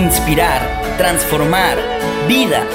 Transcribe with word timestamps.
inspirar, 0.00 0.60
transformar, 0.96 1.76
vida, 2.26 2.66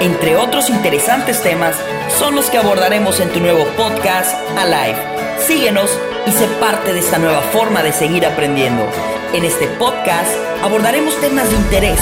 entre 0.00 0.36
otros 0.36 0.68
interesantes 0.68 1.42
temas, 1.42 1.76
son 2.18 2.34
los 2.36 2.50
que 2.50 2.58
abordaremos 2.58 3.20
en 3.20 3.30
tu 3.30 3.40
nuevo 3.40 3.64
podcast 3.76 4.36
Alive. 4.56 4.98
Síguenos 5.38 5.90
y 6.26 6.32
sé 6.32 6.46
parte 6.60 6.92
de 6.92 7.00
esta 7.00 7.18
nueva 7.18 7.40
forma 7.40 7.82
de 7.82 7.92
seguir 7.92 8.24
aprendiendo. 8.26 8.84
En 9.32 9.44
este 9.44 9.66
podcast 9.66 10.30
abordaremos 10.62 11.20
temas 11.20 11.50
de 11.50 11.56
interés, 11.56 11.98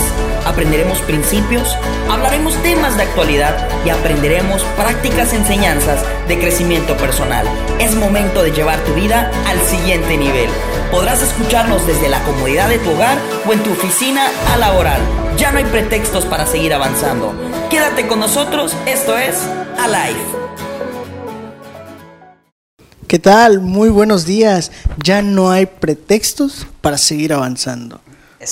aprenderemos 0.47 0.99
principios, 1.01 1.77
hablaremos 2.11 2.55
temas 2.63 2.97
de 2.97 3.05
actualidad 3.05 3.69
y 3.85 3.91
aprenderemos 3.91 4.63
prácticas 4.77 5.33
enseñanzas 5.33 6.05
de 6.29 6.39
crecimiento 6.39 6.97
personal. 6.97 7.47
Es 7.79 7.95
momento 7.95 8.43
de 8.43 8.53
llevar 8.53 8.79
tu 8.81 8.93
vida 8.95 9.31
al 9.47 9.59
siguiente 9.61 10.17
nivel. 10.17 10.51
Podrás 10.91 11.23
escucharnos 11.23 11.87
desde 11.87 12.09
la 12.09 12.23
comodidad 12.23 12.69
de 12.69 12.79
tu 12.79 12.91
hogar 12.91 13.17
o 13.49 13.53
en 13.53 13.63
tu 13.63 13.73
oficina 13.73 14.27
a 14.53 14.59
la 14.59 14.73
oral. 14.73 15.01
Ya 15.39 15.51
no 15.51 15.59
hay 15.59 15.65
pretextos 15.65 16.27
para 16.27 16.47
seguir 16.47 16.75
avanzando. 16.75 17.33
Quédate 17.71 18.07
con 18.07 18.21
nosotros, 18.21 18.77
esto 18.87 19.17
es 19.17 19.43
Alive. 19.79 20.42
¿Qué 23.13 23.19
tal? 23.19 23.61
Muy 23.61 23.91
buenos 23.91 24.25
días. 24.25 24.73
Ya 25.05 25.21
no 25.21 25.51
hay 25.51 25.67
pretextos 25.67 26.67
para 26.81 26.97
seguir 26.97 27.35
avanzando. 27.35 28.01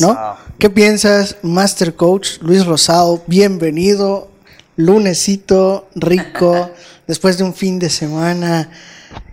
¿No? 0.01 0.37
¿Qué 0.59 0.69
piensas, 0.69 1.37
Master 1.41 1.95
Coach 1.95 2.33
Luis 2.43 2.67
Rosado? 2.67 3.23
Bienvenido. 3.27 4.31
Lunesito 4.77 5.89
rico, 5.95 6.71
después 7.07 7.39
de 7.39 7.45
un 7.45 7.55
fin 7.55 7.79
de 7.79 7.89
semana 7.89 8.71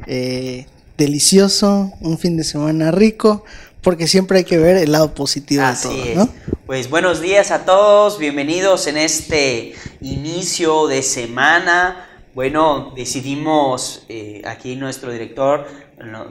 eh, 0.06 0.66
delicioso, 0.98 1.92
un 2.00 2.18
fin 2.18 2.38
de 2.38 2.46
semana 2.46 2.92
rico, 2.92 3.44
porque 3.82 4.08
siempre 4.08 4.38
hay 4.38 4.44
que 4.46 4.58
ver 4.58 4.78
el 4.78 4.94
lado 4.94 5.14
positivo 5.14 5.62
de 5.62 5.76
todo, 5.76 6.16
¿no? 6.16 6.30
Pues 6.66 6.90
buenos 6.90 7.20
días 7.20 7.52
a 7.52 7.66
todos, 7.66 8.18
bienvenidos 8.18 8.88
en 8.88 8.96
este 8.96 9.76
inicio 10.00 10.88
de 10.88 11.04
semana 11.04 12.07
bueno, 12.38 12.94
decidimos, 12.96 14.04
eh, 14.10 14.44
aquí 14.46 14.76
nuestro 14.76 15.12
director, 15.12 15.66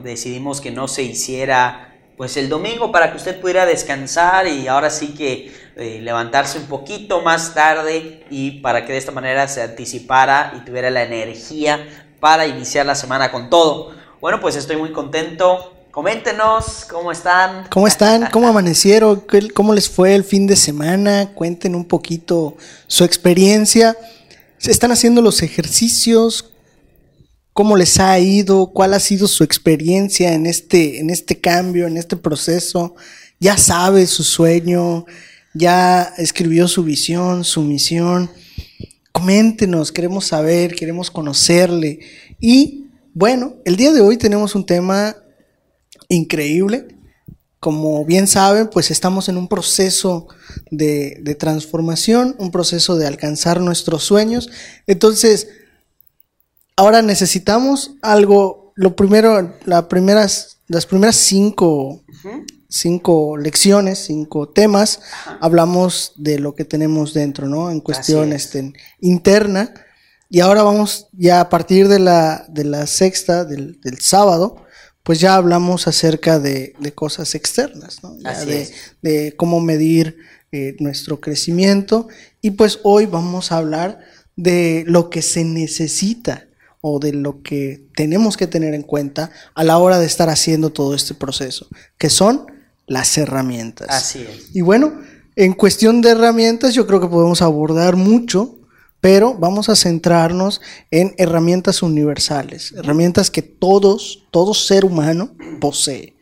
decidimos 0.01 0.61
que 0.61 0.71
no 0.71 0.87
se 0.87 1.03
hiciera 1.03 1.97
pues 2.15 2.37
el 2.37 2.47
domingo 2.47 2.93
para 2.93 3.11
que 3.11 3.17
usted 3.17 3.41
pudiera 3.41 3.65
descansar 3.65 4.47
y 4.47 4.69
ahora 4.69 4.89
sí 4.89 5.09
que 5.09 5.51
eh, 5.75 5.99
levantarse 6.01 6.59
un 6.59 6.67
poquito 6.67 7.21
más 7.23 7.53
tarde 7.53 8.23
y 8.29 8.61
para 8.61 8.85
que 8.85 8.93
de 8.93 8.99
esta 8.99 9.11
manera 9.11 9.49
se 9.49 9.61
anticipara 9.61 10.53
y 10.55 10.63
tuviera 10.63 10.89
la 10.89 11.03
energía 11.03 11.85
para 12.21 12.47
iniciar 12.47 12.85
la 12.85 12.95
semana 12.95 13.29
con 13.29 13.49
todo. 13.49 13.91
Bueno, 14.21 14.39
pues 14.39 14.55
estoy 14.55 14.77
muy 14.77 14.93
contento. 14.93 15.73
Coméntenos 15.91 16.85
cómo 16.89 17.11
están. 17.11 17.67
¿Cómo 17.69 17.85
están? 17.85 18.29
¿Cómo 18.31 18.47
amanecieron? 18.47 19.25
¿Cómo 19.53 19.73
les 19.73 19.89
fue 19.89 20.15
el 20.15 20.23
fin 20.23 20.47
de 20.47 20.55
semana? 20.55 21.31
Cuenten 21.33 21.75
un 21.75 21.83
poquito 21.83 22.55
su 22.87 23.03
experiencia. 23.03 23.97
¿Se 24.59 24.71
están 24.71 24.91
haciendo 24.91 25.21
los 25.21 25.43
ejercicios? 25.43 26.51
¿Cómo 27.53 27.77
les 27.77 27.99
ha 27.99 28.17
ido? 28.19 28.71
¿Cuál 28.73 28.95
ha 28.95 28.99
sido 28.99 29.27
su 29.27 29.43
experiencia 29.43 30.33
en 30.33 30.47
este, 30.47 30.99
en 30.99 31.11
este 31.11 31.39
cambio, 31.39 31.85
en 31.85 31.95
este 31.95 32.17
proceso? 32.17 32.95
¿Ya 33.39 33.55
sabe 33.57 34.07
su 34.07 34.23
sueño? 34.23 35.05
¿Ya 35.53 36.11
escribió 36.17 36.67
su 36.67 36.83
visión, 36.83 37.43
su 37.43 37.61
misión? 37.61 38.31
Coméntenos, 39.11 39.91
queremos 39.91 40.25
saber, 40.25 40.73
queremos 40.73 41.11
conocerle. 41.11 41.99
Y 42.39 42.87
bueno, 43.13 43.57
el 43.63 43.75
día 43.75 43.91
de 43.91 44.01
hoy 44.01 44.17
tenemos 44.17 44.55
un 44.55 44.65
tema 44.65 45.15
increíble 46.09 46.96
como 47.59 48.05
bien 48.05 48.27
saben, 48.27 48.69
pues 48.69 48.91
estamos 48.91 49.29
en 49.29 49.37
un 49.37 49.47
proceso 49.47 50.27
de, 50.69 51.35
transformación, 51.39 52.35
un 52.37 52.51
proceso 52.51 52.95
de 52.97 53.07
alcanzar 53.07 53.61
nuestros 53.61 54.03
sueños. 54.03 54.49
Entonces, 54.85 55.47
ahora 56.75 57.01
necesitamos 57.01 57.95
algo, 58.01 58.73
lo 58.75 58.95
primero, 58.95 59.57
primeras, 59.89 60.59
las 60.67 60.85
primeras 60.85 61.15
cinco, 61.15 62.03
cinco 62.69 63.37
lecciones, 63.37 64.05
cinco 64.05 64.49
temas, 64.49 65.01
hablamos 65.41 66.13
de 66.15 66.37
lo 66.37 66.53
que 66.53 66.63
tenemos 66.63 67.13
dentro, 67.13 67.47
¿no? 67.47 67.71
En 67.71 67.79
cuestión 67.79 68.33
este, 68.33 68.73
interna. 69.01 69.73
Y 70.29 70.41
ahora 70.41 70.61
vamos 70.61 71.07
ya 71.13 71.39
a 71.39 71.49
partir 71.49 71.87
de 71.87 71.99
la, 71.99 72.45
de 72.49 72.65
la 72.65 72.85
sexta, 72.85 73.45
del, 73.45 73.79
del 73.81 73.99
sábado, 73.99 74.66
pues 75.07 75.21
ya 75.21 75.35
hablamos 75.35 75.87
acerca 75.87 76.37
de, 76.37 76.75
cosas 76.93 77.33
externas, 77.33 78.03
¿no? 78.03 78.17
de, 79.01 79.33
cómo 79.37 79.61
medir 79.61 80.17
eh, 80.51 80.75
nuestro 80.79 81.21
crecimiento. 81.21 82.09
Y 82.41 82.51
pues 82.51 82.81
hoy 82.83 83.05
vamos 83.05 83.53
a 83.53 83.57
hablar 83.59 83.99
de 84.35 84.83
lo 84.85 85.09
que 85.09 85.21
se 85.21 85.45
necesita 85.45 86.47
o 86.81 86.99
de 86.99 87.13
lo 87.13 87.41
que 87.41 87.87
tenemos 87.95 88.35
que 88.35 88.47
tener 88.47 88.73
en 88.73 88.83
cuenta 88.83 89.31
a 89.55 89.63
la 89.63 89.77
hora 89.77 89.97
de 89.97 90.05
estar 90.05 90.27
haciendo 90.27 90.71
todo 90.71 90.93
este 90.93 91.13
proceso, 91.13 91.69
que 91.97 92.09
son 92.09 92.45
las 92.85 93.17
herramientas. 93.17 93.87
Así 93.89 94.27
es. 94.29 94.53
Y 94.53 94.59
bueno, 94.59 94.99
en 95.37 95.53
cuestión 95.53 96.01
de 96.01 96.09
herramientas 96.09 96.73
yo 96.73 96.85
creo 96.85 96.99
que 96.99 97.07
podemos 97.07 97.41
abordar 97.41 97.95
mucho 97.95 98.56
pero 99.01 99.33
vamos 99.33 99.69
a 99.69 99.75
centrarnos 99.75 100.61
en 100.91 101.13
herramientas 101.17 101.81
universales, 101.81 102.73
herramientas 102.75 103.31
que 103.31 103.41
todos, 103.41 104.25
todo 104.31 104.53
ser 104.53 104.85
humano 104.85 105.35
posee. 105.59 106.17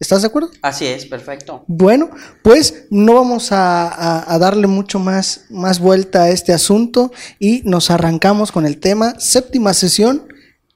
¿Estás 0.00 0.22
de 0.22 0.28
acuerdo? 0.28 0.50
Así 0.62 0.86
es, 0.86 1.04
perfecto. 1.04 1.62
Bueno, 1.66 2.08
pues 2.42 2.86
no 2.88 3.14
vamos 3.14 3.48
a, 3.52 4.24
darle 4.40 4.66
mucho 4.66 4.98
más, 4.98 5.44
más 5.50 5.78
vuelta 5.78 6.22
a 6.22 6.30
este 6.30 6.54
asunto 6.54 7.12
y 7.38 7.60
nos 7.64 7.90
arrancamos 7.90 8.50
con 8.50 8.64
el 8.64 8.80
tema, 8.80 9.20
séptima 9.20 9.74
sesión, 9.74 10.26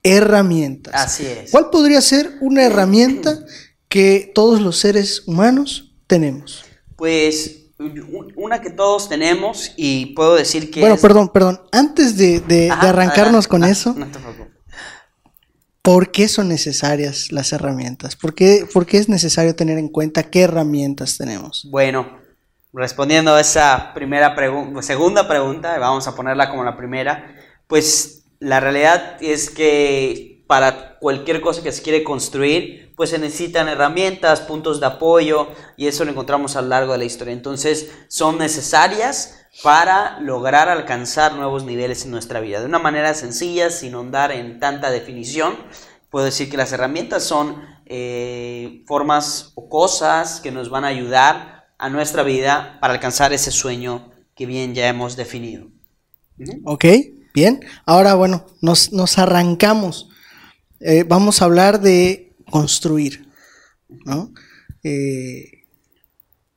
herramientas. 0.02 0.94
Así 0.94 1.24
es. 1.24 1.50
¿Cuál 1.50 1.70
podría 1.70 2.02
ser 2.02 2.36
una 2.42 2.64
herramienta 2.64 3.42
que 3.88 4.30
todos 4.34 4.60
los 4.60 4.78
seres 4.78 5.22
humanos 5.26 5.94
tenemos? 6.06 6.66
Pues 6.94 7.63
una 7.78 8.60
que 8.60 8.70
todos 8.70 9.08
tenemos 9.08 9.72
y 9.76 10.14
puedo 10.14 10.36
decir 10.36 10.70
que... 10.70 10.80
Bueno, 10.80 10.96
perdón, 10.96 11.28
perdón. 11.28 11.60
Antes 11.72 12.16
de, 12.16 12.70
arrancarnos 12.70 13.48
con 13.48 13.64
eso, 13.64 13.94
¿por 15.82 16.12
qué 16.12 16.28
son 16.28 16.48
necesarias 16.48 17.32
las 17.32 17.52
herramientas? 17.52 18.16
¿Por 18.16 18.34
qué, 18.34 18.66
¿Por 18.72 18.86
qué 18.86 18.98
es 18.98 19.08
necesario 19.08 19.56
tener 19.56 19.78
en 19.78 19.88
cuenta 19.88 20.22
qué 20.24 20.42
herramientas 20.42 21.18
tenemos? 21.18 21.66
Bueno, 21.70 22.18
respondiendo 22.72 23.34
a 23.34 23.40
esa 23.40 23.92
primera 23.94 24.34
pregunta, 24.34 24.82
segunda 24.82 25.26
pregunta, 25.26 25.78
vamos 25.78 26.06
a 26.06 26.14
ponerla 26.14 26.50
como 26.50 26.64
la 26.64 26.76
primera, 26.76 27.34
pues 27.66 28.24
la 28.38 28.60
realidad 28.60 29.16
es 29.20 29.50
que 29.50 30.44
para 30.46 30.98
cualquier 30.98 31.40
cosa 31.40 31.62
que 31.62 31.72
se 31.72 31.82
quiere 31.82 32.04
construir, 32.04 32.83
pues 32.96 33.10
se 33.10 33.18
necesitan 33.18 33.68
herramientas, 33.68 34.40
puntos 34.40 34.80
de 34.80 34.86
apoyo 34.86 35.48
y 35.76 35.86
eso 35.86 36.04
lo 36.04 36.10
encontramos 36.10 36.56
a 36.56 36.62
lo 36.62 36.68
largo 36.68 36.92
de 36.92 36.98
la 36.98 37.04
historia. 37.04 37.32
Entonces 37.32 37.90
son 38.08 38.38
necesarias 38.38 39.46
para 39.62 40.18
lograr 40.20 40.68
alcanzar 40.68 41.34
nuevos 41.34 41.64
niveles 41.64 42.04
en 42.04 42.10
nuestra 42.10 42.40
vida. 42.40 42.60
De 42.60 42.66
una 42.66 42.78
manera 42.78 43.14
sencilla, 43.14 43.70
sin 43.70 43.94
andar 43.94 44.32
en 44.32 44.58
tanta 44.58 44.90
definición, 44.90 45.56
puedo 46.10 46.24
decir 46.24 46.50
que 46.50 46.56
las 46.56 46.72
herramientas 46.72 47.22
son 47.24 47.62
eh, 47.86 48.82
formas 48.86 49.52
o 49.54 49.68
cosas 49.68 50.40
que 50.40 50.50
nos 50.50 50.70
van 50.70 50.84
a 50.84 50.88
ayudar 50.88 51.66
a 51.78 51.88
nuestra 51.90 52.22
vida 52.22 52.78
para 52.80 52.94
alcanzar 52.94 53.32
ese 53.32 53.50
sueño 53.50 54.10
que 54.34 54.46
bien 54.46 54.74
ya 54.74 54.88
hemos 54.88 55.16
definido. 55.16 55.68
Ok, 56.64 56.84
bien. 57.34 57.60
Ahora, 57.86 58.14
bueno, 58.14 58.46
nos, 58.60 59.18
arrancamos. 59.18 60.08
Eh, 60.80 61.04
vamos 61.06 61.40
a 61.40 61.44
hablar 61.44 61.80
de 61.80 62.23
construir. 62.54 63.28
¿no? 64.04 64.32
Eh, 64.84 65.64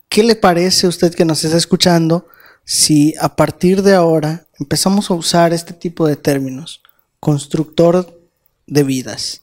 ¿Qué 0.07 0.21
le 0.21 0.35
parece 0.35 0.85
a 0.85 0.89
usted 0.89 1.15
que 1.15 1.25
nos 1.25 1.43
está 1.43 1.57
escuchando 1.57 2.27
si 2.63 3.15
a 3.19 3.35
partir 3.35 3.81
de 3.81 3.95
ahora 3.95 4.45
empezamos 4.59 5.09
a 5.09 5.15
usar 5.15 5.53
este 5.53 5.73
tipo 5.73 6.07
de 6.07 6.15
términos? 6.15 6.83
Constructor 7.19 8.21
de 8.67 8.83
vidas. 8.83 9.41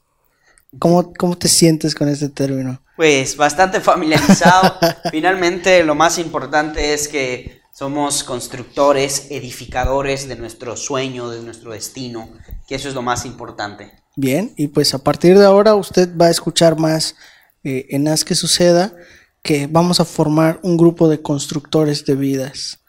¿Cómo, 0.78 1.12
cómo 1.14 1.36
te 1.36 1.48
sientes 1.48 1.92
con 1.92 2.08
este 2.08 2.28
término? 2.28 2.80
Pues 2.94 3.36
bastante 3.36 3.80
familiarizado. 3.80 4.76
Finalmente 5.10 5.82
lo 5.82 5.96
más 5.96 6.18
importante 6.18 6.94
es 6.94 7.08
que 7.08 7.62
somos 7.72 8.22
constructores, 8.22 9.26
edificadores 9.30 10.28
de 10.28 10.36
nuestro 10.36 10.76
sueño, 10.76 11.30
de 11.30 11.42
nuestro 11.42 11.72
destino, 11.72 12.28
que 12.68 12.76
eso 12.76 12.88
es 12.88 12.94
lo 12.94 13.02
más 13.02 13.26
importante. 13.26 14.03
Bien, 14.16 14.52
y 14.56 14.68
pues 14.68 14.94
a 14.94 15.02
partir 15.02 15.38
de 15.38 15.44
ahora 15.44 15.74
usted 15.74 16.16
va 16.16 16.26
a 16.26 16.30
escuchar 16.30 16.78
más 16.78 17.16
eh, 17.64 17.86
en 17.90 18.06
Haz 18.08 18.24
que 18.24 18.34
suceda 18.34 18.94
que 19.42 19.66
vamos 19.66 20.00
a 20.00 20.04
formar 20.04 20.60
un 20.62 20.76
grupo 20.76 21.08
de 21.08 21.20
constructores 21.20 22.04
de 22.06 22.14
vidas. 22.14 22.80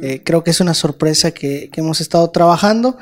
Eh, 0.00 0.22
creo 0.24 0.44
que 0.44 0.50
es 0.50 0.60
una 0.60 0.72
sorpresa 0.72 1.32
que, 1.32 1.68
que, 1.70 1.80
hemos 1.80 2.00
estado 2.00 2.30
trabajando 2.30 2.96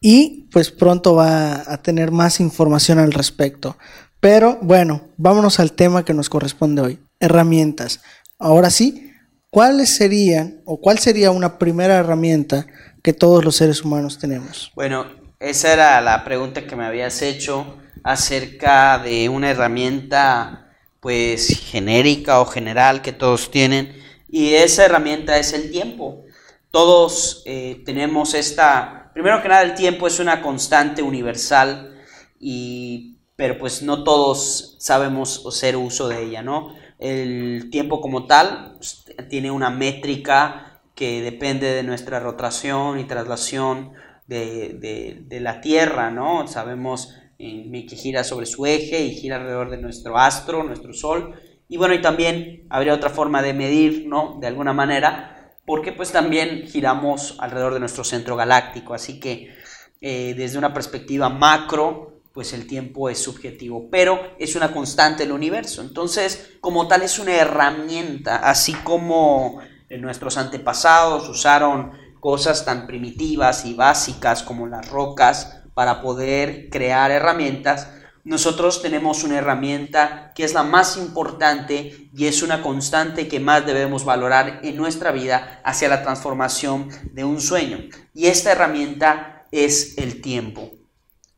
y 0.00 0.48
pues 0.52 0.70
pronto 0.70 1.14
va 1.14 1.64
a 1.66 1.82
tener 1.82 2.12
más 2.12 2.38
información 2.38 2.98
al 2.98 3.12
respecto. 3.12 3.76
Pero 4.20 4.58
bueno, 4.62 5.08
vámonos 5.16 5.58
al 5.58 5.72
tema 5.72 6.04
que 6.04 6.14
nos 6.14 6.28
corresponde 6.28 6.82
hoy, 6.82 6.98
herramientas. 7.18 8.00
Ahora 8.38 8.70
sí, 8.70 9.12
¿cuáles 9.50 9.96
serían 9.96 10.60
o 10.64 10.80
cuál 10.80 10.98
sería 10.98 11.30
una 11.30 11.58
primera 11.58 11.96
herramienta 11.96 12.66
que 13.02 13.12
todos 13.12 13.44
los 13.44 13.56
seres 13.56 13.82
humanos 13.82 14.18
tenemos? 14.18 14.72
Bueno, 14.74 15.06
esa 15.38 15.72
era 15.72 16.00
la 16.00 16.24
pregunta 16.24 16.66
que 16.66 16.76
me 16.76 16.86
habías 16.86 17.22
hecho 17.22 17.78
acerca 18.02 18.98
de 18.98 19.28
una 19.28 19.50
herramienta 19.50 20.72
pues 21.00 21.60
genérica 21.70 22.40
o 22.40 22.46
general 22.46 23.02
que 23.02 23.12
todos 23.12 23.50
tienen 23.50 23.94
y 24.28 24.54
esa 24.54 24.84
herramienta 24.84 25.38
es 25.38 25.52
el 25.52 25.70
tiempo. 25.70 26.24
Todos 26.70 27.42
eh, 27.46 27.82
tenemos 27.84 28.34
esta, 28.34 29.10
primero 29.14 29.40
que 29.42 29.48
nada 29.48 29.62
el 29.62 29.74
tiempo 29.74 30.06
es 30.06 30.18
una 30.18 30.42
constante 30.42 31.02
universal 31.02 31.96
y 32.40 33.16
pero 33.36 33.58
pues 33.58 33.82
no 33.82 34.02
todos 34.02 34.76
sabemos 34.78 35.44
hacer 35.46 35.76
uso 35.76 36.08
de 36.08 36.22
ella, 36.22 36.42
¿no? 36.42 36.74
El 36.98 37.68
tiempo 37.70 38.00
como 38.00 38.26
tal 38.26 38.76
pues, 38.78 39.04
tiene 39.28 39.50
una 39.50 39.68
métrica 39.68 40.80
que 40.94 41.20
depende 41.20 41.72
de 41.72 41.82
nuestra 41.82 42.18
rotación 42.18 42.98
y 42.98 43.04
traslación 43.04 43.92
de, 44.26 45.24
de 45.24 45.40
la 45.40 45.60
Tierra, 45.60 46.10
¿no? 46.10 46.46
Sabemos 46.48 47.14
que 47.38 47.96
gira 47.96 48.24
sobre 48.24 48.46
su 48.46 48.66
eje 48.66 49.02
y 49.02 49.14
gira 49.14 49.36
alrededor 49.36 49.70
de 49.70 49.78
nuestro 49.78 50.18
astro, 50.18 50.62
nuestro 50.62 50.92
Sol. 50.92 51.34
Y 51.68 51.76
bueno, 51.76 51.94
y 51.94 52.00
también 52.00 52.66
habría 52.70 52.94
otra 52.94 53.10
forma 53.10 53.42
de 53.42 53.52
medir, 53.52 54.06
¿no? 54.06 54.38
De 54.40 54.46
alguna 54.46 54.72
manera, 54.72 55.52
porque 55.66 55.92
pues 55.92 56.12
también 56.12 56.66
giramos 56.66 57.36
alrededor 57.38 57.74
de 57.74 57.80
nuestro 57.80 58.04
centro 58.04 58.36
galáctico. 58.36 58.94
Así 58.94 59.20
que 59.20 59.54
eh, 60.00 60.34
desde 60.36 60.58
una 60.58 60.72
perspectiva 60.72 61.28
macro, 61.28 62.20
pues 62.32 62.52
el 62.52 62.66
tiempo 62.66 63.08
es 63.08 63.18
subjetivo, 63.18 63.88
pero 63.90 64.20
es 64.38 64.56
una 64.56 64.72
constante 64.72 65.24
del 65.24 65.32
universo. 65.32 65.82
Entonces, 65.82 66.56
como 66.60 66.86
tal, 66.86 67.02
es 67.02 67.18
una 67.18 67.34
herramienta, 67.34 68.36
así 68.36 68.74
como 68.74 69.60
nuestros 69.88 70.36
antepasados 70.36 71.28
usaron 71.28 71.92
cosas 72.26 72.64
tan 72.64 72.88
primitivas 72.88 73.66
y 73.66 73.74
básicas 73.74 74.42
como 74.42 74.66
las 74.66 74.90
rocas 74.90 75.62
para 75.74 76.02
poder 76.02 76.70
crear 76.70 77.12
herramientas, 77.12 77.88
nosotros 78.24 78.82
tenemos 78.82 79.22
una 79.22 79.38
herramienta 79.38 80.32
que 80.34 80.42
es 80.42 80.52
la 80.52 80.64
más 80.64 80.96
importante 80.96 82.10
y 82.12 82.26
es 82.26 82.42
una 82.42 82.62
constante 82.62 83.28
que 83.28 83.38
más 83.38 83.64
debemos 83.64 84.04
valorar 84.04 84.58
en 84.64 84.76
nuestra 84.76 85.12
vida 85.12 85.60
hacia 85.62 85.88
la 85.88 86.02
transformación 86.02 86.88
de 87.12 87.22
un 87.22 87.40
sueño. 87.40 87.78
Y 88.12 88.26
esta 88.26 88.50
herramienta 88.50 89.44
es 89.52 89.96
el 89.96 90.20
tiempo. 90.20 90.72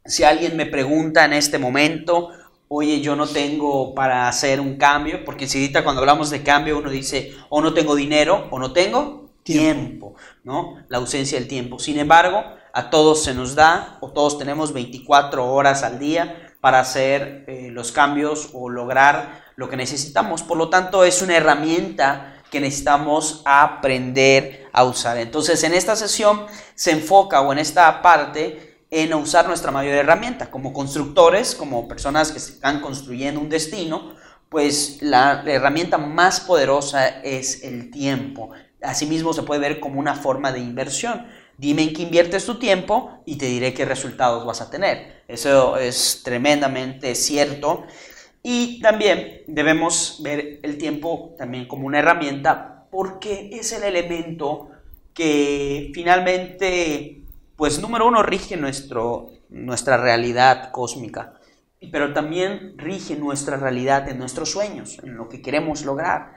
Si 0.06 0.25
alguien 0.25 0.56
me 0.56 0.64
pregunta 0.64 1.26
en 1.26 1.34
este 1.34 1.58
momento, 1.58 2.31
oye, 2.69 3.02
yo 3.02 3.14
no 3.14 3.26
tengo 3.26 3.94
para 3.94 4.26
hacer 4.26 4.58
un 4.58 4.79
cambio, 4.79 5.23
porque 5.26 5.46
si 5.49 5.70
cuando 5.70 6.00
hablamos 6.00 6.31
de 6.31 6.43
cambio 6.43 6.79
uno 6.79 6.88
dice, 6.88 7.34
o 7.50 7.61
no 7.61 7.75
tengo 7.75 7.94
dinero 7.94 8.49
o 8.50 8.58
no 8.58 8.73
tengo 8.73 9.18
tiempo, 9.52 10.14
¿no? 10.44 10.76
La 10.88 10.98
ausencia 10.98 11.38
del 11.38 11.48
tiempo. 11.48 11.78
Sin 11.78 11.98
embargo, 11.98 12.44
a 12.72 12.90
todos 12.90 13.24
se 13.24 13.34
nos 13.34 13.54
da 13.54 13.98
o 14.00 14.12
todos 14.12 14.38
tenemos 14.38 14.72
24 14.72 15.46
horas 15.46 15.82
al 15.82 15.98
día 15.98 16.54
para 16.60 16.80
hacer 16.80 17.44
eh, 17.48 17.70
los 17.72 17.92
cambios 17.92 18.50
o 18.52 18.68
lograr 18.68 19.42
lo 19.56 19.68
que 19.68 19.76
necesitamos. 19.76 20.42
Por 20.42 20.58
lo 20.58 20.68
tanto, 20.68 21.04
es 21.04 21.22
una 21.22 21.36
herramienta 21.36 22.42
que 22.50 22.60
necesitamos 22.60 23.42
aprender 23.44 24.68
a 24.72 24.84
usar. 24.84 25.18
Entonces, 25.18 25.62
en 25.64 25.74
esta 25.74 25.96
sesión 25.96 26.46
se 26.74 26.92
enfoca 26.92 27.40
o 27.40 27.52
en 27.52 27.58
esta 27.58 28.02
parte 28.02 28.78
en 28.90 29.12
usar 29.14 29.46
nuestra 29.46 29.70
mayor 29.70 29.94
herramienta. 29.94 30.50
Como 30.50 30.72
constructores, 30.72 31.54
como 31.54 31.88
personas 31.88 32.32
que 32.32 32.38
están 32.38 32.80
construyendo 32.80 33.40
un 33.40 33.48
destino, 33.48 34.14
pues 34.48 34.98
la 35.02 35.42
herramienta 35.46 35.98
más 35.98 36.40
poderosa 36.40 37.06
es 37.08 37.62
el 37.64 37.90
tiempo. 37.90 38.50
Asimismo, 38.82 39.32
se 39.32 39.42
puede 39.42 39.60
ver 39.60 39.80
como 39.80 39.98
una 39.98 40.14
forma 40.14 40.52
de 40.52 40.60
inversión. 40.60 41.26
Dime 41.56 41.82
en 41.82 41.92
qué 41.92 42.02
inviertes 42.02 42.46
tu 42.46 42.58
tiempo 42.58 43.20
y 43.26 43.36
te 43.36 43.46
diré 43.46 43.75
qué 43.75 43.84
resultados 43.84 44.46
vas 44.46 44.60
a 44.60 44.70
tener. 44.70 45.22
Eso 45.26 45.76
es 45.76 46.22
tremendamente 46.22 47.14
cierto. 47.16 47.84
Y 48.42 48.80
también 48.80 49.42
debemos 49.48 50.20
ver 50.22 50.60
el 50.62 50.78
tiempo 50.78 51.34
también 51.36 51.66
como 51.66 51.86
una 51.86 51.98
herramienta 51.98 52.86
porque 52.90 53.50
es 53.52 53.72
el 53.72 53.82
elemento 53.82 54.70
que 55.12 55.90
finalmente, 55.92 57.24
pues 57.56 57.81
número 57.81 58.06
uno, 58.06 58.22
rige 58.22 58.56
nuestro, 58.56 59.26
nuestra 59.48 59.96
realidad 59.96 60.70
cósmica, 60.70 61.34
pero 61.90 62.12
también 62.12 62.74
rige 62.78 63.16
nuestra 63.16 63.56
realidad 63.56 64.08
en 64.08 64.19
nuestros 64.19 64.52
sueños, 64.52 65.00
en 65.02 65.16
lo 65.16 65.28
que 65.28 65.42
queremos 65.42 65.84
lograr. 65.84 66.34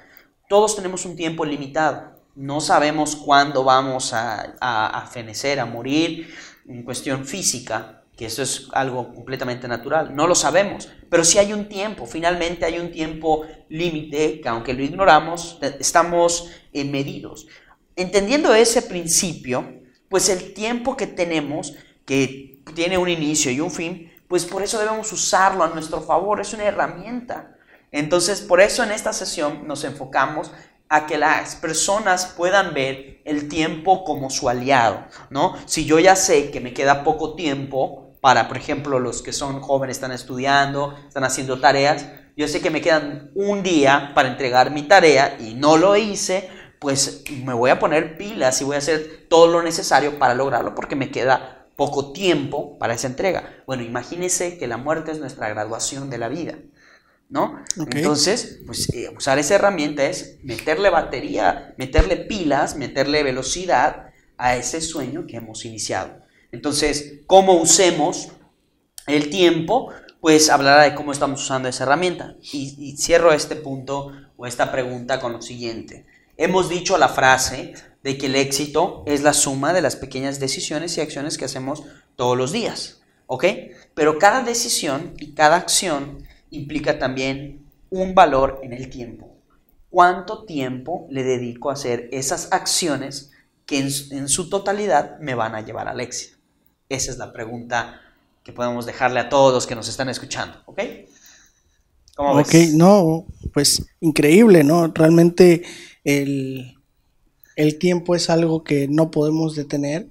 Todos 0.49 0.75
tenemos 0.75 1.05
un 1.05 1.15
tiempo 1.15 1.45
limitado 1.45 2.20
no 2.35 2.61
sabemos 2.61 3.15
cuándo 3.15 3.63
vamos 3.63 4.13
a, 4.13 4.55
a, 4.59 5.07
fenecer, 5.07 5.59
a 5.59 5.65
morir 5.65 6.33
en 6.67 6.83
cuestión 6.83 7.25
física, 7.25 8.03
que 8.15 8.25
eso 8.27 8.43
es 8.43 8.67
algo 8.73 9.13
completamente 9.13 9.67
natural, 9.67 10.15
no 10.15 10.27
lo 10.27 10.35
sabemos, 10.35 10.89
pero 11.09 11.23
sí 11.23 11.37
hay 11.39 11.53
un 11.53 11.67
tiempo, 11.67 12.05
finalmente 12.05 12.65
hay 12.65 12.79
un 12.79 12.91
tiempo 12.91 13.45
límite 13.69 14.41
que 14.41 14.49
aunque 14.49 14.73
lo 14.73 14.83
ignoramos, 14.83 15.59
estamos 15.79 16.49
medidos. 16.73 17.47
Entendiendo 17.95 18.53
ese 18.53 18.83
principio, 18.83 19.81
pues 20.07 20.29
el 20.29 20.53
tiempo 20.53 20.95
que 20.95 21.07
tenemos, 21.07 21.73
que 22.05 22.61
tiene 22.75 22.97
un 22.97 23.09
inicio 23.09 23.51
y 23.51 23.59
un 23.59 23.71
fin, 23.71 24.11
pues 24.27 24.45
por 24.45 24.63
eso 24.63 24.79
debemos 24.79 25.11
usarlo 25.11 25.63
a 25.63 25.69
nuestro 25.69 26.01
favor, 26.01 26.39
es 26.39 26.53
una 26.53 26.63
herramienta. 26.63 27.55
Entonces, 27.91 28.39
por 28.39 28.61
eso 28.61 28.83
en 28.83 28.91
esta 28.91 29.11
sesión 29.11 29.67
nos 29.67 29.83
enfocamos 29.83 30.51
a 30.91 31.05
que 31.05 31.17
las 31.17 31.55
personas 31.55 32.25
puedan 32.35 32.73
ver 32.73 33.21
el 33.23 33.47
tiempo 33.47 34.03
como 34.03 34.29
su 34.29 34.49
aliado, 34.49 35.05
¿no? 35.29 35.55
Si 35.65 35.85
yo 35.85 35.99
ya 35.99 36.17
sé 36.17 36.51
que 36.51 36.59
me 36.59 36.73
queda 36.73 37.05
poco 37.05 37.35
tiempo 37.35 38.17
para, 38.19 38.49
por 38.49 38.57
ejemplo, 38.57 38.99
los 38.99 39.21
que 39.21 39.31
son 39.31 39.61
jóvenes, 39.61 39.95
están 39.95 40.11
estudiando, 40.11 40.93
están 41.07 41.23
haciendo 41.23 41.61
tareas, 41.61 42.07
yo 42.35 42.45
sé 42.49 42.59
que 42.59 42.69
me 42.69 42.81
quedan 42.81 43.31
un 43.35 43.63
día 43.63 44.11
para 44.13 44.27
entregar 44.27 44.71
mi 44.71 44.83
tarea 44.83 45.37
y 45.39 45.53
no 45.53 45.77
lo 45.77 45.95
hice, 45.95 46.49
pues 46.77 47.23
me 47.41 47.53
voy 47.53 47.69
a 47.69 47.79
poner 47.79 48.17
pilas 48.17 48.59
y 48.59 48.65
voy 48.65 48.75
a 48.75 48.79
hacer 48.79 49.27
todo 49.29 49.47
lo 49.47 49.63
necesario 49.63 50.19
para 50.19 50.35
lograrlo 50.35 50.75
porque 50.75 50.97
me 50.97 51.09
queda 51.09 51.67
poco 51.77 52.11
tiempo 52.11 52.77
para 52.79 52.95
esa 52.95 53.07
entrega. 53.07 53.63
Bueno, 53.65 53.83
imagínese 53.83 54.57
que 54.57 54.67
la 54.67 54.75
muerte 54.75 55.13
es 55.13 55.19
nuestra 55.19 55.47
graduación 55.47 56.09
de 56.09 56.17
la 56.17 56.27
vida. 56.27 56.55
¿No? 57.31 57.63
Entonces, 57.77 58.59
pues 58.65 58.93
eh, 58.93 59.09
usar 59.15 59.39
esa 59.39 59.55
herramienta 59.55 60.05
es 60.05 60.37
meterle 60.43 60.89
batería, 60.89 61.73
meterle 61.77 62.17
pilas, 62.17 62.75
meterle 62.75 63.23
velocidad 63.23 64.11
a 64.37 64.57
ese 64.57 64.81
sueño 64.81 65.25
que 65.25 65.37
hemos 65.37 65.63
iniciado. 65.63 66.19
Entonces, 66.51 67.21
¿cómo 67.25 67.53
usemos 67.53 68.33
el 69.07 69.29
tiempo? 69.29 69.93
Pues 70.19 70.49
hablará 70.49 70.83
de 70.83 70.93
cómo 70.93 71.13
estamos 71.13 71.41
usando 71.41 71.69
esa 71.69 71.85
herramienta. 71.85 72.35
Y, 72.41 72.75
y 72.77 72.97
cierro 72.97 73.31
este 73.31 73.55
punto 73.55 74.11
o 74.35 74.45
esta 74.45 74.69
pregunta 74.69 75.21
con 75.21 75.31
lo 75.31 75.41
siguiente. 75.41 76.05
Hemos 76.35 76.67
dicho 76.67 76.97
la 76.97 77.07
frase 77.07 77.73
de 78.03 78.17
que 78.17 78.25
el 78.25 78.35
éxito 78.35 79.03
es 79.07 79.21
la 79.21 79.33
suma 79.33 79.71
de 79.71 79.81
las 79.81 79.95
pequeñas 79.95 80.39
decisiones 80.41 80.97
y 80.97 81.01
acciones 81.01 81.37
que 81.37 81.45
hacemos 81.45 81.83
todos 82.17 82.37
los 82.37 82.51
días, 82.51 83.01
¿ok? 83.27 83.45
Pero 83.93 84.19
cada 84.19 84.43
decisión 84.43 85.13
y 85.17 85.33
cada 85.33 85.55
acción 85.55 86.25
implica 86.51 86.99
también 86.99 87.65
un 87.89 88.13
valor 88.13 88.59
en 88.63 88.73
el 88.73 88.89
tiempo. 88.89 89.35
¿Cuánto 89.89 90.45
tiempo 90.45 91.07
le 91.09 91.23
dedico 91.23 91.69
a 91.69 91.73
hacer 91.73 92.07
esas 92.11 92.49
acciones 92.51 93.31
que 93.65 93.79
en, 93.79 94.29
su 94.29 94.49
totalidad 94.49 95.19
me 95.19 95.35
van 95.35 95.55
a 95.55 95.61
llevar 95.61 95.87
al 95.87 95.99
éxito? 95.99 96.37
Esa 96.87 97.11
es 97.11 97.17
la 97.17 97.33
pregunta 97.33 97.99
que 98.43 98.53
podemos 98.53 98.85
dejarle 98.85 99.19
a 99.19 99.29
todos 99.29 99.53
los 99.53 99.67
que 99.67 99.75
nos 99.75 99.89
están 99.89 100.09
escuchando, 100.09 100.57
¿ok? 100.65 100.81
¿Cómo 102.15 102.39
ok, 102.39 102.53
no, 102.73 103.25
pues 103.53 103.85
increíble, 103.99 104.63
¿no? 104.63 104.87
Realmente 104.87 105.63
el, 106.03 106.77
el 107.55 107.77
tiempo 107.77 108.15
es 108.15 108.29
algo 108.29 108.63
que 108.63 108.87
no 108.87 109.11
podemos 109.11 109.55
detener 109.55 110.07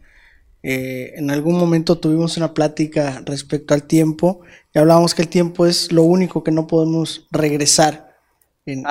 eh, 0.62 1.14
en 1.17 1.31
algún 1.31 1.59
momento 1.59 1.99
tuvimos 1.99 2.37
una 2.37 2.52
plática 2.52 3.23
respecto 3.25 3.73
al 3.73 3.85
tiempo 3.85 4.40
y 4.75 4.79
hablábamos 4.79 5.14
que 5.14 5.23
el 5.23 5.29
tiempo 5.29 5.67
es 5.67 5.90
lo 5.90 6.02
único 6.02 6.45
que 6.45 6.50
no 6.50 6.67
podemos 6.67 7.26
regresar 7.31 8.14
en, 8.67 8.85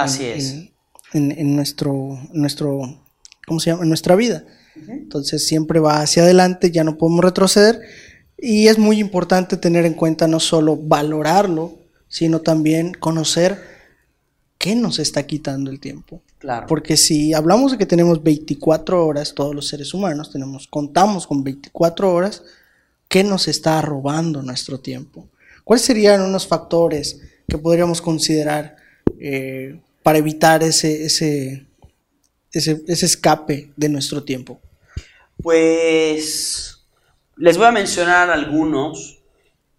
en, 1.13 1.55
nuestro, 1.55 2.19
nuestro, 2.33 2.81
¿cómo 3.45 3.59
se 3.59 3.69
llama? 3.69 3.83
En 3.83 3.89
nuestra 3.89 4.15
vida. 4.15 4.43
Entonces 4.87 5.45
siempre 5.45 5.79
va 5.79 6.01
hacia 6.01 6.23
adelante, 6.23 6.71
ya 6.71 6.83
no 6.83 6.97
podemos 6.97 7.23
retroceder 7.23 7.81
y 8.37 8.67
es 8.67 8.77
muy 8.77 8.99
importante 8.99 9.57
tener 9.57 9.85
en 9.85 9.93
cuenta 9.93 10.27
no 10.27 10.39
solo 10.39 10.77
valorarlo, 10.77 11.77
sino 12.07 12.41
también 12.41 12.93
conocer 12.93 13.61
qué 14.57 14.75
nos 14.75 14.99
está 14.99 15.23
quitando 15.23 15.69
el 15.69 15.79
tiempo. 15.79 16.21
Porque 16.67 16.95
si 16.95 17.33
hablamos 17.33 17.73
de 17.73 17.77
que 17.77 17.85
tenemos 17.85 18.23
24 18.23 19.05
horas, 19.05 19.33
todos 19.33 19.53
los 19.53 19.67
seres 19.67 19.93
humanos 19.93 20.31
tenemos, 20.31 20.67
contamos 20.67 21.27
con 21.27 21.43
24 21.43 22.13
horas, 22.13 22.43
¿qué 23.07 23.23
nos 23.23 23.47
está 23.47 23.81
robando 23.81 24.41
nuestro 24.41 24.79
tiempo? 24.79 25.27
¿Cuáles 25.63 25.83
serían 25.83 26.21
unos 26.21 26.47
factores 26.47 27.21
que 27.47 27.57
podríamos 27.57 28.01
considerar 28.01 28.77
eh, 29.19 29.79
para 30.01 30.19
evitar 30.19 30.63
ese, 30.63 31.05
ese, 31.05 31.67
ese, 32.51 32.83
ese 32.87 33.05
escape 33.05 33.73
de 33.75 33.89
nuestro 33.89 34.23
tiempo? 34.23 34.61
Pues 35.41 36.85
les 37.35 37.57
voy 37.57 37.67
a 37.67 37.71
mencionar 37.71 38.29
algunos, 38.29 39.19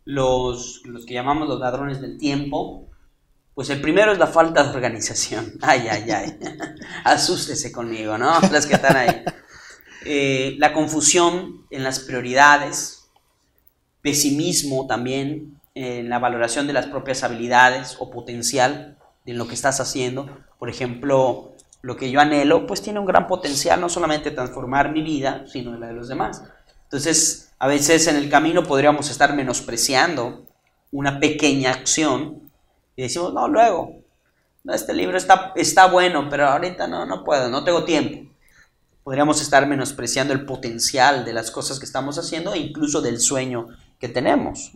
los, 0.05 0.83
los 0.85 1.07
que 1.07 1.15
llamamos 1.15 1.49
los 1.49 1.61
ladrones 1.61 2.01
del 2.01 2.19
tiempo. 2.19 2.90
Pues 3.61 3.69
el 3.69 3.83
primero 3.83 4.11
es 4.11 4.17
la 4.19 4.27
falta 4.27 4.65
de 4.65 4.71
organización. 4.71 5.53
Ay, 5.61 5.87
ay, 5.91 6.11
ay. 6.11 6.39
Asústese 7.05 7.71
conmigo, 7.71 8.17
¿no? 8.17 8.41
Las 8.51 8.65
que 8.65 8.73
están 8.73 8.97
ahí. 8.97 9.23
Eh, 10.07 10.57
la 10.59 10.73
confusión 10.73 11.67
en 11.69 11.85
las 11.85 12.01
prioridades, 12.01 13.11
pesimismo 14.01 14.87
también 14.87 15.61
en 15.75 16.09
la 16.09 16.19
valoración 16.19 16.67
de 16.67 16.73
las 16.73 16.87
propias 16.87 17.23
habilidades 17.23 17.97
o 17.99 18.11
potencial 18.11 18.97
de 19.27 19.35
lo 19.35 19.47
que 19.47 19.53
estás 19.53 19.79
haciendo. 19.79 20.39
Por 20.59 20.71
ejemplo, 20.71 21.53
lo 21.83 21.99
que 21.99 22.11
yo 22.11 22.19
anhelo, 22.19 22.67
pues 22.67 22.81
tiene 22.81 22.99
un 22.99 23.05
gran 23.05 23.27
potencial, 23.27 23.79
no 23.79 23.91
solamente 23.91 24.31
transformar 24.31 24.91
mi 24.91 25.03
vida, 25.03 25.45
sino 25.47 25.77
la 25.77 25.89
de 25.89 25.93
los 25.93 26.09
demás. 26.09 26.45
Entonces, 26.85 27.53
a 27.59 27.69
veces 27.69 28.07
en 28.07 28.17
el 28.17 28.31
camino 28.31 28.63
podríamos 28.63 29.11
estar 29.11 29.35
menospreciando 29.35 30.47
una 30.91 31.21
pequeña 31.21 31.73
acción 31.73 32.50
y 33.01 33.05
decimos, 33.05 33.33
no, 33.33 33.49
luego, 33.49 34.03
no, 34.63 34.75
este 34.75 34.93
libro 34.93 35.17
está, 35.17 35.55
está 35.57 35.87
bueno, 35.87 36.29
pero 36.29 36.47
ahorita 36.47 36.87
no, 36.87 37.07
no 37.07 37.25
puedo, 37.25 37.49
no 37.49 37.65
tengo 37.65 37.85
tiempo. 37.85 38.31
Podríamos 39.03 39.41
estar 39.41 39.67
menospreciando 39.67 40.35
el 40.35 40.45
potencial 40.45 41.25
de 41.25 41.33
las 41.33 41.51
cosas 41.51 41.79
que 41.79 41.87
estamos 41.87 42.19
haciendo 42.19 42.55
incluso 42.55 43.01
del 43.01 43.19
sueño 43.19 43.69
que 43.99 44.11
tenemos, 44.11 44.73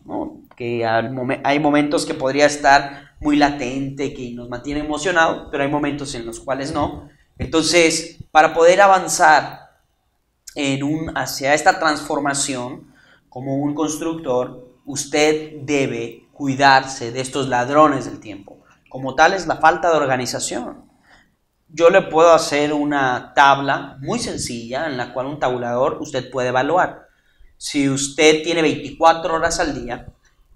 que 0.56 0.86
hay 0.86 1.58
momentos 1.58 2.06
que 2.06 2.14
podría 2.14 2.46
estar 2.46 3.10
muy 3.20 3.36
latente, 3.36 4.14
que 4.14 4.30
nos 4.30 4.48
mantiene 4.48 4.80
emocionado, 4.80 5.50
pero 5.50 5.62
hay 5.62 5.70
momentos 5.70 6.14
en 6.14 6.24
los 6.24 6.40
cuales 6.40 6.72
no. 6.72 7.10
Entonces, 7.36 8.16
para 8.30 8.54
poder 8.54 8.80
avanzar 8.80 9.68
en 10.54 10.82
un, 10.82 11.14
hacia 11.14 11.52
esta 11.52 11.78
transformación 11.78 12.90
como 13.28 13.56
un 13.56 13.74
constructor, 13.74 14.66
usted 14.86 15.56
debe 15.60 16.23
cuidarse 16.34 17.12
de 17.12 17.20
estos 17.20 17.48
ladrones 17.48 18.04
del 18.04 18.20
tiempo. 18.20 18.64
Como 18.90 19.14
tal 19.14 19.32
es 19.32 19.46
la 19.46 19.56
falta 19.56 19.90
de 19.90 19.96
organización. 19.96 20.90
Yo 21.68 21.90
le 21.90 22.02
puedo 22.02 22.32
hacer 22.32 22.72
una 22.72 23.32
tabla 23.34 23.96
muy 24.00 24.18
sencilla 24.18 24.86
en 24.86 24.96
la 24.96 25.12
cual 25.12 25.26
un 25.26 25.38
tabulador 25.38 25.98
usted 26.00 26.30
puede 26.30 26.48
evaluar. 26.48 27.08
Si 27.56 27.88
usted 27.88 28.42
tiene 28.42 28.62
24 28.62 29.34
horas 29.34 29.58
al 29.58 29.74
día, 29.74 30.06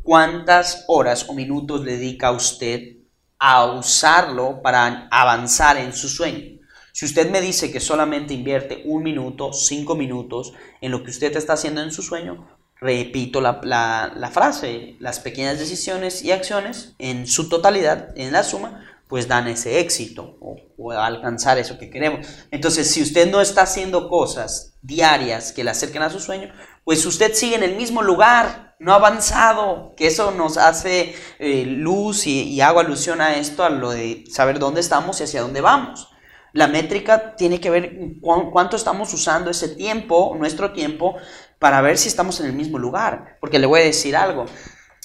¿cuántas 0.02 0.84
horas 0.88 1.28
o 1.28 1.34
minutos 1.34 1.84
dedica 1.84 2.30
usted 2.30 2.98
a 3.38 3.64
usarlo 3.64 4.60
para 4.62 5.08
avanzar 5.10 5.76
en 5.78 5.92
su 5.92 6.08
sueño? 6.08 6.58
Si 6.92 7.06
usted 7.06 7.30
me 7.30 7.40
dice 7.40 7.70
que 7.70 7.80
solamente 7.80 8.34
invierte 8.34 8.82
un 8.84 9.04
minuto, 9.04 9.52
cinco 9.52 9.94
minutos 9.94 10.52
en 10.80 10.90
lo 10.90 11.04
que 11.04 11.10
usted 11.10 11.36
está 11.36 11.52
haciendo 11.52 11.80
en 11.80 11.92
su 11.92 12.02
sueño, 12.02 12.57
repito 12.80 13.40
la, 13.40 14.30
frase, 14.32 14.96
las 15.00 15.20
pequeñas 15.20 15.58
decisiones 15.58 16.22
y 16.22 16.32
acciones 16.32 16.94
en 16.98 17.26
su 17.26 17.48
totalidad, 17.48 18.10
en 18.16 18.32
la 18.32 18.44
suma, 18.44 18.84
pues 19.08 19.26
dan 19.26 19.48
ese 19.48 19.80
éxito 19.80 20.36
o, 20.40 20.92
alcanzar 20.92 21.58
eso 21.58 21.78
que 21.78 21.90
queremos. 21.90 22.26
Entonces, 22.50 22.90
si 22.90 23.02
usted 23.02 23.30
no 23.30 23.40
está 23.40 23.62
haciendo 23.62 24.08
cosas 24.08 24.74
diarias 24.82 25.52
que 25.52 25.64
le 25.64 25.70
acerquen 25.70 26.02
a 26.02 26.10
su 26.10 26.20
sueño, 26.20 26.52
pues 26.84 27.04
usted 27.04 27.34
sigue 27.34 27.56
en 27.56 27.62
el 27.62 27.76
mismo 27.76 28.02
lugar, 28.02 28.76
no 28.78 28.92
ha 28.92 28.96
avanzado, 28.96 29.94
que 29.96 30.06
eso 30.06 30.30
nos 30.30 30.56
hace 30.56 31.14
eh, 31.38 31.64
luz 31.66 32.26
y, 32.26 32.60
hago 32.60 32.80
alusión 32.80 33.20
a 33.20 33.36
esto, 33.36 33.64
a 33.64 33.70
lo 33.70 33.90
de 33.90 34.24
saber 34.30 34.58
dónde 34.58 34.80
estamos 34.80 35.20
y 35.20 35.24
hacia 35.24 35.42
dónde 35.42 35.60
vamos. 35.60 36.10
La 36.52 36.66
métrica 36.66 37.36
tiene 37.36 37.60
que 37.60 37.70
ver 37.70 37.92
cuánto 38.20 38.76
estamos 38.76 39.12
usando 39.12 39.50
ese 39.50 39.68
tiempo, 39.68 40.34
nuestro 40.38 40.72
tiempo, 40.72 41.16
para 41.58 41.80
ver 41.80 41.98
si 41.98 42.08
estamos 42.08 42.40
en 42.40 42.46
el 42.46 42.52
mismo 42.52 42.78
lugar. 42.78 43.36
Porque 43.40 43.58
le 43.58 43.66
voy 43.66 43.80
a 43.80 43.84
decir 43.84 44.16
algo. 44.16 44.46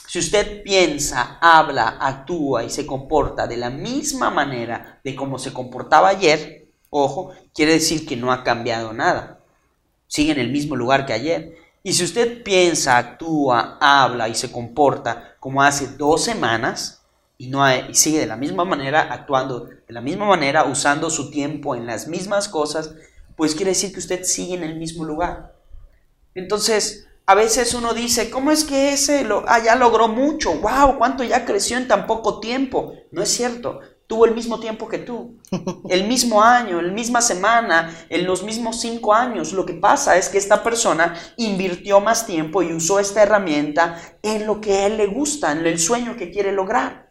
Si 0.08 0.20
usted 0.20 0.62
piensa, 0.64 1.40
habla, 1.42 1.98
actúa 2.00 2.64
y 2.64 2.70
se 2.70 2.86
comporta 2.86 3.48
de 3.48 3.58
la 3.58 3.70
misma 3.70 4.30
manera 4.30 5.00
de 5.04 5.16
como 5.16 5.40
se 5.40 5.54
comportaba 5.54 6.10
ayer, 6.10 6.68
ojo, 6.90 7.32
quiere 7.54 7.74
decir 7.74 8.06
que 8.06 8.16
no 8.16 8.32
ha 8.32 8.44
cambiado 8.44 8.94
nada. 8.94 9.40
Sigue 10.08 10.32
en 10.32 10.40
el 10.40 10.52
mismo 10.52 10.76
lugar 10.76 11.06
que 11.06 11.14
ayer. 11.14 11.56
Y 11.82 11.94
si 11.94 12.04
usted 12.04 12.44
piensa, 12.44 12.98
actúa, 12.98 13.78
habla 13.82 14.30
y 14.30 14.36
se 14.36 14.52
comporta 14.52 15.36
como 15.40 15.64
hace 15.64 15.98
dos 15.98 16.24
semanas 16.24 17.04
y, 17.38 17.48
no 17.48 17.66
sigue 17.94 18.20
de 18.20 18.28
la 18.28 18.38
misma 18.38 18.64
manera, 18.64 19.12
actuando 19.12 19.66
de 19.66 19.94
la 19.94 20.00
misma 20.00 20.26
manera, 20.26 20.66
usando 20.66 21.10
su 21.10 21.32
tiempo 21.32 21.76
en 21.76 21.86
las 21.86 22.08
mismas 22.08 22.48
cosas, 22.48 22.94
pues 23.36 23.56
quiere 23.56 23.72
decir 23.72 23.92
que 23.92 24.00
usted 24.00 24.24
sigue 24.24 24.54
en 24.54 24.64
el 24.64 24.76
mismo 24.76 25.04
lugar. 25.04 25.56
Entonces, 26.36 27.08
a 27.26 27.36
veces 27.36 27.74
uno 27.74 27.94
dice, 27.94 28.30
¿cómo 28.30 28.52
es 28.52 28.64
que 28.64 28.94
ese 28.94 29.24
lo, 29.24 29.44
ah, 29.48 29.64
ya 29.64 29.76
logró 29.76 30.08
mucho? 30.08 30.54
¡Wow! 30.56 30.98
¿Cuánto 30.98 31.24
ya 31.24 31.46
creció 31.46 31.78
en 31.78 31.88
tan 31.88 32.06
poco 32.08 32.40
tiempo? 32.40 32.94
No 33.12 33.24
es 33.24 33.30
cierto 33.30 33.80
tuvo 34.14 34.26
el 34.26 34.36
mismo 34.36 34.60
tiempo 34.60 34.88
que 34.88 35.00
tú, 35.00 35.40
el 35.90 36.08
mismo 36.08 36.44
año, 36.44 36.80
la 36.82 36.94
misma 36.94 37.20
semana, 37.20 37.92
en 38.10 38.26
los 38.26 38.44
mismos 38.44 38.80
cinco 38.80 39.14
años. 39.14 39.54
Lo 39.54 39.66
que 39.66 39.74
pasa 39.74 40.18
es 40.18 40.30
que 40.30 40.38
esta 40.38 40.62
persona 40.62 41.16
invirtió 41.38 42.00
más 42.00 42.28
tiempo 42.28 42.62
y 42.62 42.74
usó 42.74 43.00
esta 43.00 43.24
herramienta 43.24 44.00
en 44.22 44.46
lo 44.46 44.62
que 44.62 44.74
a 44.74 44.86
él 44.86 44.98
le 44.98 45.08
gusta, 45.08 45.52
en 45.52 45.66
el 45.66 45.80
sueño 45.80 46.16
que 46.16 46.30
quiere 46.30 46.52
lograr. 46.52 47.03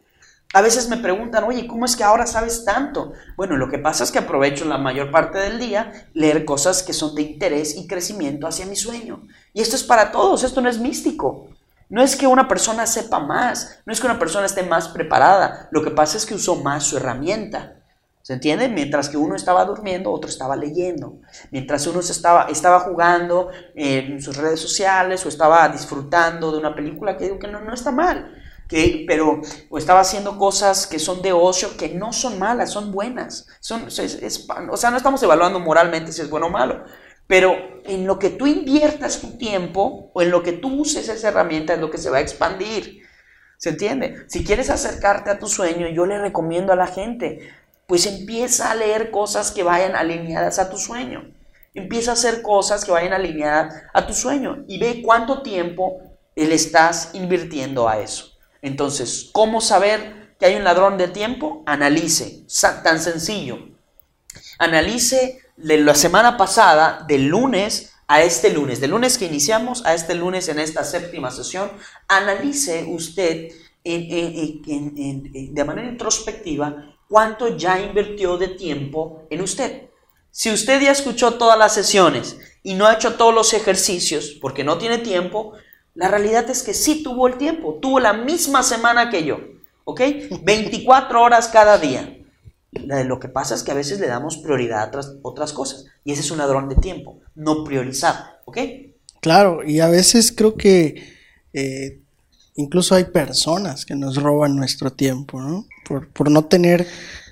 A 0.54 0.60
veces 0.60 0.88
me 0.88 0.98
preguntan, 0.98 1.44
oye, 1.44 1.66
¿cómo 1.66 1.86
es 1.86 1.96
que 1.96 2.04
ahora 2.04 2.26
sabes 2.26 2.64
tanto? 2.64 3.12
Bueno, 3.36 3.56
lo 3.56 3.70
que 3.70 3.78
pasa 3.78 4.04
es 4.04 4.12
que 4.12 4.18
aprovecho 4.18 4.66
la 4.66 4.76
mayor 4.76 5.10
parte 5.10 5.38
del 5.38 5.58
día 5.58 6.08
leer 6.12 6.44
cosas 6.44 6.82
que 6.82 6.92
son 6.92 7.14
de 7.14 7.22
interés 7.22 7.76
y 7.76 7.86
crecimiento 7.86 8.46
hacia 8.46 8.66
mi 8.66 8.76
sueño. 8.76 9.26
Y 9.54 9.62
esto 9.62 9.76
es 9.76 9.82
para 9.82 10.12
todos, 10.12 10.44
esto 10.44 10.60
no 10.60 10.68
es 10.68 10.78
místico. 10.78 11.48
No 11.88 12.02
es 12.02 12.16
que 12.16 12.26
una 12.26 12.48
persona 12.48 12.86
sepa 12.86 13.18
más, 13.18 13.80
no 13.86 13.92
es 13.92 14.00
que 14.00 14.06
una 14.06 14.18
persona 14.18 14.46
esté 14.46 14.62
más 14.62 14.88
preparada, 14.88 15.68
lo 15.70 15.82
que 15.82 15.90
pasa 15.90 16.16
es 16.16 16.26
que 16.26 16.34
usó 16.34 16.56
más 16.56 16.84
su 16.84 16.96
herramienta. 16.96 17.76
¿Se 18.22 18.34
entiende? 18.34 18.68
Mientras 18.68 19.08
que 19.08 19.16
uno 19.16 19.34
estaba 19.34 19.64
durmiendo, 19.64 20.12
otro 20.12 20.30
estaba 20.30 20.54
leyendo. 20.54 21.18
Mientras 21.50 21.86
uno 21.88 22.00
estaba, 22.00 22.44
estaba 22.44 22.80
jugando 22.80 23.48
en 23.74 24.22
sus 24.22 24.36
redes 24.36 24.60
sociales 24.60 25.26
o 25.26 25.28
estaba 25.28 25.68
disfrutando 25.68 26.52
de 26.52 26.58
una 26.58 26.74
película 26.74 27.16
que 27.16 27.24
digo 27.24 27.38
que 27.38 27.48
no, 27.48 27.60
no 27.60 27.74
está 27.74 27.90
mal. 27.90 28.41
Que, 28.72 29.04
pero 29.06 29.42
o 29.68 29.76
estaba 29.76 30.00
haciendo 30.00 30.38
cosas 30.38 30.86
que 30.86 30.98
son 30.98 31.20
de 31.20 31.34
ocio, 31.34 31.76
que 31.76 31.90
no 31.90 32.14
son 32.14 32.38
malas, 32.38 32.70
son 32.70 32.90
buenas. 32.90 33.46
Son, 33.60 33.88
o 33.88 33.90
sea, 34.78 34.90
no 34.90 34.96
estamos 34.96 35.22
evaluando 35.22 35.60
moralmente 35.60 36.10
si 36.10 36.22
es 36.22 36.30
bueno 36.30 36.46
o 36.46 36.50
malo. 36.50 36.82
Pero 37.26 37.54
en 37.84 38.06
lo 38.06 38.18
que 38.18 38.30
tú 38.30 38.46
inviertas 38.46 39.20
tu 39.20 39.36
tiempo 39.36 40.10
o 40.14 40.22
en 40.22 40.30
lo 40.30 40.42
que 40.42 40.52
tú 40.52 40.80
uses 40.80 41.06
esa 41.10 41.28
herramienta 41.28 41.74
es 41.74 41.80
lo 41.80 41.90
que 41.90 41.98
se 41.98 42.08
va 42.08 42.16
a 42.16 42.22
expandir. 42.22 43.02
¿Se 43.58 43.68
entiende? 43.68 44.24
Si 44.28 44.42
quieres 44.42 44.70
acercarte 44.70 45.28
a 45.28 45.38
tu 45.38 45.48
sueño, 45.48 45.86
yo 45.88 46.06
le 46.06 46.18
recomiendo 46.18 46.72
a 46.72 46.76
la 46.76 46.86
gente, 46.86 47.50
pues 47.86 48.06
empieza 48.06 48.70
a 48.70 48.74
leer 48.74 49.10
cosas 49.10 49.50
que 49.50 49.64
vayan 49.64 49.96
alineadas 49.96 50.58
a 50.58 50.70
tu 50.70 50.78
sueño. 50.78 51.30
Empieza 51.74 52.12
a 52.12 52.14
hacer 52.14 52.40
cosas 52.40 52.86
que 52.86 52.92
vayan 52.92 53.12
alineadas 53.12 53.82
a 53.92 54.06
tu 54.06 54.14
sueño 54.14 54.64
y 54.66 54.78
ve 54.78 55.02
cuánto 55.04 55.42
tiempo 55.42 56.00
le 56.34 56.54
estás 56.54 57.10
invirtiendo 57.12 57.86
a 57.86 58.00
eso. 58.00 58.31
Entonces, 58.62 59.28
¿cómo 59.32 59.60
saber 59.60 60.36
que 60.38 60.46
hay 60.46 60.54
un 60.54 60.64
ladrón 60.64 60.96
de 60.96 61.08
tiempo? 61.08 61.62
Analice, 61.66 62.46
tan 62.82 63.00
sencillo. 63.00 63.58
Analice 64.58 65.40
la 65.56 65.94
semana 65.94 66.36
pasada, 66.36 67.04
del 67.06 67.26
lunes 67.26 67.92
a 68.08 68.22
este 68.22 68.50
lunes, 68.50 68.80
del 68.80 68.90
lunes 68.90 69.18
que 69.18 69.26
iniciamos 69.26 69.84
a 69.84 69.94
este 69.94 70.14
lunes 70.14 70.48
en 70.48 70.58
esta 70.58 70.84
séptima 70.84 71.30
sesión, 71.30 71.70
analice 72.08 72.84
usted 72.88 73.48
de 73.84 75.64
manera 75.64 75.88
introspectiva 75.88 76.96
cuánto 77.08 77.56
ya 77.56 77.80
invirtió 77.80 78.38
de 78.38 78.48
tiempo 78.48 79.26
en 79.28 79.40
usted. 79.42 79.90
Si 80.30 80.50
usted 80.50 80.80
ya 80.80 80.92
escuchó 80.92 81.34
todas 81.34 81.58
las 81.58 81.74
sesiones 81.74 82.38
y 82.62 82.74
no 82.74 82.86
ha 82.86 82.94
hecho 82.94 83.14
todos 83.14 83.34
los 83.34 83.52
ejercicios 83.54 84.38
porque 84.40 84.64
no 84.64 84.78
tiene 84.78 84.98
tiempo, 84.98 85.52
la 85.94 86.08
realidad 86.08 86.48
es 86.48 86.62
que 86.62 86.74
sí 86.74 87.02
tuvo 87.02 87.26
el 87.28 87.36
tiempo, 87.36 87.78
tuvo 87.80 88.00
la 88.00 88.12
misma 88.12 88.62
semana 88.62 89.10
que 89.10 89.24
yo, 89.24 89.38
¿ok? 89.84 90.00
24 90.42 91.20
horas 91.20 91.48
cada 91.48 91.78
día. 91.78 92.18
Lo 92.72 93.20
que 93.20 93.28
pasa 93.28 93.54
es 93.54 93.62
que 93.62 93.70
a 93.70 93.74
veces 93.74 94.00
le 94.00 94.06
damos 94.06 94.38
prioridad 94.38 94.82
a 94.82 95.00
otras, 95.22 95.52
cosas 95.52 95.84
y 96.04 96.12
ese 96.12 96.22
es 96.22 96.30
un 96.30 96.38
ladrón 96.38 96.70
de 96.70 96.76
tiempo, 96.76 97.20
no 97.34 97.64
priorizar, 97.64 98.40
¿ok? 98.46 98.58
Claro, 99.20 99.62
y 99.62 99.80
a 99.80 99.88
veces 99.88 100.32
creo 100.34 100.54
que 100.54 101.12
eh, 101.52 102.00
incluso 102.54 102.94
hay 102.94 103.04
personas 103.04 103.84
que 103.84 103.94
nos 103.94 104.16
roban 104.16 104.56
nuestro 104.56 104.90
tiempo, 104.90 105.42
¿no? 105.42 105.66
Por, 105.86 106.30
no 106.30 106.46
tener 106.46 106.86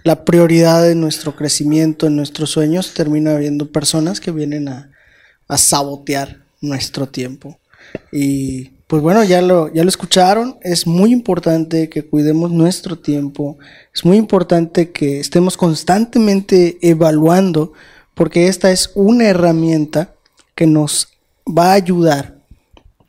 la 0.04 0.26
prioridad 0.26 0.82
de 0.82 0.94
nuestro 0.94 1.34
crecimiento, 1.34 2.06
en 2.06 2.16
nuestros 2.16 2.50
sueños, 2.50 2.92
termina 2.92 3.32
habiendo 3.32 3.72
personas 3.72 4.20
que 4.20 4.32
vienen 4.32 4.68
a 4.68 5.56
sabotear 5.56 6.42
nuestro 6.60 7.08
tiempo. 7.08 7.59
Y 8.12 8.70
Pues 8.86 9.02
bueno, 9.02 9.22
ya 9.22 9.40
lo, 9.40 9.72
ya 9.72 9.84
lo 9.84 9.88
escucharon. 9.88 10.58
Es 10.62 10.84
muy 10.84 11.12
importante 11.12 11.88
que 11.88 12.04
cuidemos 12.04 12.50
nuestro 12.50 12.98
tiempo. 12.98 13.56
Es 13.94 14.04
muy 14.04 14.16
importante 14.16 14.90
que 14.90 15.20
estemos 15.20 15.56
constantemente 15.56 16.76
evaluando, 16.82 17.72
porque 18.14 18.48
esta 18.48 18.72
es 18.72 18.90
una 18.96 19.26
herramienta 19.26 20.14
que 20.56 20.66
nos 20.66 21.08
va 21.46 21.70
a 21.70 21.74
ayudar 21.74 22.40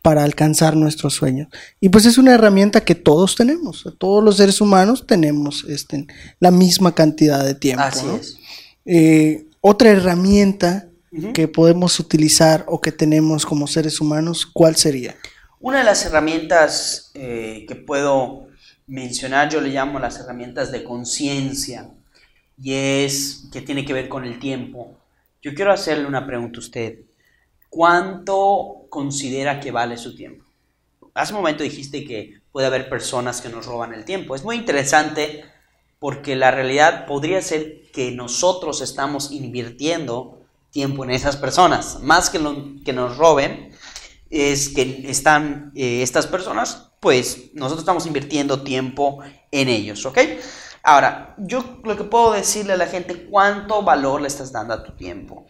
para 0.04 0.24
alcanzar 0.24 0.76
nuestros 0.76 1.16
sueños. 1.16 1.48
Y 1.80 1.90
pues 1.90 2.06
es 2.06 2.20
una 2.20 2.34
herramienta 2.34 2.82
que 2.82 2.94
todos 2.94 3.36
tenemos. 3.36 3.84
Todos 3.98 4.24
los 4.24 4.38
seres 4.38 4.62
humanos 4.62 5.06
tenemos 5.08 5.66
este, 5.68 6.06
la 6.40 6.52
misma 6.52 6.94
cantidad 6.94 7.44
de 7.44 7.56
tiempo. 7.56 7.84
Así 7.84 8.06
es. 8.20 8.38
Eh, 8.86 9.46
otra 9.62 9.90
herramienta 9.90 10.91
que 11.34 11.48
podemos 11.48 12.00
utilizar 12.00 12.64
o 12.68 12.80
que 12.80 12.92
tenemos 12.92 13.46
como 13.46 13.68
seres 13.68 14.00
humanos, 14.00 14.46
¿cuál 14.46 14.76
sería? 14.76 15.16
Una 15.60 15.80
de 15.80 15.84
las 15.84 16.06
herramientas 16.06 17.12
eh, 17.14 17.66
que 17.68 17.76
puedo 17.76 18.48
mencionar, 18.88 19.50
yo 19.50 19.62
le 19.62 19.70
llamo 19.70 20.00
las 20.00 20.20
herramientas 20.20 20.72
de 20.72 20.84
conciencia, 20.84 21.92
y 22.58 22.74
es 22.74 23.48
que 23.52 23.62
tiene 23.62 23.86
que 23.86 23.94
ver 23.94 24.08
con 24.08 24.24
el 24.26 24.40
tiempo. 24.40 24.98
Yo 25.42 25.54
quiero 25.54 25.72
hacerle 25.72 26.06
una 26.06 26.28
pregunta 26.28 26.58
a 26.58 26.62
usted. 26.62 27.00
¿Cuánto 27.70 28.86
considera 28.90 29.60
que 29.60 29.72
vale 29.72 29.98
su 29.98 30.16
tiempo? 30.16 30.46
Hace 31.14 31.34
un 31.34 31.40
momento 31.40 31.64
dijiste 31.64 32.06
que 32.06 32.42
puede 32.52 32.68
haber 32.68 32.90
personas 32.90 33.42
que 33.42 33.50
nos 33.50 33.66
roban 33.66 33.94
el 33.94 34.06
tiempo. 34.06 34.36
Es 34.36 34.44
muy 34.44 34.58
interesante 34.58 35.44
porque 36.00 36.36
la 36.36 36.52
realidad 36.52 37.06
podría 37.06 37.42
ser 37.42 37.90
que 37.92 38.12
nosotros 38.12 38.82
estamos 38.82 39.32
invirtiendo 39.32 40.41
tiempo 40.72 41.04
en 41.04 41.12
esas 41.12 41.38
personas. 41.38 42.00
Más 42.02 42.30
que, 42.30 42.40
lo, 42.40 42.56
que 42.84 42.94
nos 42.94 43.18
roben, 43.18 43.72
es 44.32 44.70
que 44.70 45.04
están 45.10 45.72
eh, 45.76 46.02
estas 46.02 46.26
personas, 46.26 46.92
pues 47.00 47.54
nosotros 47.54 47.82
estamos 47.82 48.06
invirtiendo 48.06 48.64
tiempo 48.64 49.20
en 49.52 49.68
ellos, 49.68 50.06
¿ok? 50.06 50.18
Ahora, 50.84 51.36
yo 51.38 51.80
lo 51.84 51.96
que 51.96 52.06
puedo 52.06 52.32
decirle 52.32 52.74
a 52.74 52.78
la 52.78 52.88
gente, 52.88 53.28
¿cuánto 53.30 53.84
valor 53.84 54.22
le 54.22 54.28
estás 54.28 54.52
dando 54.52 54.74
a 54.74 54.84
tu 54.84 54.94
tiempo? 54.94 55.46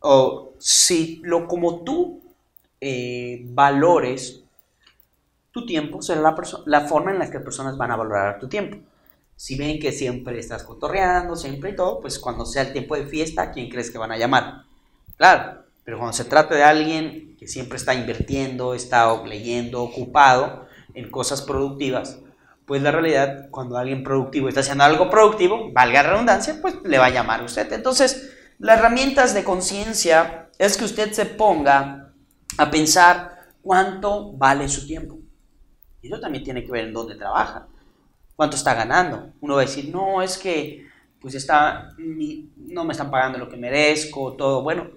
O 0.00 0.52
si 0.58 1.20
lo 1.24 1.48
como 1.48 1.82
tú 1.82 2.22
eh, 2.80 3.40
valores 3.46 4.44
tu 5.50 5.66
tiempo, 5.66 6.00
será 6.02 6.20
la, 6.20 6.36
la 6.66 6.80
forma 6.82 7.10
en 7.10 7.18
la 7.18 7.30
que 7.30 7.40
personas 7.40 7.76
van 7.76 7.90
a 7.90 7.96
valorar 7.96 8.38
tu 8.38 8.48
tiempo. 8.48 8.78
Si 9.42 9.56
ven 9.56 9.80
que 9.80 9.90
siempre 9.90 10.38
estás 10.38 10.62
cotorreando, 10.62 11.34
siempre 11.34 11.70
y 11.70 11.74
todo, 11.74 12.00
pues 12.00 12.20
cuando 12.20 12.46
sea 12.46 12.62
el 12.62 12.72
tiempo 12.72 12.94
de 12.94 13.06
fiesta, 13.06 13.50
¿quién 13.50 13.68
crees 13.68 13.90
que 13.90 13.98
van 13.98 14.12
a 14.12 14.16
llamar? 14.16 14.66
Claro, 15.16 15.64
pero 15.82 15.98
cuando 15.98 16.12
se 16.12 16.26
trata 16.26 16.54
de 16.54 16.62
alguien 16.62 17.34
que 17.36 17.48
siempre 17.48 17.76
está 17.76 17.92
invirtiendo, 17.92 18.72
está 18.72 19.12
leyendo, 19.24 19.82
ocupado 19.82 20.68
en 20.94 21.10
cosas 21.10 21.42
productivas, 21.42 22.20
pues 22.66 22.82
la 22.82 22.92
realidad, 22.92 23.48
cuando 23.50 23.76
alguien 23.76 24.04
productivo 24.04 24.48
está 24.48 24.60
haciendo 24.60 24.84
algo 24.84 25.10
productivo, 25.10 25.72
valga 25.72 26.04
redundancia, 26.04 26.60
pues 26.62 26.76
le 26.84 26.98
va 26.98 27.06
a 27.06 27.10
llamar 27.10 27.40
a 27.40 27.44
usted. 27.46 27.72
Entonces, 27.72 28.32
las 28.60 28.78
herramientas 28.78 29.34
de 29.34 29.42
conciencia 29.42 30.50
es 30.56 30.76
que 30.76 30.84
usted 30.84 31.10
se 31.10 31.26
ponga 31.26 32.12
a 32.58 32.70
pensar 32.70 33.40
cuánto 33.60 34.34
vale 34.34 34.68
su 34.68 34.86
tiempo. 34.86 35.18
Y 36.00 36.06
eso 36.06 36.20
también 36.20 36.44
tiene 36.44 36.64
que 36.64 36.70
ver 36.70 36.84
en 36.84 36.92
dónde 36.92 37.16
trabaja, 37.16 37.66
cuánto 38.42 38.56
está 38.56 38.74
ganando. 38.74 39.30
Uno 39.40 39.54
va 39.54 39.60
a 39.60 39.66
decir, 39.66 39.88
no, 39.94 40.20
es 40.20 40.36
que 40.36 40.88
pues 41.20 41.36
está, 41.36 41.90
no 41.96 42.84
me 42.84 42.90
están 42.90 43.08
pagando 43.08 43.38
lo 43.38 43.48
que 43.48 43.56
merezco, 43.56 44.32
todo. 44.32 44.64
Bueno, 44.64 44.90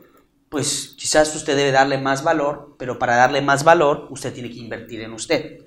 pues 0.50 0.96
quizás 0.98 1.36
usted 1.36 1.56
debe 1.56 1.72
darle 1.72 2.00
más 2.00 2.24
valor, 2.24 2.76
pero 2.80 2.98
para 2.98 3.16
darle 3.16 3.44
más 3.44 3.64
valor 3.64 4.08
usted 4.10 4.34
tiene 4.34 4.50
que 4.50 4.58
invertir 4.58 5.02
en 5.02 5.14
usted. 5.14 5.60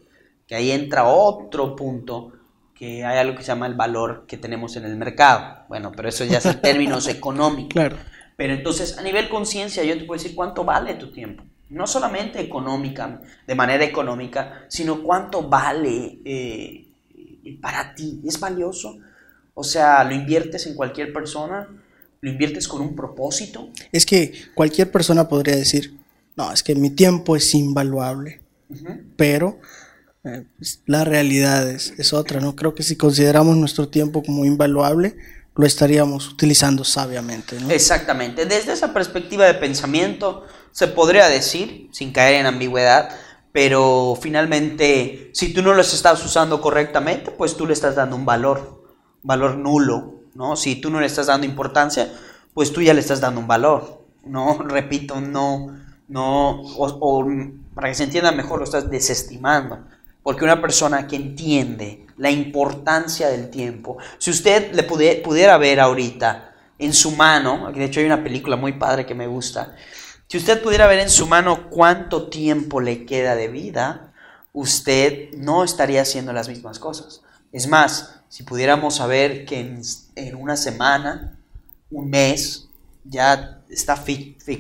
Que 0.45 0.57
ahí 0.57 0.73
entra 0.73 1.05
otro 1.05 1.77
punto, 1.77 2.33
que 2.75 3.05
hay 3.05 3.19
algo 3.19 3.37
que 3.37 3.43
se 3.43 3.49
llama 3.53 3.69
el 3.69 3.75
valor 3.75 4.25
que 4.27 4.39
tenemos 4.39 4.75
en 4.75 4.85
el 4.85 4.97
mercado. 4.97 5.59
Bueno, 5.69 5.93
pero 5.95 6.09
eso 6.09 6.25
ya 6.25 6.39
es 6.39 6.47
en 6.47 6.61
términos 6.61 7.07
económicos. 7.07 7.75
Claro. 7.75 7.97
Pero 8.35 8.55
entonces, 8.55 8.99
a 8.99 9.03
nivel 9.03 9.29
conciencia, 9.29 9.85
yo 9.85 9.97
te 9.97 10.05
puedo 10.05 10.21
decir 10.21 10.35
cuánto 10.35 10.65
vale 10.65 10.95
tu 10.95 11.13
tiempo. 11.13 11.45
No 11.69 11.87
solamente 11.87 12.41
económica, 12.41 13.21
de 13.47 13.55
manera 13.55 13.85
económica, 13.85 14.65
sino 14.67 15.01
cuánto 15.05 15.49
vale 15.49 16.19
eh, 16.25 16.88
para 17.57 17.95
ti. 17.95 18.21
¿Es 18.25 18.39
valioso? 18.39 18.99
O 19.55 19.65
sea, 19.65 20.05
¿lo 20.05 20.15
inviertes 20.15 20.67
en 20.67 20.75
cualquier 20.75 21.13
persona? 21.13 21.69
¿Lo 22.21 22.31
inviertes 22.31 22.69
con 22.69 22.81
un 22.81 22.95
propósito? 22.95 23.71
Es 23.93 24.07
que 24.07 24.33
cualquier 24.55 24.91
persona 24.91 25.29
podría 25.29 25.57
decir, 25.57 25.99
no, 26.37 26.53
es 26.53 26.63
que 26.63 26.75
mi 26.75 26.91
tiempo 26.91 27.37
es 27.37 27.55
invaluable, 27.55 28.41
pero 29.17 29.59
eh, 30.25 30.45
pues, 30.57 30.83
la 30.87 31.05
realidad 31.05 31.69
es, 31.69 31.95
es, 31.99 32.13
otra, 32.13 32.41
¿no? 32.41 32.55
Creo 32.55 32.75
que 32.75 32.83
si 32.83 32.97
consideramos 32.97 33.57
nuestro 33.57 33.89
tiempo 33.89 34.23
como 34.23 34.45
invaluable, 34.45 35.17
lo 35.57 35.67
estaríamos 35.67 36.29
utilizando 36.29 36.85
sabiamente, 36.85 37.59
¿no? 37.61 37.71
Exactamente. 37.71 38.47
Desde 38.47 38.73
esa 38.73 38.95
perspectiva 38.95 39.45
de 39.47 39.55
pensamiento, 39.55 40.45
se 40.71 40.87
podría 40.87 41.27
decir, 41.27 41.89
sin 41.93 42.13
caer 42.13 42.35
en 42.35 42.47
ambigüedad, 42.47 43.11
pero 43.53 44.17
finalmente, 44.21 45.31
si 45.33 45.53
tú 45.53 45.63
no 45.63 45.75
los 45.75 45.95
estás 45.95 46.25
usando 46.25 46.61
correctamente, 46.61 47.31
pues 47.31 47.57
tú 47.57 47.67
le 47.67 47.73
estás 47.73 47.95
dando 47.95 48.17
un 48.17 48.25
valor, 48.25 48.85
valor 49.23 49.57
nulo 49.57 50.19
¿no? 50.39 50.55
Si 50.55 50.77
tú 50.77 50.89
no 50.89 51.01
le 51.01 51.07
estás 51.07 51.27
dando 51.27 51.47
importancia, 51.47 52.13
pues 52.55 52.73
tú 52.73 52.81
ya 52.81 52.95
le 52.95 53.01
estás 53.01 53.21
dando 53.21 53.41
un 53.41 53.49
valor, 53.49 54.05
¿no? 54.25 54.59
Repito, 54.69 55.21
no, 55.21 55.77
no, 56.07 56.63
o, 56.63 57.27
para 57.75 57.89
que 57.89 57.95
se 57.97 58.05
entienda 58.05 58.31
mejor, 58.31 58.61
lo 58.61 58.65
estás 58.65 58.89
desestimando. 58.89 59.81
Porque 60.23 60.45
una 60.45 60.61
persona 60.61 61.07
que 61.09 61.17
entiende 61.17 62.07
la 62.19 62.31
importancia 62.31 63.29
del 63.29 63.51
tiempo, 63.51 63.99
si 64.19 64.31
usted 64.31 64.73
le 64.73 64.85
pudiera, 64.85 65.59
ver 65.59 65.81
ahorita 65.81 66.55
en 66.79 66.93
su 66.93 67.13
mano, 67.13 67.73
de 67.73 67.85
hecho 67.85 68.01
hay 68.01 68.07
una 68.07 68.23
película 68.23 68.57
muy 68.57 68.75
padre 68.75 69.07
que 69.07 69.15
me 69.15 69.27
gusta, 69.27 69.75
si 70.29 70.37
usted 70.37 70.63
pudiera 70.63 70.87
ver 70.87 70.99
en 70.99 71.09
su 71.09 71.27
mano 71.27 71.71
cuánto 71.71 72.29
tiempo 72.29 72.83
le 72.83 73.07
queda 73.07 73.35
de 73.35 73.49
vida, 73.49 74.13
usted 74.53 75.31
no 75.33 75.65
estaría 75.65 76.03
haciendo 76.03 76.35
las 76.35 76.49
mismas 76.51 76.79
cosas. 76.79 77.23
Es 77.51 77.67
más, 77.67 78.21
si 78.29 78.43
pudiéramos 78.43 78.97
saber 78.97 79.47
que 79.47 79.61
en, 79.61 80.35
una 80.35 80.57
semana, 80.59 81.39
un 81.91 82.11
mes, 82.11 82.69
ya 83.05 83.63
está 83.71 84.05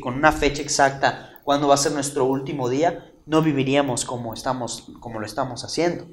con 0.00 0.14
una 0.14 0.32
fecha 0.32 0.62
exacta 0.62 1.38
cuándo 1.44 1.68
va 1.68 1.74
a 1.74 1.78
ser 1.78 1.92
nuestro 1.92 2.24
último 2.24 2.70
día, 2.70 3.12
no 3.26 3.42
viviríamos 3.42 4.06
como, 4.06 4.32
estamos, 4.32 4.86
como 5.00 5.20
lo 5.20 5.26
estamos 5.26 5.64
haciendo. 5.64 6.08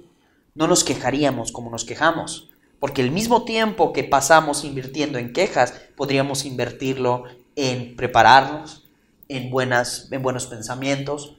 No 0.53 0.67
nos 0.67 0.83
quejaríamos 0.83 1.53
como 1.53 1.71
nos 1.71 1.85
quejamos. 1.85 2.49
Porque 2.79 3.01
el 3.01 3.11
mismo 3.11 3.45
tiempo 3.45 3.93
que 3.93 4.03
pasamos 4.03 4.65
invirtiendo 4.65 5.17
en 5.17 5.31
quejas, 5.31 5.73
podríamos 5.95 6.43
invertirlo 6.43 7.23
en 7.55 7.95
prepararnos, 7.95 8.84
en, 9.27 9.49
buenas, 9.49 10.07
en 10.11 10.21
buenos 10.21 10.47
pensamientos. 10.47 11.37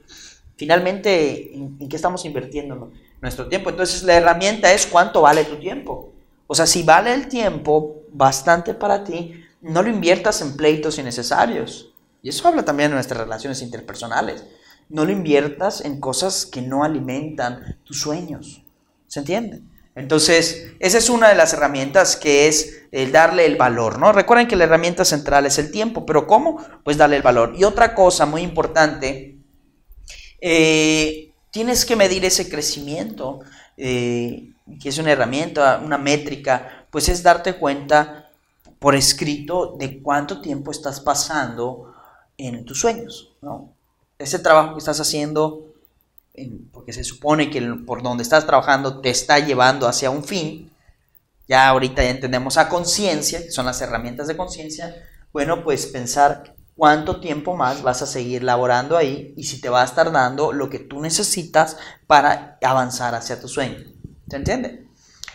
Finalmente, 0.55 1.55
¿en, 1.55 1.77
en 1.79 1.89
qué 1.89 1.95
estamos 1.95 2.25
invirtiendo? 2.25 2.91
nuestro 3.21 3.47
tiempo. 3.47 3.69
Entonces 3.69 4.03
la 4.03 4.15
herramienta 4.15 4.73
es 4.73 4.85
cuánto 4.85 5.21
vale 5.21 5.45
tu 5.45 5.57
tiempo. 5.57 6.13
O 6.47 6.55
sea, 6.55 6.65
si 6.65 6.83
vale 6.83 7.13
el 7.13 7.27
tiempo 7.27 8.03
bastante 8.11 8.73
para 8.73 9.03
ti, 9.03 9.43
no 9.61 9.81
lo 9.81 9.89
inviertas 9.89 10.41
en 10.41 10.55
pleitos 10.55 10.97
innecesarios. 10.97 11.93
Y 12.21 12.29
eso 12.29 12.47
habla 12.47 12.63
también 12.63 12.89
de 12.89 12.95
nuestras 12.95 13.21
relaciones 13.21 13.61
interpersonales. 13.61 14.45
No 14.89 15.05
lo 15.05 15.11
inviertas 15.11 15.81
en 15.83 15.99
cosas 15.99 16.45
que 16.45 16.61
no 16.61 16.83
alimentan 16.83 17.77
tus 17.83 17.99
sueños. 17.99 18.63
¿Se 19.07 19.19
entiende? 19.19 19.61
Entonces, 19.97 20.67
esa 20.79 20.99
es 20.99 21.09
una 21.09 21.29
de 21.29 21.35
las 21.35 21.53
herramientas 21.53 22.15
que 22.15 22.47
es 22.47 22.83
el 22.91 23.11
darle 23.11 23.47
el 23.47 23.55
valor, 23.55 23.97
¿no? 23.97 24.11
Recuerden 24.11 24.47
que 24.47 24.55
la 24.55 24.65
herramienta 24.65 25.03
central 25.03 25.47
es 25.47 25.57
el 25.57 25.71
tiempo, 25.71 26.05
pero 26.05 26.27
¿cómo? 26.27 26.63
Pues 26.83 26.97
darle 26.97 27.15
el 27.15 27.23
valor. 27.23 27.55
Y 27.57 27.63
otra 27.63 27.95
cosa 27.95 28.27
muy 28.27 28.43
importante, 28.43 29.39
eh, 30.39 31.33
tienes 31.49 31.83
que 31.83 31.95
medir 31.95 32.23
ese 32.25 32.47
crecimiento, 32.47 33.39
eh, 33.75 34.53
que 34.79 34.89
es 34.89 34.99
una 34.99 35.13
herramienta, 35.13 35.81
una 35.83 35.97
métrica, 35.97 36.85
pues 36.91 37.09
es 37.09 37.23
darte 37.23 37.55
cuenta 37.55 38.29
por 38.77 38.95
escrito 38.95 39.77
de 39.79 40.03
cuánto 40.03 40.41
tiempo 40.41 40.69
estás 40.69 40.99
pasando 40.99 41.91
en 42.37 42.65
tus 42.65 42.79
sueños, 42.81 43.33
¿no? 43.41 43.73
Ese 44.19 44.37
trabajo 44.37 44.73
que 44.73 44.79
estás 44.79 44.99
haciendo, 44.99 45.73
porque 46.71 46.93
se 46.93 47.03
supone 47.03 47.49
que 47.49 47.61
por 47.61 48.03
donde 48.03 48.23
estás 48.23 48.45
trabajando 48.45 49.01
te 49.01 49.09
está 49.09 49.39
llevando 49.39 49.87
hacia 49.87 50.09
un 50.09 50.23
fin, 50.23 50.71
ya 51.47 51.67
ahorita 51.67 52.03
ya 52.03 52.09
entendemos 52.09 52.57
a 52.57 52.69
conciencia, 52.69 53.41
que 53.41 53.51
son 53.51 53.65
las 53.65 53.81
herramientas 53.81 54.27
de 54.27 54.37
conciencia, 54.37 54.95
bueno, 55.31 55.63
pues 55.63 55.87
pensar 55.87 56.55
cuánto 56.75 57.19
tiempo 57.19 57.55
más 57.55 57.81
vas 57.81 58.01
a 58.01 58.07
seguir 58.07 58.43
laborando 58.43 58.97
ahí 58.97 59.33
y 59.35 59.45
si 59.45 59.59
te 59.59 59.69
va 59.69 59.81
a 59.81 59.85
estar 59.85 60.11
dando 60.11 60.51
lo 60.51 60.69
que 60.69 60.79
tú 60.79 61.01
necesitas 61.01 61.77
para 62.05 62.57
avanzar 62.61 63.15
hacia 63.15 63.39
tu 63.39 63.47
sueño. 63.47 63.77
¿Se 64.29 64.35
entiende? 64.35 64.85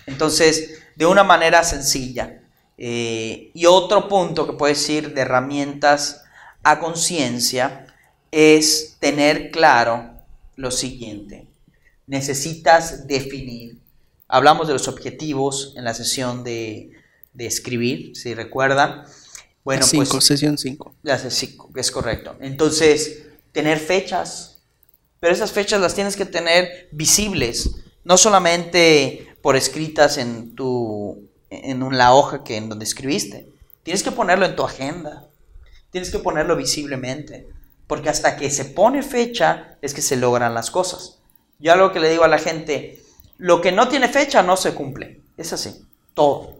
Entonces, 0.07 0.83
de 0.95 1.07
una 1.07 1.25
manera 1.25 1.65
sencilla. 1.65 2.43
Eh, 2.79 3.51
y 3.55 3.67
otro 3.67 4.09
punto 4.09 4.47
que 4.47 4.55
puedes 4.55 4.79
decir 4.79 5.15
de 5.15 5.21
herramientas 5.21 6.25
a 6.63 6.79
conciencia 6.79 7.87
es 8.31 8.97
tener 8.99 9.51
claro 9.51 10.12
lo 10.57 10.71
siguiente. 10.71 11.47
Necesitas 12.07 13.07
definir. 13.07 13.79
Hablamos 14.29 14.67
de 14.67 14.75
los 14.75 14.89
objetivos 14.89 15.75
en 15.77 15.85
la 15.85 15.95
sesión 15.95 16.45
de, 16.45 16.91
de 17.33 17.47
escribir, 17.47 18.17
si 18.17 18.35
recuerdan. 18.35 19.05
Bueno, 19.65 19.85
cinco, 19.85 20.11
pues, 20.11 20.25
sesión 20.25 20.59
5. 20.59 20.95
Ya 21.03 21.19
cinco, 21.19 21.71
es 21.77 21.91
correcto. 21.91 22.37
Entonces, 22.41 23.25
tener 23.53 23.79
fechas, 23.79 24.63
pero 25.21 25.33
esas 25.33 25.53
fechas 25.53 25.81
las 25.81 25.95
tienes 25.95 26.17
que 26.17 26.25
tener 26.25 26.89
visibles, 26.91 27.77
no 28.05 28.17
solamente 28.17 29.37
por 29.41 29.57
escritas 29.57 30.19
en 30.19 30.55
tu 30.55 31.29
en 31.51 31.87
la 31.97 32.15
hoja 32.15 32.43
que 32.45 32.57
en 32.57 32.69
donde 32.69 32.85
escribiste. 32.85 33.47
Tienes 33.83 34.03
que 34.03 34.11
ponerlo 34.11 34.47
en 34.47 34.57
tu 34.57 34.65
agenda. 34.65 35.29
Tienes 35.91 36.11
que 36.11 36.19
ponerlo 36.19 36.57
visiblemente, 36.57 37.47
porque 37.93 38.09
hasta 38.09 38.37
que 38.39 38.51
se 38.51 38.65
pone 38.65 39.03
fecha 39.03 39.77
es 39.83 39.93
que 39.93 40.01
se 40.01 40.17
logran 40.17 40.55
las 40.55 40.71
cosas. 40.71 41.19
Yo 41.59 41.75
algo 41.75 41.93
que 41.93 42.01
le 42.01 42.09
digo 42.09 42.25
a 42.25 42.29
la 42.29 42.39
gente, 42.39 43.03
lo 43.37 43.61
que 43.61 43.71
no 43.71 43.87
tiene 43.87 44.09
fecha 44.09 44.43
no 44.43 44.57
se 44.57 44.73
cumple. 44.73 45.21
Es 45.37 45.53
así, 45.53 45.85
todo. 46.15 46.55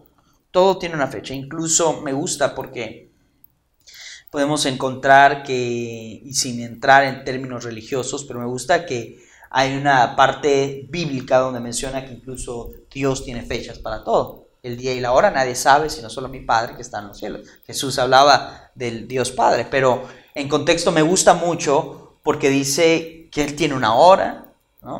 Todo 0.51 0.77
tiene 0.77 0.93
una 0.93 1.07
fecha. 1.07 1.33
Incluso 1.33 2.01
me 2.01 2.13
gusta 2.13 2.53
porque 2.53 3.09
podemos 4.29 4.67
encontrar 4.67 5.41
que, 5.41 6.21
y 6.23 6.35
sin 6.35 6.61
entrar 6.61 7.03
en 7.03 7.23
términos 7.23 7.63
religiosos, 7.63 8.25
pero 8.25 8.39
me 8.39 8.45
gusta 8.45 8.85
que 8.85 9.17
hay 9.49 9.75
una 9.75 10.15
parte 10.15 10.85
bíblica 10.87 11.39
donde 11.39 11.59
menciona 11.59 12.05
que 12.05 12.13
incluso 12.13 12.73
Dios 12.91 13.25
tiene 13.25 13.41
fechas 13.41 13.79
para 13.79 14.03
todo. 14.03 14.49
El 14.61 14.77
día 14.77 14.93
y 14.93 14.99
la 14.99 15.13
hora 15.13 15.31
nadie 15.31 15.55
sabe, 15.55 15.89
sino 15.89 16.11
solo 16.11 16.29
mi 16.29 16.41
Padre 16.41 16.75
que 16.75 16.83
está 16.83 16.99
en 16.99 17.07
los 17.07 17.17
cielos. 17.17 17.47
Jesús 17.65 17.97
hablaba 17.97 18.69
del 18.75 19.07
Dios 19.07 19.31
Padre, 19.31 19.65
pero 19.67 20.03
en 20.35 20.49
contexto 20.49 20.91
me 20.91 21.01
gusta 21.01 21.33
mucho 21.33 22.17
porque 22.23 22.49
dice 22.49 23.29
que 23.31 23.43
Él 23.43 23.55
tiene 23.55 23.75
una 23.75 23.95
hora 23.95 24.45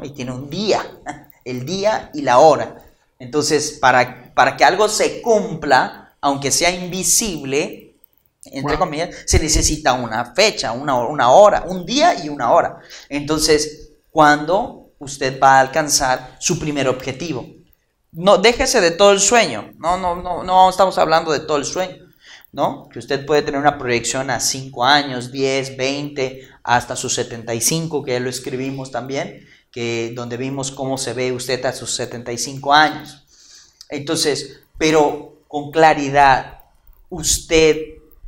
y 0.04 0.10
tiene 0.12 0.32
un 0.32 0.50
día, 0.50 0.86
el 1.46 1.65
día 1.65 2.12
y 2.13 2.22
la 2.22 2.39
hora. 2.39 2.84
Entonces, 3.19 3.78
para, 3.80 4.34
para 4.34 4.58
que 4.58 4.63
algo 4.63 4.88
se 4.89 5.22
cumpla, 5.22 6.15
aunque 6.22 6.52
sea 6.52 6.72
invisible, 6.72 7.96
entre 8.46 8.78
comillas, 8.78 9.15
se 9.26 9.39
necesita 9.39 9.93
una 9.93 10.34
fecha, 10.34 10.74
una, 10.74 10.96
una 10.96 11.32
hora, 11.32 11.63
un 11.67 11.86
día 11.86 12.24
y 12.24 12.30
una 12.30 12.52
hora. 12.52 12.80
Entonces, 13.10 13.91
¿cuándo 14.12 14.91
usted 15.00 15.39
va 15.39 15.58
a 15.58 15.60
alcanzar 15.62 16.36
su 16.39 16.60
primer 16.60 16.88
objetivo? 16.88 17.46
No, 18.12 18.38
déjese 18.38 18.82
de 18.82 18.91
todo 18.91 19.12
el 19.12 19.19
sueño. 19.19 19.72
No, 19.78 19.98
no, 19.98 20.15
no, 20.15 20.43
no 20.43 20.69
estamos 20.69 20.98
hablando 20.98 21.32
de 21.32 21.39
todo 21.39 21.58
el 21.58 21.65
sueño. 21.65 22.03
¿No? 22.54 22.88
Que 22.89 23.00
usted 23.00 23.26
puede 23.26 23.42
tener 23.42 23.60
una 23.60 23.78
proyección 23.78 24.30
a 24.30 24.39
5 24.39 24.86
años, 24.86 25.32
10, 25.32 25.76
20, 25.76 26.48
hasta 26.63 26.96
sus 26.96 27.13
75, 27.16 28.04
que 28.04 28.13
ya 28.13 28.20
lo 28.22 28.30
escribimos 28.30 28.89
también 28.89 29.46
que 29.74 30.13
donde 30.16 30.38
vimos 30.38 30.72
cómo 30.72 30.98
se 30.98 31.13
ve 31.13 31.32
usted 31.32 31.66
a 31.66 31.74
sus 31.74 31.96
75 31.96 32.72
años. 32.74 33.24
Entonces, 33.89 34.60
pero 34.78 35.39
con 35.48 35.72
claridad, 35.72 36.60
usted 37.10 37.78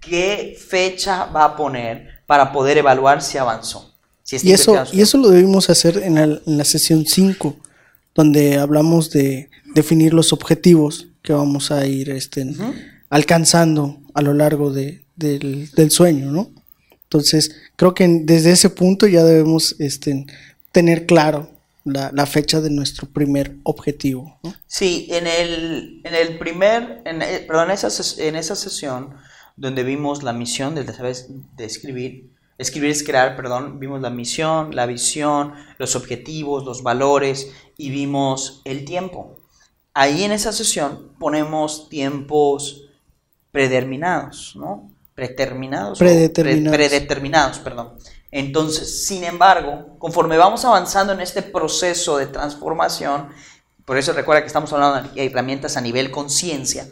qué 0.01 0.57
fecha 0.59 1.25
va 1.25 1.45
a 1.45 1.55
poner 1.55 2.21
para 2.25 2.51
poder 2.51 2.79
evaluar 2.79 3.21
si 3.21 3.37
avanzó. 3.37 3.93
y, 4.29 4.51
eso, 4.51 4.83
y 4.91 5.01
eso 5.01 5.19
lo 5.19 5.29
debimos 5.29 5.69
hacer 5.69 5.99
en, 5.99 6.41
la 6.45 6.65
sesión 6.65 7.05
5, 7.05 7.55
donde 8.15 8.57
hablamos 8.57 9.11
de 9.11 9.51
definir 9.75 10.15
los 10.15 10.33
objetivos 10.33 11.07
que 11.21 11.33
vamos 11.33 11.69
a 11.69 11.85
ir 11.85 12.09
este, 12.09 12.43
alcanzando 13.09 13.99
a 14.13 14.21
lo 14.21 14.33
largo 14.33 14.71
de, 14.71 15.03
del, 15.15 15.91
sueño, 15.91 16.31
¿no? 16.31 16.51
Entonces, 17.03 17.55
creo 17.75 17.93
que 17.93 18.07
desde 18.23 18.51
ese 18.51 18.69
punto 18.69 19.07
ya 19.07 19.23
debemos 19.23 19.75
este, 19.79 20.25
tener 20.71 21.05
claro 21.05 21.49
la, 21.83 22.25
fecha 22.25 22.61
de 22.61 22.69
nuestro 22.69 23.07
primer 23.07 23.57
objetivo. 23.63 24.39
Sí, 24.65 25.07
en 25.11 25.27
el, 25.27 26.01
en 26.03 26.15
el 26.15 26.37
primer, 26.37 27.01
en, 27.05 27.19
perdón, 27.47 27.71
esa, 27.71 27.89
en 28.21 28.35
esa 28.35 28.55
sesión 28.55 29.13
donde 29.55 29.83
vimos 29.83 30.23
la 30.23 30.33
misión 30.33 30.75
de, 30.75 30.83
de 30.83 31.65
escribir, 31.65 32.31
escribir 32.57 32.89
es 32.89 33.03
crear, 33.03 33.35
perdón, 33.35 33.79
vimos 33.79 34.01
la 34.01 34.09
misión, 34.09 34.75
la 34.75 34.85
visión, 34.85 35.53
los 35.77 35.95
objetivos, 35.95 36.65
los 36.65 36.83
valores 36.83 37.51
y 37.77 37.89
vimos 37.89 38.61
el 38.65 38.85
tiempo. 38.85 39.37
Ahí 39.93 40.23
en 40.23 40.31
esa 40.31 40.51
sesión 40.51 41.11
ponemos 41.19 41.87
tiempos 41.89 42.84
predeterminados, 43.55 44.53
¿no? 44.57 44.91
Predeterminados. 45.15 45.97
Predeterminados. 45.97 46.75
predeterminados, 46.75 47.59
perdón. 47.59 47.93
Entonces, 48.29 49.05
sin 49.05 49.23
embargo, 49.23 49.95
conforme 49.97 50.35
vamos 50.35 50.65
avanzando 50.65 51.13
en 51.13 51.21
este 51.21 51.41
proceso 51.41 52.17
de 52.17 52.27
transformación, 52.27 53.29
por 53.85 53.97
eso 53.97 54.11
recuerda 54.11 54.41
que 54.41 54.47
estamos 54.47 54.73
hablando 54.73 55.09
de 55.09 55.25
herramientas 55.25 55.77
a 55.77 55.81
nivel 55.81 56.11
conciencia, 56.11 56.85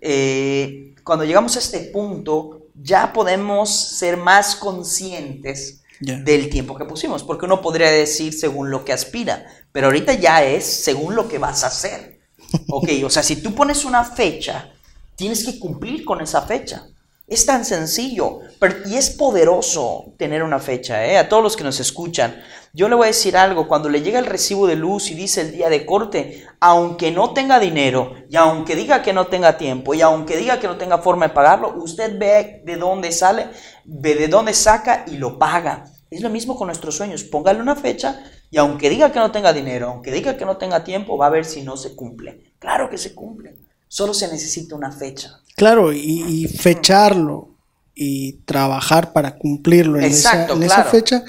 eh, 0.00 0.94
cuando 1.02 1.24
llegamos 1.24 1.56
a 1.56 1.58
este 1.58 1.80
punto, 1.80 2.68
ya 2.80 3.12
podemos 3.12 3.74
ser 3.74 4.16
más 4.16 4.54
conscientes 4.54 5.82
del 5.98 6.48
tiempo 6.48 6.76
que 6.76 6.84
pusimos, 6.84 7.24
porque 7.24 7.46
uno 7.46 7.60
podría 7.60 7.90
decir 7.90 8.32
según 8.32 8.70
lo 8.70 8.84
que 8.84 8.92
aspira, 8.92 9.46
pero 9.72 9.86
ahorita 9.88 10.14
ya 10.14 10.44
es 10.44 10.64
según 10.64 11.16
lo 11.16 11.26
que 11.26 11.38
vas 11.38 11.64
a 11.64 11.68
hacer. 11.68 12.20
Ok, 12.68 12.88
o 13.04 13.10
sea, 13.10 13.24
si 13.24 13.42
tú 13.42 13.52
pones 13.52 13.84
una 13.84 14.04
fecha, 14.04 14.73
tienes 15.16 15.44
que 15.44 15.58
cumplir 15.58 16.04
con 16.04 16.20
esa 16.20 16.42
fecha. 16.42 16.86
Es 17.26 17.46
tan 17.46 17.64
sencillo 17.64 18.40
y 18.84 18.96
es 18.96 19.08
poderoso 19.10 20.12
tener 20.18 20.42
una 20.42 20.58
fecha. 20.58 21.06
¿eh? 21.06 21.16
A 21.16 21.26
todos 21.26 21.42
los 21.42 21.56
que 21.56 21.64
nos 21.64 21.80
escuchan, 21.80 22.36
yo 22.74 22.86
le 22.88 22.96
voy 22.96 23.04
a 23.04 23.08
decir 23.08 23.34
algo. 23.38 23.66
Cuando 23.66 23.88
le 23.88 24.02
llega 24.02 24.18
el 24.18 24.26
recibo 24.26 24.66
de 24.66 24.76
luz 24.76 25.10
y 25.10 25.14
dice 25.14 25.40
el 25.40 25.52
día 25.52 25.70
de 25.70 25.86
corte, 25.86 26.46
aunque 26.60 27.12
no 27.12 27.32
tenga 27.32 27.58
dinero 27.58 28.12
y 28.28 28.36
aunque 28.36 28.76
diga 28.76 29.02
que 29.02 29.14
no 29.14 29.28
tenga 29.28 29.56
tiempo 29.56 29.94
y 29.94 30.02
aunque 30.02 30.36
diga 30.36 30.60
que 30.60 30.66
no 30.66 30.76
tenga 30.76 30.98
forma 30.98 31.28
de 31.28 31.34
pagarlo, 31.34 31.74
usted 31.78 32.18
ve 32.18 32.62
de 32.66 32.76
dónde 32.76 33.10
sale, 33.10 33.48
ve 33.86 34.14
de 34.16 34.28
dónde 34.28 34.52
saca 34.52 35.06
y 35.06 35.16
lo 35.16 35.38
paga. 35.38 35.84
Es 36.10 36.20
lo 36.20 36.28
mismo 36.28 36.56
con 36.56 36.66
nuestros 36.66 36.94
sueños. 36.94 37.24
Póngale 37.24 37.62
una 37.62 37.74
fecha 37.74 38.22
y 38.50 38.58
aunque 38.58 38.90
diga 38.90 39.10
que 39.12 39.18
no 39.18 39.32
tenga 39.32 39.54
dinero, 39.54 39.88
aunque 39.88 40.12
diga 40.12 40.36
que 40.36 40.44
no 40.44 40.58
tenga 40.58 40.84
tiempo, 40.84 41.16
va 41.16 41.26
a 41.26 41.30
ver 41.30 41.46
si 41.46 41.62
no 41.62 41.78
se 41.78 41.96
cumple. 41.96 42.52
Claro 42.58 42.90
que 42.90 42.98
se 42.98 43.14
cumple. 43.14 43.63
Solo 43.94 44.12
se 44.12 44.26
necesita 44.26 44.74
una 44.74 44.90
fecha. 44.90 45.38
Claro, 45.54 45.92
y, 45.92 46.48
fecharlo 46.48 47.50
y 47.94 48.32
trabajar 48.44 49.12
para 49.12 49.36
cumplirlo 49.38 50.00
en, 50.00 50.06
esa, 50.06 50.82
fecha 50.82 51.24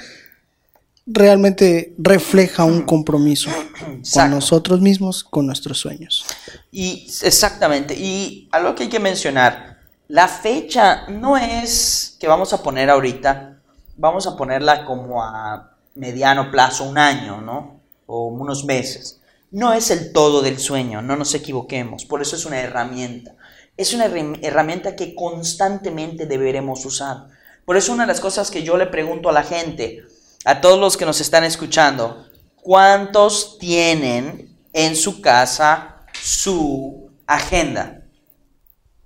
realmente 1.06 1.94
refleja 2.00 2.64
un 2.64 2.82
compromiso 2.82 3.52
con 4.12 4.32
nosotros 4.32 4.82
mismos, 4.82 5.24
con 5.24 5.46
nuestros 5.46 5.78
sueños. 5.78 6.26
Y 6.72 7.08
exactamente, 7.22 7.94
y 7.94 8.50
algo 8.52 8.74
que 8.74 8.86
hay 8.86 8.90
que 8.90 9.00
mencionar, 9.00 9.78
la 10.08 10.28
fecha 10.28 11.06
no 11.08 11.38
es 11.38 12.18
que 12.20 12.28
vamos 12.28 12.52
a 12.52 12.64
poner 12.64 12.90
ahorita, 12.90 13.60
vamos 13.96 14.26
a 14.26 14.36
ponerla 14.36 14.86
como 14.86 15.22
a 15.24 15.72
mediano 15.94 16.50
plazo, 16.50 16.86
un 16.86 16.98
año, 16.98 17.42
¿no? 17.42 17.80
O 18.08 18.26
unos 18.26 18.66
meses 18.66 19.22
no 19.52 19.74
es 19.74 19.92
el 19.92 20.12
todo 20.12 20.42
del 20.42 20.60
sueño, 20.60 21.02
no 21.02 21.16
nos 21.16 21.34
equivoquemos, 21.34 22.06
por 22.06 22.22
eso 22.22 22.36
es 22.36 22.46
una 22.46 22.60
herramienta. 22.60 23.36
Es 23.78 23.94
una 23.94 24.06
herramienta 24.06 24.96
que 24.96 25.16
constantemente 25.16 26.26
deberemos 26.26 26.86
usar. 26.86 27.28
Por 27.66 27.76
eso 27.76 27.92
una 27.92 28.04
de 28.04 28.08
las 28.08 28.22
cosas 28.22 28.50
que 28.50 28.64
yo 28.64 28.78
le 28.78 28.86
pregunto 28.86 29.28
a 29.28 29.34
la 29.34 29.44
gente, 29.44 30.04
a 30.46 30.62
todos 30.62 30.80
los 30.80 30.96
que 30.96 31.06
nos 31.06 31.20
están 31.20 31.44
escuchando, 31.44 32.26
¿cuántos 32.56 33.58
tienen 33.58 34.56
en 34.72 34.96
su 34.96 35.20
casa 35.20 36.06
su 36.14 37.12
agenda? 37.28 38.04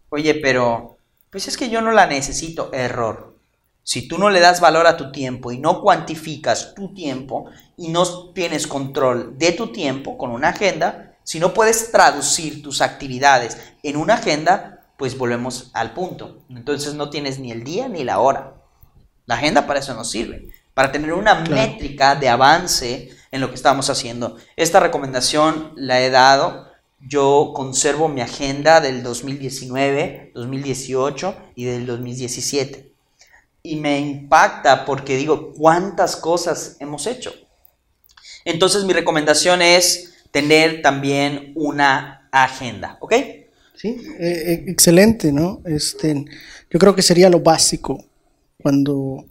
Oye, 0.09 0.35
pero, 0.35 0.97
pues 1.29 1.47
es 1.47 1.57
que 1.57 1.69
yo 1.69 1.81
no 1.81 1.91
la 1.91 2.05
necesito. 2.05 2.71
Error. 2.73 3.28
Si 3.89 4.07
tú 4.07 4.19
no 4.19 4.29
le 4.29 4.39
das 4.39 4.61
valor 4.61 4.85
a 4.85 4.97
tu 4.97 5.11
tiempo 5.11 5.51
y 5.51 5.57
no 5.57 5.81
cuantificas 5.81 6.75
tu 6.75 6.93
tiempo 6.93 7.45
y 7.75 7.87
no 7.87 8.29
tienes 8.33 8.67
control 8.67 9.35
de 9.39 9.51
tu 9.51 9.71
tiempo 9.71 10.15
con 10.15 10.29
una 10.29 10.49
agenda, 10.49 11.15
si 11.23 11.39
no 11.39 11.55
puedes 11.55 11.91
traducir 11.91 12.61
tus 12.61 12.81
actividades 12.81 13.57
en 13.81 13.97
una 13.97 14.13
agenda, 14.13 14.85
pues 14.95 15.17
volvemos 15.17 15.71
al 15.73 15.95
punto. 15.95 16.37
Entonces 16.51 16.93
no 16.93 17.09
tienes 17.09 17.39
ni 17.39 17.51
el 17.51 17.63
día 17.63 17.89
ni 17.89 18.03
la 18.03 18.19
hora. 18.19 18.53
La 19.25 19.33
agenda 19.33 19.65
para 19.65 19.79
eso 19.79 19.95
nos 19.95 20.11
sirve, 20.11 20.49
para 20.75 20.91
tener 20.91 21.11
una 21.13 21.33
métrica 21.33 22.13
de 22.13 22.29
avance 22.29 23.09
en 23.31 23.41
lo 23.41 23.49
que 23.49 23.55
estamos 23.55 23.89
haciendo. 23.89 24.37
Esta 24.55 24.79
recomendación 24.79 25.73
la 25.75 25.99
he 25.99 26.11
dado. 26.11 26.67
Yo 26.99 27.53
conservo 27.55 28.07
mi 28.07 28.21
agenda 28.21 28.81
del 28.81 29.01
2019, 29.01 30.33
2018 30.35 31.35
y 31.55 31.65
del 31.65 31.87
2017 31.87 32.88
y 33.61 33.75
me 33.75 33.99
impacta 33.99 34.85
porque 34.85 35.17
digo, 35.17 35.53
¿cuántas 35.53 36.15
cosas 36.15 36.77
hemos 36.79 37.07
hecho? 37.07 37.33
Entonces 38.45 38.83
mi 38.85 38.93
recomendación 38.93 39.61
es 39.61 40.13
tener 40.31 40.81
también 40.81 41.51
una 41.55 42.27
agenda, 42.31 42.97
¿ok? 43.01 43.13
Sí, 43.75 43.89
eh, 44.19 44.43
eh, 44.45 44.63
excelente, 44.67 45.31
¿no? 45.31 45.61
Este, 45.65 46.25
yo 46.69 46.79
creo 46.79 46.95
que 46.95 47.01
sería 47.01 47.29
lo 47.29 47.39
básico 47.39 48.03
cuando, 48.61 49.25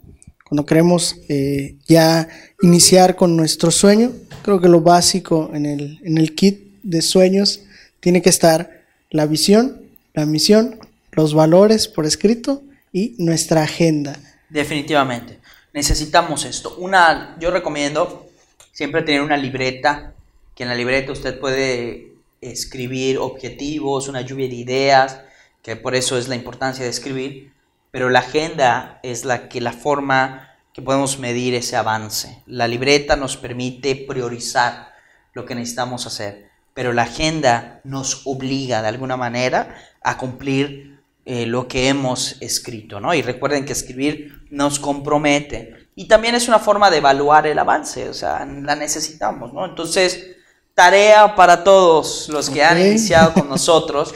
cuando 0.47 0.65
queremos 0.65 1.17
eh, 1.27 1.75
ya 1.87 2.27
iniciar 2.61 3.15
con 3.15 3.35
nuestro 3.35 3.71
sueño, 3.71 4.11
creo 4.41 4.59
que 4.59 4.67
lo 4.67 4.81
básico 4.81 5.51
en 5.53 5.65
el, 5.65 5.99
en 6.03 6.17
el 6.17 6.35
kit 6.35 6.81
de 6.83 7.01
sueños 7.01 7.61
tiene 7.99 8.21
que 8.21 8.29
estar 8.29 8.81
la 9.11 9.25
visión, 9.25 9.81
la 10.13 10.25
misión, 10.25 10.79
los 11.11 11.33
valores 11.33 11.87
por 11.87 12.05
escrito 12.05 12.63
y 12.91 13.15
nuestra 13.17 13.63
agenda. 13.63 14.17
Definitivamente. 14.49 15.39
Necesitamos 15.73 16.45
esto. 16.45 16.75
Una, 16.77 17.35
yo 17.39 17.51
recomiendo 17.51 18.27
siempre 18.71 19.03
tener 19.03 19.21
una 19.21 19.37
libreta, 19.37 20.13
que 20.55 20.63
en 20.63 20.69
la 20.69 20.75
libreta 20.75 21.11
usted 21.11 21.39
puede 21.39 22.13
escribir 22.41 23.17
objetivos, 23.17 24.07
una 24.07 24.21
lluvia 24.21 24.47
de 24.47 24.55
ideas, 24.55 25.21
que 25.61 25.75
por 25.75 25.95
eso 25.95 26.17
es 26.17 26.27
la 26.27 26.35
importancia 26.35 26.83
de 26.83 26.89
escribir, 26.89 27.51
pero 27.91 28.09
la 28.09 28.19
agenda 28.19 28.99
es 29.03 29.25
la 29.25 29.49
que 29.49 29.61
la 29.61 29.73
forma 29.73 30.49
que 30.73 30.81
podemos 30.81 31.19
medir 31.19 31.55
ese 31.55 31.75
avance. 31.75 32.41
La 32.45 32.67
libreta 32.67 33.15
nos 33.15 33.37
permite 33.37 33.95
priorizar 33.95 34.93
lo 35.33 35.45
que 35.45 35.55
necesitamos 35.55 36.05
hacer, 36.05 36.49
pero 36.73 36.93
la 36.93 37.03
agenda 37.03 37.81
nos 37.83 38.21
obliga 38.25 38.81
de 38.81 38.87
alguna 38.87 39.17
manera 39.17 39.75
a 40.01 40.17
cumplir 40.17 40.98
eh, 41.31 41.45
lo 41.45 41.67
que 41.67 41.89
hemos 41.89 42.37
escrito, 42.39 42.99
¿no? 42.99 43.13
Y 43.13 43.21
recuerden 43.21 43.63
que 43.63 43.73
escribir 43.73 44.47
nos 44.49 44.79
compromete 44.79 45.89
y 45.93 46.07
también 46.07 46.33
es 46.33 46.47
una 46.47 46.57
forma 46.57 46.89
de 46.89 46.97
evaluar 46.97 47.45
el 47.45 47.59
avance, 47.59 48.09
o 48.09 48.15
sea, 48.15 48.43
la 48.47 48.75
necesitamos, 48.75 49.53
¿no? 49.53 49.63
Entonces, 49.63 50.25
tarea 50.73 51.35
para 51.35 51.63
todos 51.63 52.29
los 52.29 52.49
que 52.49 52.63
han 52.63 52.81
iniciado 52.81 53.35
con 53.35 53.47
nosotros, 53.55 54.11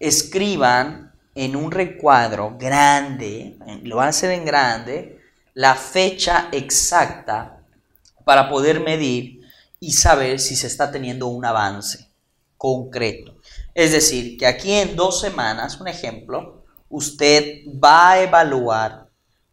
escriban 0.00 1.12
en 1.34 1.54
un 1.54 1.70
recuadro 1.70 2.56
grande, 2.58 3.58
lo 3.82 3.96
van 3.96 4.06
a 4.06 4.10
hacer 4.10 4.30
en 4.30 4.46
grande, 4.46 5.20
la 5.52 5.74
fecha 5.74 6.48
exacta 6.50 7.60
para 8.24 8.48
poder 8.48 8.80
medir 8.80 9.42
y 9.80 9.92
saber 9.92 10.40
si 10.40 10.56
se 10.56 10.66
está 10.66 10.90
teniendo 10.90 11.26
un 11.26 11.44
avance 11.44 12.08
concreto. 12.56 13.37
Es 13.78 13.92
decir, 13.92 14.36
que 14.36 14.44
aquí 14.44 14.72
en 14.72 14.96
dos 14.96 15.20
semanas, 15.20 15.80
un 15.80 15.86
ejemplo, 15.86 16.64
usted 16.88 17.60
va 17.68 18.10
a 18.10 18.22
evaluar 18.22 19.06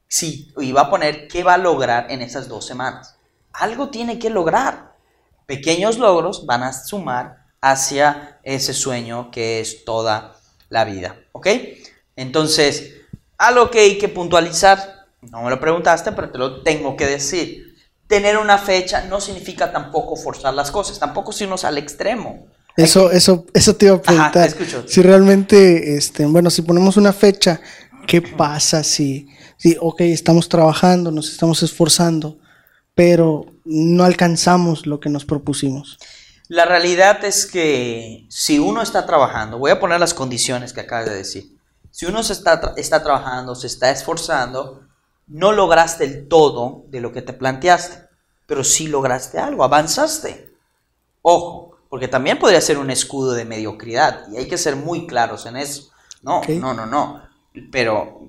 si, 0.07 0.51
y 0.57 0.71
va 0.71 0.81
a 0.81 0.89
poner 0.89 1.27
qué 1.27 1.43
va 1.43 1.53
a 1.53 1.59
lograr 1.59 2.09
en 2.09 2.23
esas 2.23 2.47
dos 2.47 2.65
semanas. 2.65 3.19
Algo 3.53 3.89
tiene 3.89 4.17
que 4.17 4.31
lograr. 4.31 4.95
Pequeños 5.45 5.99
logros 5.99 6.47
van 6.47 6.63
a 6.63 6.73
sumar 6.73 7.45
hacia 7.61 8.39
ese 8.41 8.73
sueño 8.73 9.29
que 9.29 9.59
es 9.59 9.85
toda 9.85 10.33
la 10.69 10.85
vida. 10.85 11.17
¿Ok? 11.31 11.47
Entonces, 12.15 12.95
algo 13.37 13.69
que 13.69 13.81
hay 13.81 13.99
que 13.99 14.09
puntualizar, 14.09 15.05
no 15.21 15.43
me 15.43 15.51
lo 15.51 15.59
preguntaste, 15.59 16.13
pero 16.13 16.31
te 16.31 16.39
lo 16.39 16.63
tengo 16.63 16.97
que 16.97 17.05
decir. 17.05 17.75
Tener 18.07 18.39
una 18.39 18.57
fecha 18.57 19.05
no 19.05 19.21
significa 19.21 19.71
tampoco 19.71 20.15
forzar 20.15 20.55
las 20.55 20.71
cosas, 20.71 20.97
tampoco 20.97 21.31
irnos 21.39 21.63
al 21.63 21.77
extremo. 21.77 22.47
Eso, 22.77 23.11
eso, 23.11 23.45
eso 23.53 23.75
te 23.75 23.85
iba 23.85 23.95
a 23.95 24.01
preguntar. 24.01 24.53
si 24.85 25.01
realmente, 25.01 25.95
este, 25.95 26.25
bueno, 26.25 26.49
si 26.49 26.61
ponemos 26.61 26.97
una 26.97 27.13
fecha, 27.13 27.61
¿qué 28.05 28.21
pasa 28.21 28.83
si, 28.83 29.29
si, 29.57 29.77
ok, 29.79 30.01
estamos 30.01 30.49
trabajando, 30.49 31.11
nos 31.11 31.31
estamos 31.31 31.63
esforzando, 31.63 32.37
pero 32.93 33.45
no 33.63 34.03
alcanzamos 34.03 34.85
lo 34.85 34.99
que 34.99 35.09
nos 35.09 35.25
propusimos? 35.25 35.97
La 36.47 36.65
realidad 36.65 37.23
es 37.23 37.45
que 37.45 38.25
si 38.29 38.59
uno 38.59 38.81
está 38.81 39.05
trabajando, 39.05 39.57
voy 39.57 39.71
a 39.71 39.79
poner 39.79 39.99
las 39.99 40.13
condiciones 40.13 40.73
que 40.73 40.81
acabas 40.81 41.05
de 41.05 41.15
decir. 41.15 41.57
Si 41.91 42.05
uno 42.05 42.23
se 42.23 42.33
está, 42.33 42.73
está 42.75 43.01
trabajando, 43.01 43.55
se 43.55 43.67
está 43.67 43.89
esforzando, 43.89 44.81
no 45.27 45.53
lograste 45.53 46.03
el 46.03 46.27
todo 46.27 46.83
de 46.89 46.99
lo 46.99 47.13
que 47.13 47.21
te 47.21 47.33
planteaste, 47.33 48.09
pero 48.45 48.63
sí 48.63 48.87
lograste 48.87 49.39
algo, 49.39 49.63
avanzaste. 49.63 50.53
Ojo, 51.21 51.74
porque 51.95 52.09
también 52.09 52.37
podría 52.37 52.59
ser 52.59 52.77
un 52.77 52.91
escudo 52.91 53.31
de 53.31 53.45
mediocridad 53.45 54.27
y 54.29 54.35
hay 54.35 54.49
que 54.49 54.57
ser 54.57 54.75
muy 54.75 55.07
claros 55.07 55.45
en 55.45 55.55
eso. 55.55 55.91
No, 56.23 56.41
no, 56.45 56.73
no, 56.73 56.85
no. 56.85 57.21
Pero 57.71 58.19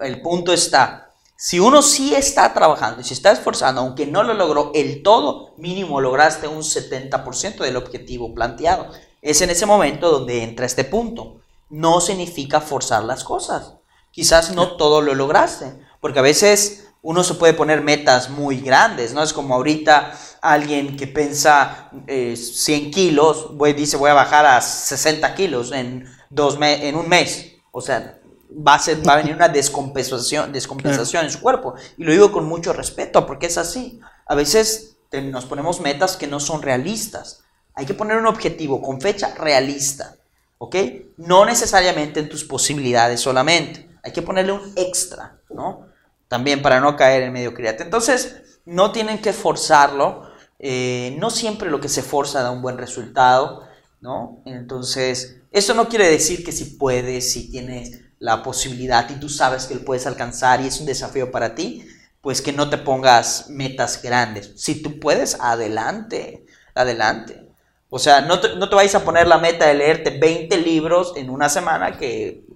el 0.00 0.20
punto 0.20 0.52
está, 0.52 1.12
si 1.36 1.60
uno 1.60 1.82
sí 1.82 2.16
está 2.16 2.52
trabajando 2.52 3.00
y 3.00 3.04
se 3.04 3.14
está 3.14 3.30
esforzando, 3.30 3.80
aunque 3.80 4.08
no 4.08 4.24
lo 4.24 4.34
logró 4.34 4.72
el 4.74 5.04
todo, 5.04 5.54
mínimo 5.56 6.00
lograste 6.00 6.48
un 6.48 6.62
70% 6.64 7.58
del 7.58 7.76
objetivo 7.76 8.34
planteado. 8.34 8.88
Es 9.20 9.40
en 9.40 9.50
ese 9.50 9.66
momento 9.66 10.10
donde 10.10 10.42
entra 10.42 10.66
este 10.66 10.82
punto. 10.82 11.36
No 11.70 12.00
significa 12.00 12.60
forzar 12.60 13.04
las 13.04 13.22
cosas. 13.22 13.74
Quizás 14.10 14.52
no 14.52 14.76
todo 14.76 15.00
lo 15.00 15.14
lograste, 15.14 15.78
porque 16.00 16.18
a 16.18 16.22
veces 16.22 16.88
uno 17.02 17.24
se 17.24 17.34
puede 17.34 17.52
poner 17.52 17.82
metas 17.82 18.30
muy 18.30 18.60
grandes, 18.60 19.12
¿no? 19.12 19.22
Es 19.22 19.32
como 19.32 19.54
ahorita 19.54 20.16
alguien 20.40 20.96
que 20.96 21.08
piensa 21.08 21.90
100 22.06 22.06
eh, 22.06 22.90
kilos, 22.90 23.50
dice 23.76 23.96
voy 23.96 24.10
a 24.10 24.14
bajar 24.14 24.46
a 24.46 24.60
60 24.60 25.34
kilos 25.34 25.72
en, 25.72 26.06
dos 26.30 26.58
en 26.60 26.94
un 26.94 27.08
mes. 27.08 27.56
O 27.72 27.80
sea, 27.80 28.20
va 28.50 28.76
a, 28.76 28.80
va 29.06 29.14
a 29.14 29.16
venir 29.16 29.34
una 29.34 29.48
descompensación, 29.48 30.52
descompensación 30.52 31.24
en 31.24 31.32
su 31.32 31.40
cuerpo. 31.40 31.74
Y 31.98 32.04
lo 32.04 32.12
digo 32.12 32.30
con 32.30 32.46
mucho 32.46 32.72
respeto, 32.72 33.26
porque 33.26 33.46
es 33.46 33.58
así. 33.58 34.00
A 34.26 34.36
veces 34.36 34.96
nos 35.12 35.44
ponemos 35.46 35.80
metas 35.80 36.16
que 36.16 36.28
no 36.28 36.38
son 36.38 36.62
realistas. 36.62 37.42
Hay 37.74 37.84
que 37.84 37.94
poner 37.94 38.16
un 38.16 38.26
objetivo 38.26 38.80
con 38.80 39.00
fecha 39.00 39.34
realista, 39.34 40.16
¿ok? 40.58 40.76
No 41.16 41.44
necesariamente 41.44 42.20
en 42.20 42.28
tus 42.28 42.44
posibilidades 42.44 43.20
solamente. 43.20 43.88
Hay 44.04 44.12
que 44.12 44.22
ponerle 44.22 44.52
un 44.52 44.72
extra, 44.76 45.40
¿no? 45.50 45.91
También 46.32 46.62
para 46.62 46.80
no 46.80 46.96
caer 46.96 47.24
en 47.24 47.32
mediocridad. 47.34 47.78
Entonces, 47.82 48.58
no 48.64 48.90
tienen 48.90 49.20
que 49.20 49.34
forzarlo. 49.34 50.22
Eh, 50.58 51.14
no 51.18 51.28
siempre 51.28 51.70
lo 51.70 51.78
que 51.78 51.90
se 51.90 52.00
forza 52.00 52.42
da 52.42 52.50
un 52.50 52.62
buen 52.62 52.78
resultado, 52.78 53.68
¿no? 54.00 54.40
Entonces, 54.46 55.42
eso 55.50 55.74
no 55.74 55.90
quiere 55.90 56.08
decir 56.08 56.42
que 56.42 56.50
si 56.50 56.64
puedes, 56.76 57.30
si 57.34 57.50
tienes 57.50 58.00
la 58.18 58.42
posibilidad 58.42 59.10
y 59.10 59.20
tú 59.20 59.28
sabes 59.28 59.66
que 59.66 59.74
lo 59.74 59.84
puedes 59.84 60.06
alcanzar 60.06 60.62
y 60.62 60.68
es 60.68 60.80
un 60.80 60.86
desafío 60.86 61.30
para 61.30 61.54
ti, 61.54 61.86
pues 62.22 62.40
que 62.40 62.54
no 62.54 62.70
te 62.70 62.78
pongas 62.78 63.50
metas 63.50 64.00
grandes. 64.02 64.52
Si 64.56 64.80
tú 64.80 64.98
puedes, 64.98 65.38
adelante, 65.38 66.46
adelante. 66.74 67.46
O 67.90 67.98
sea, 67.98 68.22
no 68.22 68.40
te, 68.40 68.56
no 68.56 68.70
te 68.70 68.74
vayas 68.74 68.94
a 68.94 69.04
poner 69.04 69.28
la 69.28 69.36
meta 69.36 69.66
de 69.66 69.74
leerte 69.74 70.18
20 70.18 70.56
libros 70.56 71.12
en 71.14 71.28
una 71.28 71.50
semana 71.50 71.98
que 71.98 72.46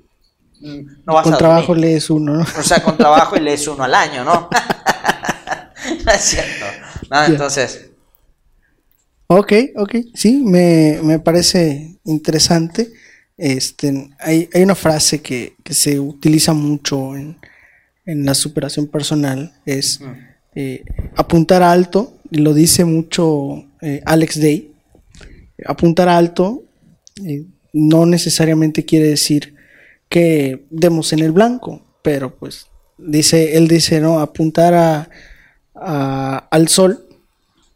no 0.61 1.15
vas 1.15 1.25
con 1.25 1.39
trabajo 1.39 1.75
lees 1.75 2.11
uno, 2.11 2.35
¿no? 2.35 2.43
O 2.43 2.63
sea, 2.63 2.83
con 2.83 2.97
trabajo 2.97 3.37
y 3.37 3.41
lees 3.41 3.67
uno 3.69 3.85
al 3.85 3.95
año, 3.95 4.25
¿no? 4.25 4.49
no 6.05 6.13
es 6.13 6.21
cierto. 6.21 6.67
entonces... 7.29 7.91
Ok, 9.29 9.53
ok, 9.77 9.95
sí, 10.15 10.43
me, 10.45 11.01
me 11.03 11.19
parece 11.19 11.99
interesante. 12.05 12.93
Este, 13.37 14.11
hay, 14.19 14.49
una 14.55 14.77
frase 14.77 15.21
que, 15.21 15.57
se 15.69 15.99
utiliza 15.99 16.53
mucho 16.53 17.17
en, 17.17 17.37
la 18.05 18.35
superación 18.35 18.87
personal, 18.87 19.53
es 19.67 20.01
eh, 20.55 20.85
apuntar 21.17 21.65
alto, 21.65 22.19
y 22.31 22.39
lo 22.39 22.55
dice 22.55 22.85
mucho 22.85 23.65
eh, 23.83 24.01
Alex 24.05 24.41
Day, 24.41 24.73
apuntar 25.67 26.09
alto 26.09 26.63
eh, 27.25 27.47
no 27.73 28.07
necesariamente 28.07 28.85
quiere 28.85 29.09
decir 29.09 29.56
que 30.09 30.67
demos 30.71 31.13
en 31.13 31.21
el 31.21 31.33
blanco, 31.33 31.83
pero 32.03 32.37
pues 32.37 32.67
dice, 32.99 33.57
él 33.57 33.69
dice, 33.69 34.01
no, 34.01 34.21
apuntar 34.21 34.75
a, 34.75 36.49
al 36.51 36.69
sol, 36.69 37.07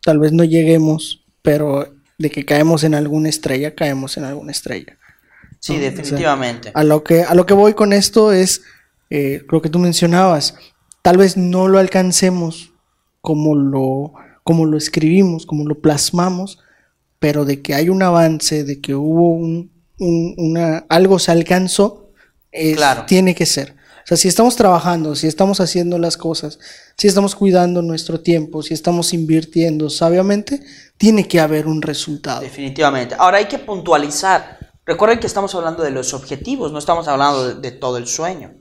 tal 0.02 0.18
vez 0.18 0.32
no 0.32 0.44
lleguemos, 0.44 1.24
pero 1.42 1.92
de 2.18 2.30
que 2.30 2.44
caemos 2.44 2.84
en 2.84 2.94
alguna 2.94 3.28
estrella, 3.28 3.74
caemos 3.74 4.16
en 4.16 4.24
alguna 4.24 4.52
estrella. 4.52 4.96
Sí, 5.58 5.76
definitivamente. 5.76 6.70
a, 6.74 6.84
lo 6.84 7.04
que, 7.04 7.22
a 7.22 7.34
lo 7.34 7.44
que 7.44 7.52
voy 7.52 7.74
con 7.74 7.92
esto 7.92 8.32
es 8.32 8.62
eh, 9.10 9.42
lo 9.50 9.60
que 9.60 9.68
tú 9.68 9.78
mencionabas. 9.78 10.54
Tal 11.02 11.18
vez 11.18 11.36
no 11.36 11.68
lo 11.68 11.78
alcancemos 11.78 12.72
como 13.20 13.54
lo, 13.54 14.12
como 14.42 14.66
lo 14.66 14.78
escribimos, 14.78 15.44
como 15.44 15.64
lo 15.64 15.80
plasmamos, 15.80 16.58
pero 17.18 17.44
de 17.44 17.60
que 17.60 17.74
hay 17.74 17.88
un 17.88 18.02
avance, 18.02 18.64
de 18.64 18.80
que 18.80 18.94
hubo 18.94 19.32
un, 19.34 19.70
una, 19.98 20.86
algo 20.88 21.18
se 21.18 21.32
alcanzó, 21.32 22.09
tiene 23.06 23.34
que 23.34 23.46
ser. 23.46 23.76
O 24.04 24.06
sea, 24.10 24.16
si 24.16 24.28
estamos 24.28 24.56
trabajando, 24.56 25.14
si 25.14 25.26
estamos 25.26 25.60
haciendo 25.60 25.98
las 25.98 26.16
cosas, 26.16 26.58
si 26.96 27.06
estamos 27.06 27.34
cuidando 27.34 27.82
nuestro 27.82 28.20
tiempo, 28.20 28.62
si 28.62 28.74
estamos 28.74 29.12
invirtiendo 29.12 29.88
sabiamente, 29.88 30.60
tiene 30.96 31.28
que 31.28 31.38
haber 31.38 31.66
un 31.66 31.80
resultado. 31.80 32.40
Definitivamente. 32.40 33.14
Ahora 33.18 33.38
hay 33.38 33.46
que 33.46 33.58
puntualizar 33.58 34.58
Recuerden 34.90 35.20
que 35.20 35.28
estamos 35.28 35.54
hablando 35.54 35.84
de 35.84 35.92
los 35.92 36.14
objetivos, 36.14 36.72
no 36.72 36.78
estamos 36.80 37.06
hablando 37.06 37.54
de, 37.54 37.70
todo 37.70 37.96
el 37.96 38.08
sueño. 38.08 38.54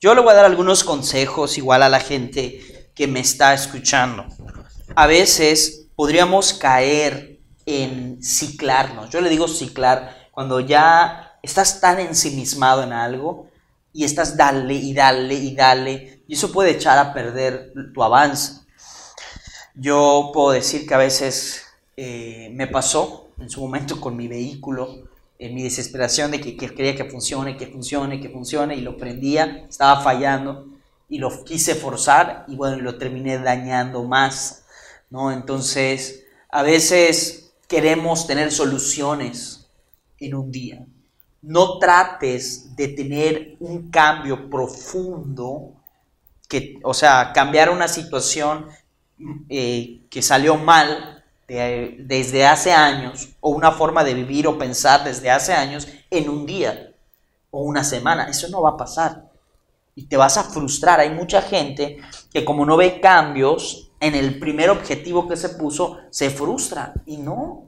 Yo 0.00 0.14
le 0.14 0.22
voy 0.22 0.30
a 0.30 0.36
dar 0.36 0.46
algunos 0.46 0.82
consejos 0.82 1.58
igual 1.58 1.82
a 1.82 1.90
la 1.90 2.00
gente 2.00 2.90
que 2.94 3.06
me 3.06 3.20
está 3.20 3.52
escuchando. 3.52 4.24
A 4.94 5.06
veces 5.06 5.88
podríamos 5.94 6.54
caer 6.54 7.40
en 7.66 8.22
ciclarnos. 8.22 9.10
Yo 9.10 9.20
le 9.20 9.28
digo 9.28 9.46
ciclar 9.46 10.30
cuando 10.30 10.60
ya 10.60 11.27
estás 11.42 11.80
tan 11.80 11.98
ensimismado 12.00 12.82
en 12.82 12.92
algo 12.92 13.48
y 13.92 14.04
estás 14.04 14.36
dale 14.36 14.74
y 14.74 14.94
dale 14.94 15.34
y 15.34 15.54
dale 15.54 16.22
Y 16.28 16.34
eso 16.34 16.52
puede 16.52 16.72
echar 16.72 16.98
a 16.98 17.12
perder 17.12 17.72
tu 17.94 18.02
avance. 18.02 18.60
Yo 19.74 20.30
puedo 20.34 20.50
decir 20.50 20.86
que 20.86 20.94
a 20.94 20.98
veces 20.98 21.64
eh, 21.96 22.50
me 22.52 22.66
pasó 22.66 23.28
en 23.38 23.48
su 23.48 23.60
momento 23.60 24.00
con 24.00 24.16
mi 24.16 24.28
vehículo, 24.28 25.08
en 25.38 25.54
mi 25.54 25.62
desesperación 25.62 26.30
de 26.30 26.40
que, 26.40 26.56
que, 26.56 26.74
quería 26.74 26.96
que 26.96 27.04
funcione, 27.04 27.56
que 27.56 27.68
funcione, 27.68 28.20
que 28.20 28.28
funcione, 28.28 28.74
y 28.76 28.80
lo 28.80 28.96
prendía, 28.96 29.64
estaba 29.68 30.00
fallando, 30.00 30.66
y 31.08 31.18
lo 31.18 31.44
quise 31.44 31.74
forzar, 31.74 32.44
y 32.48 32.56
bueno, 32.56 32.76
lo 32.78 32.98
terminé 32.98 33.38
dañando 33.38 34.02
más, 34.04 34.64
¿no? 35.10 35.32
Entonces, 35.32 36.24
a 36.50 36.62
veces 36.62 37.52
queremos 37.68 38.26
tener 38.26 38.50
soluciones 38.50 39.68
en 40.18 40.34
un 40.34 40.50
día. 40.50 40.86
No 41.42 41.78
trates 41.78 42.74
de 42.76 42.88
tener 42.88 43.56
un 43.60 43.90
cambio 43.90 44.50
profundo, 44.50 45.72
que, 46.48 46.78
o 46.82 46.94
sea, 46.94 47.32
cambiar 47.32 47.70
una 47.70 47.88
situación 47.88 48.68
eh, 49.48 50.06
que 50.10 50.22
salió 50.22 50.56
mal 50.56 51.24
desde 51.46 52.46
hace 52.46 52.72
años, 52.72 53.30
o 53.40 53.50
una 53.50 53.72
forma 53.72 54.04
de 54.04 54.14
vivir 54.14 54.46
o 54.46 54.58
pensar 54.58 55.04
desde 55.04 55.30
hace 55.30 55.54
años, 55.54 55.88
en 56.10 56.28
un 56.28 56.44
día 56.44 56.92
o 57.50 57.62
una 57.62 57.84
semana. 57.84 58.28
Eso 58.28 58.48
no 58.48 58.62
va 58.62 58.70
a 58.70 58.76
pasar. 58.76 59.30
Y 59.94 60.06
te 60.06 60.16
vas 60.16 60.36
a 60.36 60.44
frustrar. 60.44 61.00
Hay 61.00 61.10
mucha 61.10 61.42
gente 61.42 61.98
que 62.32 62.44
como 62.44 62.66
no 62.66 62.76
ve 62.76 63.00
cambios 63.00 63.90
en 64.00 64.14
el 64.14 64.38
primer 64.38 64.70
objetivo 64.70 65.26
que 65.26 65.36
se 65.36 65.50
puso, 65.50 65.98
se 66.10 66.30
frustra. 66.30 66.92
Y 67.06 67.16
no, 67.16 67.67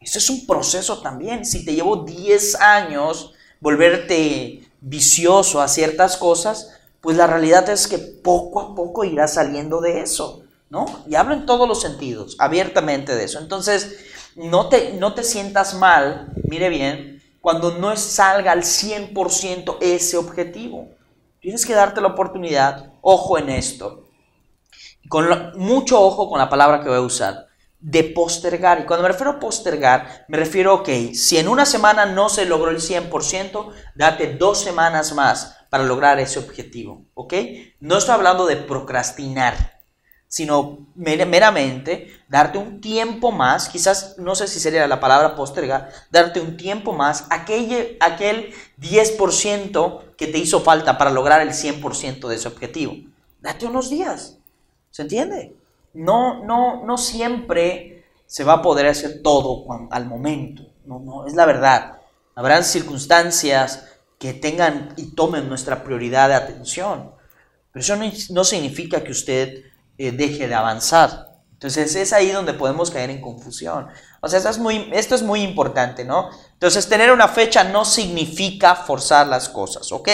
eso 0.00 0.18
es 0.18 0.30
un 0.30 0.46
proceso 0.46 1.00
también. 1.00 1.44
Si 1.44 1.64
te 1.64 1.74
llevo 1.74 2.04
10 2.04 2.56
años 2.56 3.34
volverte 3.60 4.62
vicioso 4.80 5.60
a 5.60 5.68
ciertas 5.68 6.16
cosas, 6.16 6.72
pues 7.00 7.16
la 7.16 7.26
realidad 7.26 7.68
es 7.68 7.88
que 7.88 7.98
poco 7.98 8.60
a 8.60 8.74
poco 8.74 9.04
irás 9.04 9.34
saliendo 9.34 9.80
de 9.80 10.00
eso. 10.00 10.44
¿no? 10.70 10.86
Y 11.08 11.14
hablo 11.14 11.34
en 11.34 11.46
todos 11.46 11.66
los 11.66 11.80
sentidos, 11.80 12.36
abiertamente 12.38 13.14
de 13.14 13.24
eso. 13.24 13.38
Entonces, 13.38 13.98
no 14.36 14.68
te, 14.68 14.92
no 14.94 15.14
te 15.14 15.24
sientas 15.24 15.74
mal, 15.74 16.32
mire 16.44 16.68
bien, 16.68 17.22
cuando 17.40 17.78
no 17.78 17.96
salga 17.96 18.52
al 18.52 18.62
100% 18.62 19.78
ese 19.80 20.16
objetivo. 20.16 20.88
Tienes 21.40 21.64
que 21.64 21.74
darte 21.74 22.00
la 22.00 22.08
oportunidad, 22.08 22.92
ojo 23.00 23.38
en 23.38 23.48
esto, 23.48 24.04
con 25.08 25.52
mucho 25.56 26.00
ojo 26.00 26.28
con 26.28 26.38
la 26.38 26.50
palabra 26.50 26.82
que 26.82 26.88
voy 26.88 26.98
a 26.98 27.02
usar, 27.02 27.47
de 27.80 28.04
postergar. 28.04 28.80
Y 28.80 28.84
cuando 28.84 29.02
me 29.02 29.08
refiero 29.10 29.32
a 29.32 29.40
postergar, 29.40 30.24
me 30.28 30.36
refiero, 30.36 30.74
ok, 30.74 30.88
si 31.14 31.38
en 31.38 31.48
una 31.48 31.64
semana 31.64 32.06
no 32.06 32.28
se 32.28 32.44
logró 32.44 32.70
el 32.70 32.80
100%, 32.80 33.72
date 33.94 34.34
dos 34.34 34.60
semanas 34.60 35.12
más 35.12 35.56
para 35.70 35.84
lograr 35.84 36.18
ese 36.18 36.38
objetivo, 36.38 37.04
¿ok? 37.14 37.34
No 37.80 37.98
estoy 37.98 38.14
hablando 38.14 38.46
de 38.46 38.56
procrastinar, 38.56 39.78
sino 40.26 40.86
meramente 40.94 42.12
darte 42.28 42.58
un 42.58 42.80
tiempo 42.80 43.32
más, 43.32 43.68
quizás 43.68 44.16
no 44.18 44.34
sé 44.34 44.48
si 44.48 44.60
sería 44.60 44.86
la 44.86 45.00
palabra 45.00 45.36
postergar, 45.36 45.90
darte 46.10 46.40
un 46.40 46.56
tiempo 46.56 46.92
más, 46.92 47.26
aquel, 47.30 47.96
aquel 48.00 48.52
10% 48.80 50.16
que 50.16 50.26
te 50.26 50.38
hizo 50.38 50.60
falta 50.60 50.98
para 50.98 51.10
lograr 51.10 51.40
el 51.42 51.50
100% 51.50 52.28
de 52.28 52.36
ese 52.36 52.48
objetivo. 52.48 52.94
Date 53.40 53.66
unos 53.66 53.88
días, 53.88 54.38
¿se 54.90 55.02
entiende? 55.02 55.57
No, 55.94 56.44
no, 56.44 56.84
no 56.84 56.98
siempre 56.98 58.04
se 58.26 58.44
va 58.44 58.54
a 58.54 58.62
poder 58.62 58.86
hacer 58.86 59.22
todo 59.22 59.64
al 59.90 60.06
momento, 60.06 60.64
no, 60.84 61.00
no, 61.00 61.26
es 61.26 61.34
la 61.34 61.46
verdad. 61.46 61.98
Habrán 62.34 62.62
circunstancias 62.62 63.86
que 64.18 64.34
tengan 64.34 64.92
y 64.96 65.14
tomen 65.14 65.48
nuestra 65.48 65.82
prioridad 65.82 66.28
de 66.28 66.34
atención, 66.34 67.12
pero 67.72 67.82
eso 67.82 68.32
no, 68.32 68.44
significa 68.44 69.02
que 69.02 69.12
usted 69.12 69.64
eh, 69.96 70.12
deje 70.12 70.46
de 70.46 70.54
avanzar. 70.54 71.28
Entonces 71.52 71.96
es 71.96 72.12
ahí 72.12 72.30
donde 72.30 72.54
podemos 72.54 72.90
caer 72.90 73.10
en 73.10 73.20
confusión. 73.20 73.88
O 74.20 74.28
sea, 74.28 74.38
esto 74.38 74.50
es, 74.50 74.58
muy, 74.58 74.88
esto 74.92 75.14
es 75.14 75.22
muy 75.22 75.42
importante, 75.42 76.04
¿no? 76.04 76.30
Entonces 76.52 76.88
tener 76.88 77.10
una 77.10 77.28
fecha 77.28 77.64
no 77.64 77.84
significa 77.84 78.76
forzar 78.76 79.26
las 79.26 79.48
cosas, 79.48 79.90
¿ok? 79.90 80.08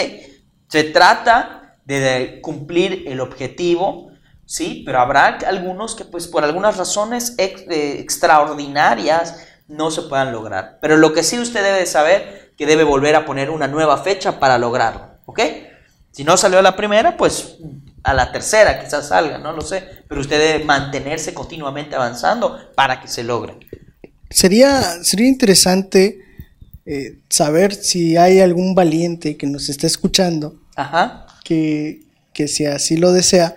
Se 0.67 0.85
trata 0.85 1.77
de 1.85 2.39
cumplir 2.41 3.03
el 3.07 3.21
objetivo, 3.21 4.09
¿sí? 4.45 4.83
Pero 4.85 4.99
habrá 4.99 5.39
algunos 5.47 5.95
que 5.95 6.05
pues 6.05 6.27
por 6.27 6.43
algunas 6.43 6.77
razones 6.77 7.35
eh, 7.37 7.97
extraordinarias 7.99 9.35
no 9.67 9.91
se 9.91 10.03
puedan 10.03 10.31
lograr. 10.31 10.77
Pero 10.81 10.97
lo 10.97 11.13
que 11.13 11.23
sí 11.23 11.39
usted 11.39 11.63
debe 11.63 11.85
saber 11.85 12.53
que 12.57 12.65
debe 12.65 12.83
volver 12.83 13.15
a 13.15 13.25
poner 13.25 13.49
una 13.49 13.67
nueva 13.67 13.97
fecha 13.97 14.39
para 14.39 14.57
lograrlo, 14.57 15.09
¿ok? 15.25 15.39
Si 16.11 16.23
no 16.23 16.37
salió 16.37 16.61
la 16.61 16.75
primera, 16.75 17.17
pues 17.17 17.57
a 18.03 18.13
la 18.13 18.31
tercera 18.31 18.81
quizás 18.81 19.09
salga, 19.09 19.37
no 19.37 19.51
lo 19.51 19.61
sé, 19.61 19.83
pero 20.07 20.21
usted 20.21 20.39
debe 20.39 20.63
mantenerse 20.63 21.33
continuamente 21.33 21.95
avanzando 21.95 22.57
para 22.75 23.01
que 23.01 23.07
se 23.07 23.23
logre. 23.23 23.57
Sería, 24.29 25.03
sería 25.03 25.27
interesante 25.27 26.19
eh, 26.85 27.19
saber 27.29 27.73
si 27.73 28.15
hay 28.15 28.39
algún 28.39 28.75
valiente 28.75 29.37
que 29.37 29.47
nos 29.47 29.69
esté 29.69 29.87
escuchando, 29.87 30.55
Que, 31.43 32.01
que 32.33 32.47
si 32.47 32.65
así 32.65 32.97
lo 32.97 33.11
desea, 33.11 33.55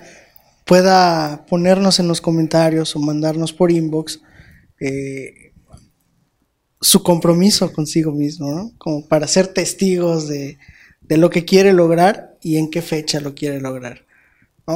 pueda 0.69 1.47
ponernos 1.47 1.99
en 1.99 2.09
los 2.09 2.21
comentarios 2.21 2.95
o 2.95 2.99
mandarnos 2.99 3.55
por 3.55 3.71
inbox 3.71 4.21
eh, 4.79 5.55
su 6.79 7.03
compromiso 7.03 7.73
consigo 7.73 8.13
mismo, 8.13 8.51
¿no? 8.53 8.73
Como 8.77 9.09
para 9.09 9.27
ser 9.27 9.49
testigos 9.49 10.29
de, 10.29 10.59
de 11.01 11.17
lo 11.17 11.31
que 11.31 11.47
quiere 11.47 11.73
lograr 11.73 12.37
y 12.43 12.59
en 12.59 12.71
qué 12.71 12.83
fecha 12.83 13.19
lo 13.19 13.35
quiere 13.35 13.61
lograr. 13.61 14.05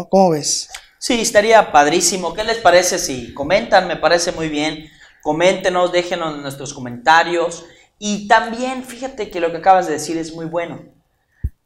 ¿Cómo 0.08 0.30
ves? 0.30 0.70
Sí, 0.98 1.20
estaría 1.20 1.70
padrísimo. 1.70 2.32
¿Qué 2.32 2.42
les 2.42 2.56
parece 2.56 2.98
si 2.98 3.34
comentan? 3.34 3.86
Me 3.86 3.96
parece 3.96 4.32
muy 4.32 4.48
bien. 4.48 4.88
Coméntenos, 5.22 5.92
déjenos 5.92 6.40
nuestros 6.40 6.72
comentarios. 6.72 7.66
Y 7.98 8.26
también, 8.26 8.82
fíjate 8.82 9.30
que 9.30 9.40
lo 9.40 9.50
que 9.50 9.58
acabas 9.58 9.86
de 9.86 9.92
decir 9.92 10.16
es 10.16 10.34
muy 10.34 10.46
bueno. 10.46 10.80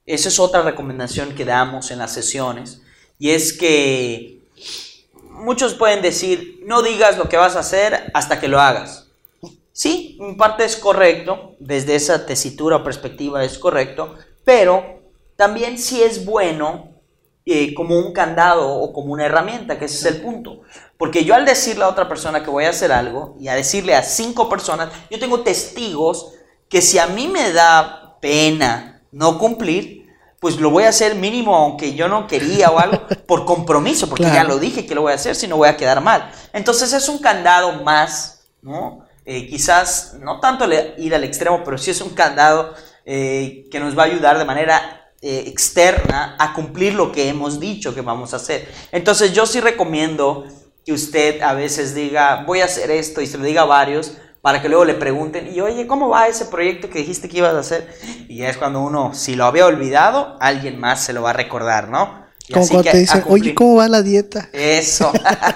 Esa 0.04 0.28
es 0.28 0.40
otra 0.40 0.62
recomendación 0.62 1.32
que 1.36 1.44
damos 1.44 1.92
en 1.92 1.98
las 1.98 2.12
sesiones. 2.12 2.82
Y 3.18 3.30
es 3.30 3.52
que 3.52 4.40
muchos 5.30 5.74
pueden 5.74 6.02
decir, 6.02 6.60
no 6.64 6.82
digas 6.82 7.18
lo 7.18 7.28
que 7.28 7.36
vas 7.36 7.56
a 7.56 7.60
hacer 7.60 8.10
hasta 8.14 8.40
que 8.40 8.48
lo 8.48 8.60
hagas. 8.60 9.06
Sí, 9.72 10.16
en 10.20 10.36
parte 10.36 10.64
es 10.64 10.76
correcto, 10.76 11.54
desde 11.58 11.96
esa 11.96 12.24
tesitura 12.24 12.76
o 12.76 12.84
perspectiva 12.84 13.44
es 13.44 13.58
correcto, 13.58 14.14
pero 14.44 15.02
también 15.36 15.78
sí 15.78 16.02
es 16.02 16.24
bueno 16.24 16.88
eh, 17.44 17.74
como 17.74 17.98
un 17.98 18.12
candado 18.12 18.74
o 18.74 18.92
como 18.92 19.12
una 19.12 19.26
herramienta, 19.26 19.78
que 19.78 19.84
ese 19.84 19.96
es 19.96 20.14
el 20.14 20.22
punto. 20.22 20.62
Porque 20.96 21.24
yo 21.24 21.34
al 21.34 21.44
decirle 21.44 21.84
a 21.84 21.88
otra 21.88 22.08
persona 22.08 22.42
que 22.42 22.50
voy 22.50 22.64
a 22.64 22.70
hacer 22.70 22.90
algo 22.90 23.36
y 23.38 23.48
a 23.48 23.54
decirle 23.54 23.94
a 23.94 24.02
cinco 24.02 24.48
personas, 24.48 24.90
yo 25.10 25.18
tengo 25.18 25.40
testigos 25.40 26.32
que 26.68 26.80
si 26.80 26.98
a 26.98 27.06
mí 27.06 27.28
me 27.28 27.52
da 27.52 28.16
pena 28.20 29.02
no 29.12 29.38
cumplir, 29.38 30.05
pues 30.46 30.60
lo 30.60 30.70
voy 30.70 30.84
a 30.84 30.90
hacer 30.90 31.16
mínimo 31.16 31.56
aunque 31.56 31.94
yo 31.96 32.06
no 32.06 32.28
quería 32.28 32.70
o 32.70 32.78
algo, 32.78 33.02
por 33.26 33.44
compromiso, 33.44 34.08
porque 34.08 34.26
ya 34.26 34.44
lo 34.44 34.60
dije 34.60 34.86
que 34.86 34.94
lo 34.94 35.02
voy 35.02 35.10
a 35.10 35.16
hacer, 35.16 35.34
si 35.34 35.48
no 35.48 35.56
voy 35.56 35.68
a 35.68 35.76
quedar 35.76 36.00
mal. 36.00 36.30
Entonces 36.52 36.92
es 36.92 37.08
un 37.08 37.18
candado 37.18 37.82
más, 37.82 38.46
¿no? 38.62 39.04
Eh, 39.24 39.48
quizás 39.48 40.14
no 40.20 40.38
tanto 40.38 40.68
ir 40.98 41.16
al 41.16 41.24
extremo, 41.24 41.64
pero 41.64 41.78
sí 41.78 41.90
es 41.90 42.00
un 42.00 42.10
candado 42.10 42.76
eh, 43.04 43.66
que 43.72 43.80
nos 43.80 43.98
va 43.98 44.04
a 44.04 44.06
ayudar 44.06 44.38
de 44.38 44.44
manera 44.44 45.10
eh, 45.20 45.42
externa 45.48 46.36
a 46.38 46.54
cumplir 46.54 46.94
lo 46.94 47.10
que 47.10 47.28
hemos 47.28 47.58
dicho 47.58 47.92
que 47.92 48.02
vamos 48.02 48.32
a 48.32 48.36
hacer. 48.36 48.72
Entonces 48.92 49.32
yo 49.32 49.46
sí 49.46 49.58
recomiendo 49.58 50.46
que 50.84 50.92
usted 50.92 51.42
a 51.42 51.54
veces 51.54 51.92
diga, 51.92 52.44
voy 52.46 52.60
a 52.60 52.66
hacer 52.66 52.92
esto 52.92 53.20
y 53.20 53.26
se 53.26 53.36
lo 53.36 53.42
diga 53.42 53.62
a 53.62 53.64
varios 53.64 54.12
para 54.46 54.62
que 54.62 54.68
luego 54.68 54.84
le 54.84 54.94
pregunten, 54.94 55.52
y 55.52 55.60
oye, 55.60 55.88
¿cómo 55.88 56.08
va 56.08 56.28
ese 56.28 56.44
proyecto 56.44 56.88
que 56.88 57.00
dijiste 57.00 57.28
que 57.28 57.38
ibas 57.38 57.54
a 57.54 57.58
hacer? 57.58 57.92
Y 58.28 58.42
es 58.42 58.56
cuando 58.56 58.80
uno, 58.80 59.12
si 59.12 59.34
lo 59.34 59.44
había 59.44 59.66
olvidado, 59.66 60.36
alguien 60.38 60.78
más 60.78 61.02
se 61.02 61.12
lo 61.12 61.22
va 61.22 61.30
a 61.30 61.32
recordar, 61.32 61.88
¿no? 61.88 62.24
Como 62.52 62.68
cuando 62.68 62.92
te 62.92 62.98
dicen, 62.98 63.24
oye, 63.26 63.56
¿cómo 63.56 63.74
va 63.74 63.88
la 63.88 64.02
dieta? 64.02 64.48
Eso. 64.52 65.12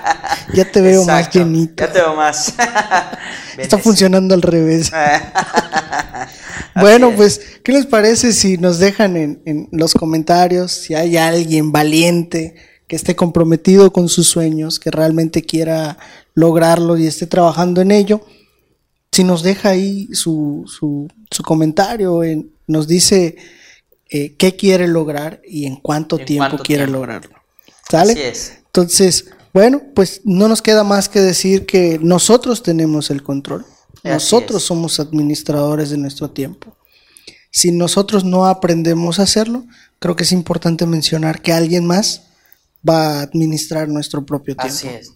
ya 0.55 0.65
te 0.73 0.81
veo 0.81 1.05
más 1.05 1.31
llenito. 1.31 1.85
Ya 1.87 1.93
te 1.93 2.01
veo 2.01 2.17
más. 2.17 2.53
Está 3.57 3.79
funcionando 3.79 4.35
al 4.35 4.43
revés. 4.43 4.91
bueno, 6.75 7.13
pues, 7.15 7.41
¿qué 7.63 7.71
les 7.71 7.87
parece 7.87 8.33
si 8.33 8.59
nos 8.59 8.81
dejan 8.81 9.17
en, 9.17 9.69
los 9.71 9.95
comentarios 9.95 10.73
si 10.73 10.95
hay 10.95 11.17
alguien 11.17 11.71
valiente 11.71 12.57
que 12.89 12.97
esté 12.97 13.15
comprometido 13.15 13.93
con 13.93 14.09
sus 14.09 14.27
sueños, 14.27 14.81
que 14.81 14.91
realmente 14.91 15.43
quiera 15.43 15.97
lograrlo 16.35 16.97
y 16.97 17.07
esté 17.07 17.29
trabajando 17.29 17.83
en 17.83 17.93
ello? 17.93 18.21
Si 19.13 19.25
nos 19.25 19.43
deja 19.43 19.71
ahí 19.71 20.09
su, 20.13 20.65
su, 20.67 21.09
su 21.31 21.43
comentario, 21.43 22.23
en, 22.23 22.53
nos 22.67 22.87
dice 22.87 23.37
eh, 24.09 24.35
qué 24.37 24.57
quiere 24.57 24.89
lograr 24.89 25.41
y 25.47 25.67
en 25.67 25.77
cuánto 25.77 26.19
tiempo 26.19 26.59
quiere 26.59 26.87
lograrlo. 26.87 27.37
¿Sale? 27.89 28.13
Así 28.13 28.23
es. 28.23 28.53
Entonces, 28.67 29.27
bueno, 29.53 29.83
pues 29.95 30.21
no 30.25 30.49
nos 30.49 30.63
queda 30.63 30.85
más 30.85 31.09
que 31.09 31.21
decir 31.21 31.67
que 31.67 31.99
nosotros 32.01 32.63
tenemos 32.63 33.11
el 33.11 33.23
control. 33.23 33.67
nosotros 34.05 34.63
somos 34.63 35.01
administradores 35.01 35.91
de 35.91 35.99
nuestro 35.99 36.31
tiempo. 36.31 36.77
Si 37.51 37.73
nosotros 37.73 38.25
no 38.25 38.47
aprendemos 38.47 39.19
a 39.19 39.25
hacerlo, 39.25 39.67
creo 39.99 40.15
que 40.15 40.23
es 40.23 40.33
importante 40.33 40.87
mencionar 40.87 41.43
que 41.43 41.53
alguien 41.53 41.85
más 41.85 42.23
va 42.89 43.19
a 43.19 43.23
administrar 43.23 43.89
nuestro 43.89 44.25
propio 44.25 44.55
tiempo. 44.55 44.75
Así 44.75 44.89
es. 44.89 45.13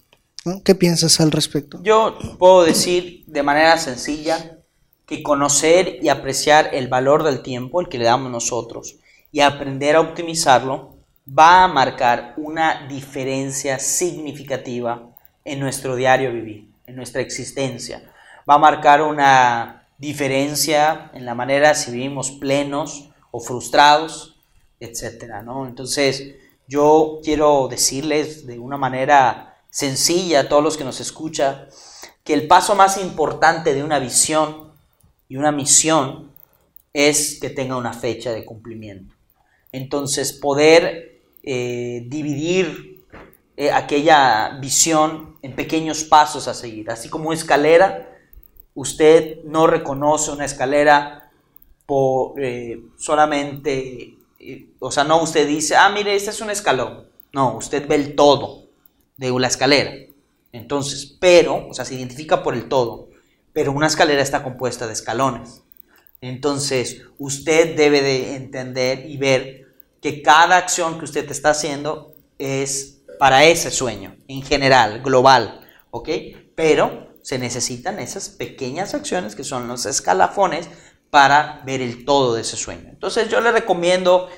¿Qué 0.64 0.74
piensas 0.74 1.20
al 1.20 1.30
respecto? 1.30 1.80
Yo 1.82 2.18
puedo 2.38 2.64
decir 2.64 3.24
de 3.26 3.42
manera 3.42 3.78
sencilla 3.78 4.58
que 5.06 5.22
conocer 5.22 5.98
y 6.02 6.08
apreciar 6.08 6.70
el 6.72 6.88
valor 6.88 7.22
del 7.22 7.42
tiempo, 7.42 7.80
el 7.80 7.88
que 7.88 7.98
le 7.98 8.04
damos 8.04 8.30
nosotros, 8.30 8.96
y 9.32 9.40
aprender 9.40 9.96
a 9.96 10.00
optimizarlo, 10.00 10.96
va 11.26 11.64
a 11.64 11.68
marcar 11.68 12.34
una 12.36 12.86
diferencia 12.88 13.78
significativa 13.78 15.10
en 15.44 15.60
nuestro 15.60 15.96
diario 15.96 16.32
vivir, 16.32 16.70
en 16.86 16.96
nuestra 16.96 17.22
existencia. 17.22 18.10
Va 18.48 18.54
a 18.54 18.58
marcar 18.58 19.02
una 19.02 19.86
diferencia 19.98 21.10
en 21.14 21.24
la 21.24 21.34
manera 21.34 21.74
si 21.74 21.90
vivimos 21.90 22.30
plenos 22.32 23.10
o 23.30 23.40
frustrados, 23.40 24.36
etcétera, 24.80 25.42
¿no? 25.42 25.66
Entonces, 25.66 26.34
yo 26.68 27.20
quiero 27.22 27.68
decirles 27.68 28.46
de 28.46 28.58
una 28.58 28.76
manera 28.76 29.53
sencilla 29.74 30.38
a 30.38 30.48
todos 30.48 30.62
los 30.62 30.76
que 30.76 30.84
nos 30.84 31.00
escuchan 31.00 31.66
que 32.22 32.32
el 32.32 32.46
paso 32.46 32.76
más 32.76 32.96
importante 32.96 33.74
de 33.74 33.82
una 33.82 33.98
visión 33.98 34.72
y 35.28 35.36
una 35.36 35.50
misión 35.50 36.30
es 36.92 37.40
que 37.40 37.50
tenga 37.50 37.76
una 37.76 37.92
fecha 37.92 38.30
de 38.32 38.44
cumplimiento. 38.44 39.16
Entonces, 39.72 40.32
poder 40.32 41.22
eh, 41.42 42.04
dividir 42.06 43.04
eh, 43.56 43.72
aquella 43.72 44.58
visión 44.60 45.38
en 45.42 45.56
pequeños 45.56 46.04
pasos 46.04 46.46
a 46.46 46.54
seguir, 46.54 46.88
así 46.88 47.08
como 47.08 47.32
escalera, 47.32 48.16
usted 48.74 49.42
no 49.42 49.66
reconoce 49.66 50.30
una 50.30 50.44
escalera 50.44 51.32
por 51.84 52.40
eh, 52.40 52.80
solamente, 52.96 54.18
o 54.78 54.92
sea, 54.92 55.02
no 55.02 55.20
usted 55.20 55.48
dice, 55.48 55.74
ah, 55.74 55.90
mire, 55.90 56.14
este 56.14 56.30
es 56.30 56.40
un 56.40 56.50
escalón. 56.50 57.08
No, 57.32 57.56
usted 57.56 57.88
ve 57.88 57.96
el 57.96 58.14
todo 58.14 58.63
de 59.16 59.30
la 59.38 59.46
escalera. 59.46 59.92
Entonces, 60.52 61.16
pero, 61.20 61.68
o 61.68 61.74
sea, 61.74 61.84
se 61.84 61.94
identifica 61.94 62.42
por 62.42 62.54
el 62.54 62.68
todo, 62.68 63.08
pero 63.52 63.72
una 63.72 63.86
escalera 63.86 64.22
está 64.22 64.42
compuesta 64.42 64.86
de 64.86 64.92
escalones. 64.92 65.62
Entonces, 66.20 67.02
usted 67.18 67.76
debe 67.76 68.02
de 68.02 68.36
entender 68.36 69.06
y 69.06 69.16
ver 69.16 69.66
que 70.00 70.22
cada 70.22 70.56
acción 70.56 70.98
que 70.98 71.04
usted 71.04 71.30
está 71.30 71.50
haciendo 71.50 72.14
es 72.38 73.02
para 73.18 73.44
ese 73.44 73.70
sueño, 73.70 74.16
en 74.28 74.42
general, 74.42 75.02
global, 75.02 75.60
¿ok? 75.90 76.08
Pero 76.54 77.14
se 77.22 77.38
necesitan 77.38 77.98
esas 77.98 78.28
pequeñas 78.28 78.94
acciones 78.94 79.34
que 79.34 79.44
son 79.44 79.66
los 79.66 79.86
escalafones 79.86 80.68
para 81.10 81.62
ver 81.64 81.80
el 81.80 82.04
todo 82.04 82.34
de 82.34 82.42
ese 82.42 82.56
sueño. 82.56 82.88
Entonces 82.90 83.28
yo 83.28 83.40
le 83.40 83.52
recomiendo 83.52 84.28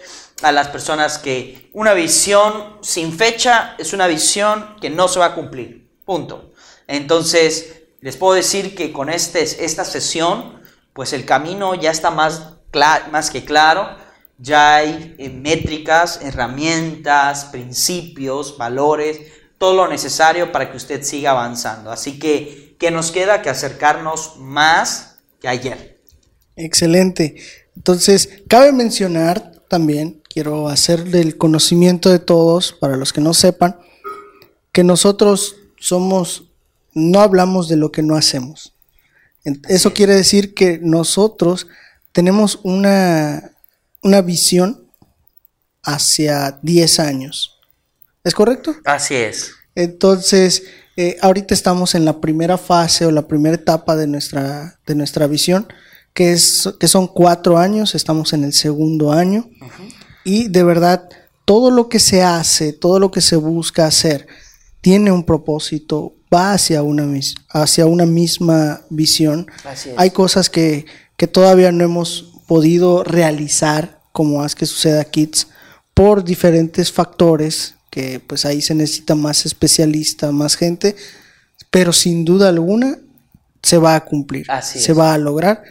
a 0.43 0.53
las 0.53 0.68
personas 0.68 1.18
que 1.18 1.70
una 1.72 1.95
visión 1.95 2.78
sin 2.82 3.16
fecha 3.16 3.74
es 3.78 3.93
una 3.93 4.07
visión 4.07 4.76
que 4.80 4.91
no 4.91 5.09
se 5.09 5.18
va 5.18 5.26
a 5.26 5.34
cumplir. 5.34 5.89
Punto. 6.05 6.53
Entonces 6.87 7.76
les 8.01 8.16
puedo 8.16 8.34
decir 8.34 8.74
que 8.74 8.93
con 8.93 9.11
este, 9.11 9.43
esta 9.43 9.84
sesión, 9.84 10.61
pues 10.93 11.12
el 11.12 11.24
camino 11.24 11.74
ya 11.74 11.91
está 11.91 12.11
más, 12.11 12.55
más 13.11 13.30
que 13.30 13.45
claro. 13.45 13.97
Ya 14.39 14.76
hay 14.76 15.14
eh, 15.18 15.30
métricas, 15.30 16.20
herramientas, 16.22 17.47
principios, 17.47 18.59
valores, 18.59 19.20
todo 19.59 19.74
lo 19.74 19.89
necesario 19.89 20.53
para 20.53 20.70
que 20.70 20.76
usted 20.76 21.03
siga 21.03 21.30
avanzando. 21.30 21.91
Así 21.91 22.18
que, 22.18 22.76
¿qué 22.78 22.91
nos 22.91 23.11
queda? 23.11 23.41
Que 23.41 23.49
acercarnos 23.49 24.37
más 24.37 25.18
que 25.41 25.49
ayer. 25.49 26.01
Excelente. 26.55 27.37
Entonces, 27.74 28.43
cabe 28.49 28.72
mencionar 28.72 29.53
también, 29.68 30.22
quiero 30.37 30.68
hacerle 30.68 31.22
el 31.22 31.39
conocimiento 31.39 32.11
de 32.11 32.18
todos, 32.18 32.74
para 32.78 32.99
los 32.99 33.14
que 33.14 33.22
no 33.22 33.32
sepan, 33.32 33.78
que 34.70 34.84
nosotros 34.84 35.57
somos, 35.78 36.51
no 36.93 37.20
hablamos 37.20 37.70
de 37.70 37.76
lo 37.76 37.91
que 37.91 38.03
no 38.03 38.16
hacemos. 38.16 38.74
Eso 39.66 39.95
quiere 39.95 40.14
decir 40.14 40.53
que 40.53 40.78
nosotros 40.82 41.68
tenemos 42.12 42.61
una, 42.64 43.51
una 44.03 44.20
visión 44.20 44.87
hacia 45.82 46.59
10 46.61 47.01
años. 47.01 47.59
¿Es 48.22 48.34
correcto? 48.34 48.76
Así 48.84 49.14
es. 49.14 49.53
Entonces, 49.74 50.64
eh, 50.99 51.16
ahorita 51.22 51.55
estamos 51.55 51.95
en 51.95 52.05
la 52.05 52.20
primera 52.20 52.59
fase 52.59 53.07
o 53.07 53.11
la 53.11 53.26
primera 53.26 53.55
etapa 53.55 53.97
de 53.97 54.07
nuestra, 54.07 54.78
de 54.87 54.95
nuestra 54.97 55.28
visión, 55.28 55.66
que, 56.12 56.32
es, 56.32 56.68
que 56.78 56.89
son 56.89 57.07
cuatro 57.07 57.57
años, 57.57 57.95
estamos 57.95 58.34
en 58.34 58.45
el 58.45 58.53
segundo 58.53 59.14
año, 59.14 59.49
y 60.27 60.49
de 60.49 60.64
verdad, 60.64 61.09
todo 61.45 61.70
lo 61.70 61.89
que 61.89 62.01
se 62.01 62.24
hace, 62.24 62.72
todo 62.72 62.99
lo 62.99 63.12
que 63.12 63.20
se 63.20 63.37
busca 63.37 63.87
hacer, 63.87 64.27
tiene 64.81 65.12
un 65.12 65.22
propósito, 65.22 66.14
va 66.35 66.53
hacia 66.53 66.83
una, 66.83 67.09
hacia 67.51 67.87
una 67.87 68.07
misma 68.07 68.83
visión. 68.91 69.47
Hay 69.97 70.11
cosas 70.11 70.51
que, 70.51 70.85
que 71.16 71.29
todavía 71.29 71.70
no 71.70 71.85
hemos 71.85 72.33
podido 72.49 73.05
realizar, 73.05 74.01
como 74.11 74.43
haz 74.43 74.57
que 74.57 74.66
suceda 74.66 75.05
Kids, 75.05 75.47
por 75.95 76.24
diferentes 76.24 76.91
factores 76.91 77.77
que 77.89 78.18
pues 78.18 78.45
ahí 78.45 78.61
se 78.62 78.74
necesita 78.74 79.14
más 79.14 79.47
especialista, 79.47 80.33
más 80.33 80.57
gente, 80.57 80.97
pero 81.70 81.93
sin 81.93 82.24
duda 82.24 82.49
alguna 82.49 82.99
se 83.62 83.79
va 83.79 83.95
a 83.95 84.05
cumplir, 84.05 84.47
se 84.61 84.93
va 84.93 85.14
a 85.14 85.18
lograr. 85.18 85.62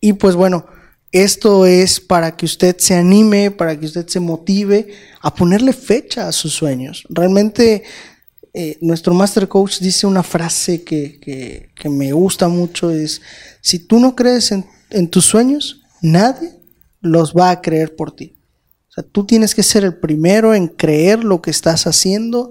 Y 0.00 0.14
pues 0.14 0.34
bueno, 0.34 0.66
esto 1.12 1.66
es 1.66 2.00
para 2.00 2.36
que 2.36 2.46
usted 2.46 2.76
se 2.78 2.94
anime, 2.94 3.50
para 3.50 3.78
que 3.78 3.86
usted 3.86 4.06
se 4.06 4.20
motive 4.20 4.88
a 5.20 5.34
ponerle 5.34 5.72
fecha 5.72 6.28
a 6.28 6.32
sus 6.32 6.52
sueños. 6.52 7.04
Realmente 7.08 7.82
eh, 8.52 8.78
nuestro 8.80 9.14
Master 9.14 9.48
Coach 9.48 9.80
dice 9.80 10.06
una 10.06 10.22
frase 10.22 10.82
que, 10.82 11.70
me 11.84 12.12
gusta 12.12 12.48
mucho, 12.48 12.90
es, 12.90 13.20
si 13.60 13.80
tú 13.80 13.98
no 13.98 14.14
crees 14.14 14.52
en, 14.52 14.64
en 14.90 15.08
tus 15.08 15.24
sueños, 15.24 15.82
nadie 16.00 16.52
los 17.00 17.34
va 17.34 17.50
a 17.50 17.60
creer 17.60 17.96
por 17.96 18.14
ti. 18.14 18.36
O 18.88 18.92
sea, 18.92 19.04
tú 19.04 19.24
tienes 19.24 19.54
que 19.54 19.62
ser 19.62 19.84
el 19.84 19.96
primero 19.96 20.54
en 20.54 20.68
creer 20.68 21.24
lo 21.24 21.40
que 21.42 21.50
estás 21.50 21.86
haciendo, 21.86 22.50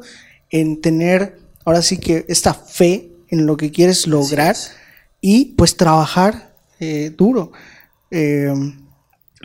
en 0.49 0.81
tener 0.81 1.39
ahora 1.65 1.81
sí 1.81 1.97
que 1.97 2.25
esta 2.27 2.53
fe 2.53 3.11
en 3.27 3.45
lo 3.45 3.57
que 3.57 3.71
quieres 3.71 4.07
lograr 4.07 4.55
y 5.21 5.53
pues 5.55 5.75
trabajar 5.77 6.55
eh, 6.79 7.13
duro. 7.15 7.51
Eh, 8.11 8.53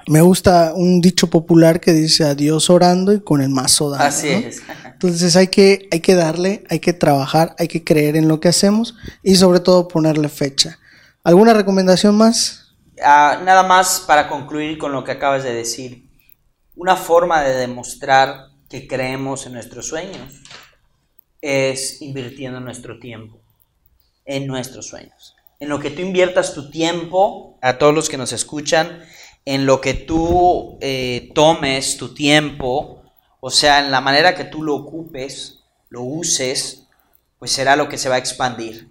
me 0.07 0.21
gusta 0.21 0.73
un 0.75 1.01
dicho 1.01 1.31
popular 1.31 1.81
que 1.81 1.93
dice 1.93 2.25
a 2.25 2.35
Dios 2.35 2.69
orando 2.69 3.13
y 3.13 3.21
con 3.21 3.41
el 3.41 3.49
mazo 3.49 3.91
dando. 3.91 4.05
Así 4.05 4.29
es. 4.29 4.63
Entonces 4.85 5.37
hay 5.37 5.49
que, 5.49 5.89
hay 5.91 6.01
que 6.01 6.15
darle, 6.15 6.65
hay 6.69 6.81
que 6.81 6.93
trabajar, 6.93 7.55
hay 7.59 7.69
que 7.69 7.85
creer 7.85 8.17
en 8.17 8.29
lo 8.29 8.41
que 8.41 8.49
hacemos 8.49 8.97
y 9.23 9.37
sobre 9.37 9.61
todo 9.61 9.89
ponerle 9.89 10.29
fecha. 10.29 10.79
¿Alguna 11.23 11.55
recomendación 11.55 12.17
más? 12.17 12.77
Ah, 13.03 13.41
nada 13.45 13.63
más 13.63 14.05
para 14.07 14.29
concluir 14.29 14.79
con 14.79 14.93
lo 14.93 15.05
que 15.05 15.13
acabas 15.13 15.43
de 15.43 15.55
decir. 15.55 16.11
Una 16.77 16.97
forma 16.97 17.43
de 17.43 17.55
demostrar 17.55 18.49
que 18.69 18.87
creemos 18.87 19.47
en 19.47 19.55
nuestros 19.55 19.89
sueños 19.89 20.43
es 21.41 22.03
invirtiendo 22.03 22.61
nuestro 22.61 22.99
tiempo 22.99 23.41
en 24.25 24.47
nuestros 24.47 24.89
sueños. 24.89 25.34
En 25.61 25.69
lo 25.69 25.79
que 25.79 25.91
tú 25.91 26.03
inviertas 26.03 26.55
tu 26.55 26.71
tiempo, 26.71 27.59
a 27.63 27.79
todos 27.79 27.95
los 27.95 28.09
que 28.09 28.17
nos 28.17 28.33
escuchan, 28.33 29.03
en 29.45 29.67
lo 29.67 29.81
que 29.81 29.95
tú 29.95 30.79
eh, 30.81 31.31
tomes 31.35 31.97
tu 31.97 32.15
tiempo, 32.15 33.03
o 33.41 33.51
sea, 33.51 33.81
en 33.85 33.91
la 33.91 34.01
manera 34.01 34.35
que 34.35 34.45
tú 34.45 34.63
lo 34.63 34.75
ocupes, 34.75 35.61
lo 35.91 36.03
uses, 36.03 36.87
pues 37.39 37.53
será 37.53 37.77
lo 37.77 37.89
que 37.89 37.99
se 37.99 38.09
va 38.09 38.15
a 38.15 38.19
expandir. 38.19 38.89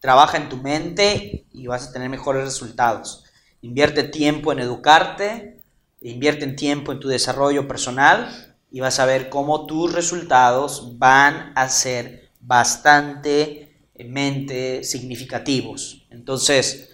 Trabaja 0.00 0.36
en 0.36 0.48
tu 0.48 0.58
mente 0.58 1.46
y 1.52 1.66
vas 1.66 1.88
a 1.88 1.92
tener 1.92 2.08
mejores 2.08 2.44
resultados. 2.44 3.24
Invierte 3.62 4.04
tiempo 4.04 4.52
en 4.52 4.60
educarte, 4.60 5.62
invierte 6.02 6.44
en 6.44 6.56
tiempo 6.56 6.92
en 6.92 7.00
tu 7.00 7.08
desarrollo 7.08 7.66
personal 7.66 8.54
y 8.70 8.80
vas 8.80 9.00
a 9.00 9.06
ver 9.06 9.30
cómo 9.30 9.66
tus 9.66 9.92
resultados 9.92 10.98
van 10.98 11.52
a 11.56 11.68
ser 11.68 12.28
bastante 12.40 13.65
mente 14.04 14.84
significativos. 14.84 16.06
Entonces, 16.10 16.90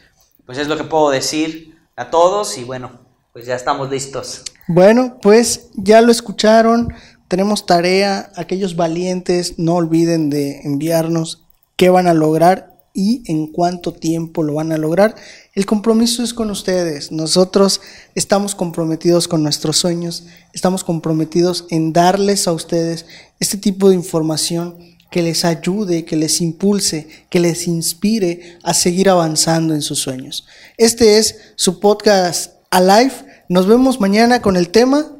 pues 0.47 0.59
es 0.59 0.69
lo 0.69 0.77
que 0.77 0.85
puedo 0.85 1.11
decir 1.11 1.77
a 1.97 2.11
todos 2.11 2.59
y 2.59 2.65
bueno, 2.65 3.01
pues 3.33 3.47
ya 3.47 3.55
estamos 3.55 3.91
listos. 3.91 4.43
Bueno, 4.69 5.19
pues 5.21 5.69
ya 5.75 6.01
lo 6.01 6.13
escucharon, 6.13 6.89
tenemos 7.29 7.67
tarea, 7.67 8.31
aquellos 8.37 8.77
valientes 8.77 9.59
no 9.59 9.77
olviden 9.77 10.31
de 10.31 10.61
enviarnos 10.63 11.45
qué 11.77 11.91
van 11.91 12.07
a 12.07 12.15
lograr 12.15 12.73
y 12.95 13.23
en 13.31 13.47
cuánto 13.47 13.93
tiempo 13.93 14.43
lo 14.43 14.55
van 14.55 14.73
a 14.73 14.79
lograr. 14.79 15.15
El 15.55 15.67
compromiso 15.67 16.23
es 16.23 16.35
con 16.35 16.51
ustedes. 16.51 17.11
Nosotros 17.11 17.81
estamos 18.15 18.55
comprometidos 18.55 19.29
con 19.29 19.43
nuestros 19.43 19.79
sueños, 19.79 20.27
estamos 20.53 20.85
comprometidos 20.85 21.67
en 21.71 21.93
darles 21.93 22.47
a 22.47 22.53
ustedes 22.53 23.07
este 23.41 23.57
tipo 23.57 23.89
de 23.89 23.95
información 23.95 24.77
que 25.13 25.23
les 25.23 25.45
ayude, 25.45 26.07
que 26.07 26.17
les 26.17 26.41
impulse, 26.41 27.07
que 27.29 27.39
les 27.39 27.69
inspire 27.69 28.59
a 28.65 28.73
seguir 28.73 29.11
avanzando 29.11 29.75
en 29.75 29.83
sus 29.83 29.99
sueños. 29.99 30.47
Este 30.79 31.19
es 31.19 31.53
su 31.55 31.79
podcast 31.79 32.55
Alive. 32.71 33.13
Nos 33.51 33.67
vemos 33.69 34.01
mañana 34.01 34.41
con 34.41 34.57
el 34.57 34.71
tema. 34.71 35.13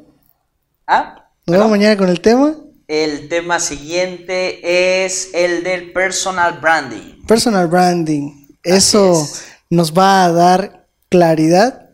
¿Ah? 0.87 1.29
Nos 1.45 1.57
vemos 1.57 1.69
mañana 1.69 1.95
con 1.95 2.09
el 2.09 2.21
tema. 2.21 2.55
El 2.87 3.29
tema 3.29 3.59
siguiente 3.59 5.05
es 5.05 5.29
el 5.35 5.63
del 5.63 5.93
personal 5.93 6.59
branding. 6.59 7.23
Personal 7.27 7.67
branding. 7.67 8.47
Eso 8.63 9.29
nos 9.69 9.93
va 9.93 10.25
a 10.25 10.31
dar 10.31 10.87
claridad 11.09 11.91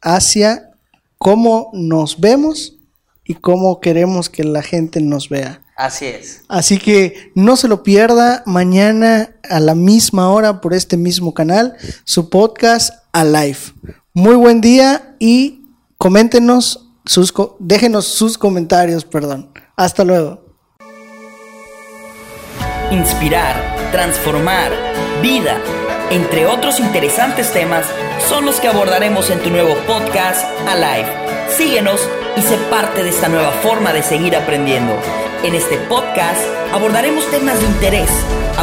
hacia 0.00 0.70
cómo 1.18 1.70
nos 1.72 2.20
vemos 2.20 2.76
y 3.24 3.34
cómo 3.34 3.80
queremos 3.80 4.30
que 4.30 4.44
la 4.44 4.62
gente 4.62 5.00
nos 5.00 5.28
vea. 5.28 5.65
Así 5.76 6.06
es. 6.06 6.42
Así 6.48 6.78
que 6.78 7.32
no 7.34 7.56
se 7.56 7.68
lo 7.68 7.82
pierda 7.82 8.42
mañana 8.46 9.36
a 9.48 9.60
la 9.60 9.74
misma 9.74 10.30
hora 10.30 10.62
por 10.62 10.72
este 10.72 10.96
mismo 10.96 11.34
canal, 11.34 11.76
su 12.04 12.30
podcast 12.30 12.94
Alive. 13.12 13.58
Muy 14.14 14.36
buen 14.36 14.62
día 14.62 15.14
y 15.18 15.66
coméntenos 15.98 16.88
sus 17.04 17.32
déjenos 17.58 18.06
sus 18.06 18.38
comentarios, 18.38 19.04
perdón. 19.04 19.50
Hasta 19.76 20.02
luego. 20.02 20.46
Inspirar, 22.90 23.56
transformar, 23.92 24.72
vida, 25.20 25.60
entre 26.10 26.46
otros 26.46 26.80
interesantes 26.80 27.52
temas, 27.52 27.84
son 28.20 28.46
los 28.46 28.60
que 28.60 28.68
abordaremos 28.68 29.30
en 29.30 29.40
tu 29.40 29.50
nuevo 29.50 29.74
podcast 29.86 30.44
Alive. 30.68 31.08
Síguenos 31.48 32.00
y 32.36 32.42
sé 32.42 32.56
parte 32.70 33.02
de 33.02 33.10
esta 33.10 33.28
nueva 33.28 33.50
forma 33.50 33.92
de 33.92 34.02
seguir 34.02 34.36
aprendiendo. 34.36 34.98
En 35.42 35.54
este 35.54 35.76
podcast 35.88 36.40
abordaremos 36.72 37.28
temas 37.30 37.60
de 37.60 37.66
interés, 37.66 38.10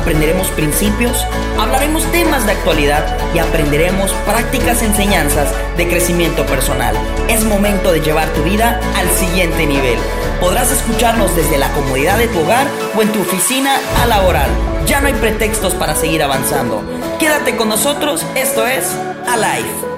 aprenderemos 0.04 0.50
principios, 0.52 1.26
hablaremos 1.58 2.04
temas 2.12 2.46
de 2.46 2.52
actualidad 2.52 3.18
y 3.34 3.40
aprenderemos 3.40 4.12
prácticas 4.26 4.84
enseñanzas 4.84 5.50
de 5.78 5.88
crecimiento 5.88 6.46
personal. 6.46 6.94
Es 7.30 7.46
momento 7.46 7.94
de 7.94 8.02
llevar 8.02 8.28
tu 8.34 8.44
vida 8.44 8.82
al 8.98 9.10
siguiente 9.12 9.66
nivel. 9.66 9.98
Podrás 10.42 10.72
escucharnos 10.72 11.34
desde 11.38 11.58
la 11.58 11.72
comodidad 11.72 12.18
de 12.18 12.28
tu 12.28 12.42
hogar 12.42 12.68
o 12.98 13.02
en 13.02 13.14
tu 13.14 13.22
oficina 13.22 13.78
a 14.02 14.06
laboral. 14.06 14.50
Ya 14.86 15.00
no 15.00 15.08
hay 15.08 15.14
pretextos 15.14 15.74
para 15.74 15.96
seguir 15.96 16.22
avanzando. 16.22 16.84
Quédate 17.18 17.56
con 17.56 17.70
nosotros, 17.70 18.26
esto 18.36 18.68
es 18.68 18.86
Alive. 19.26 19.93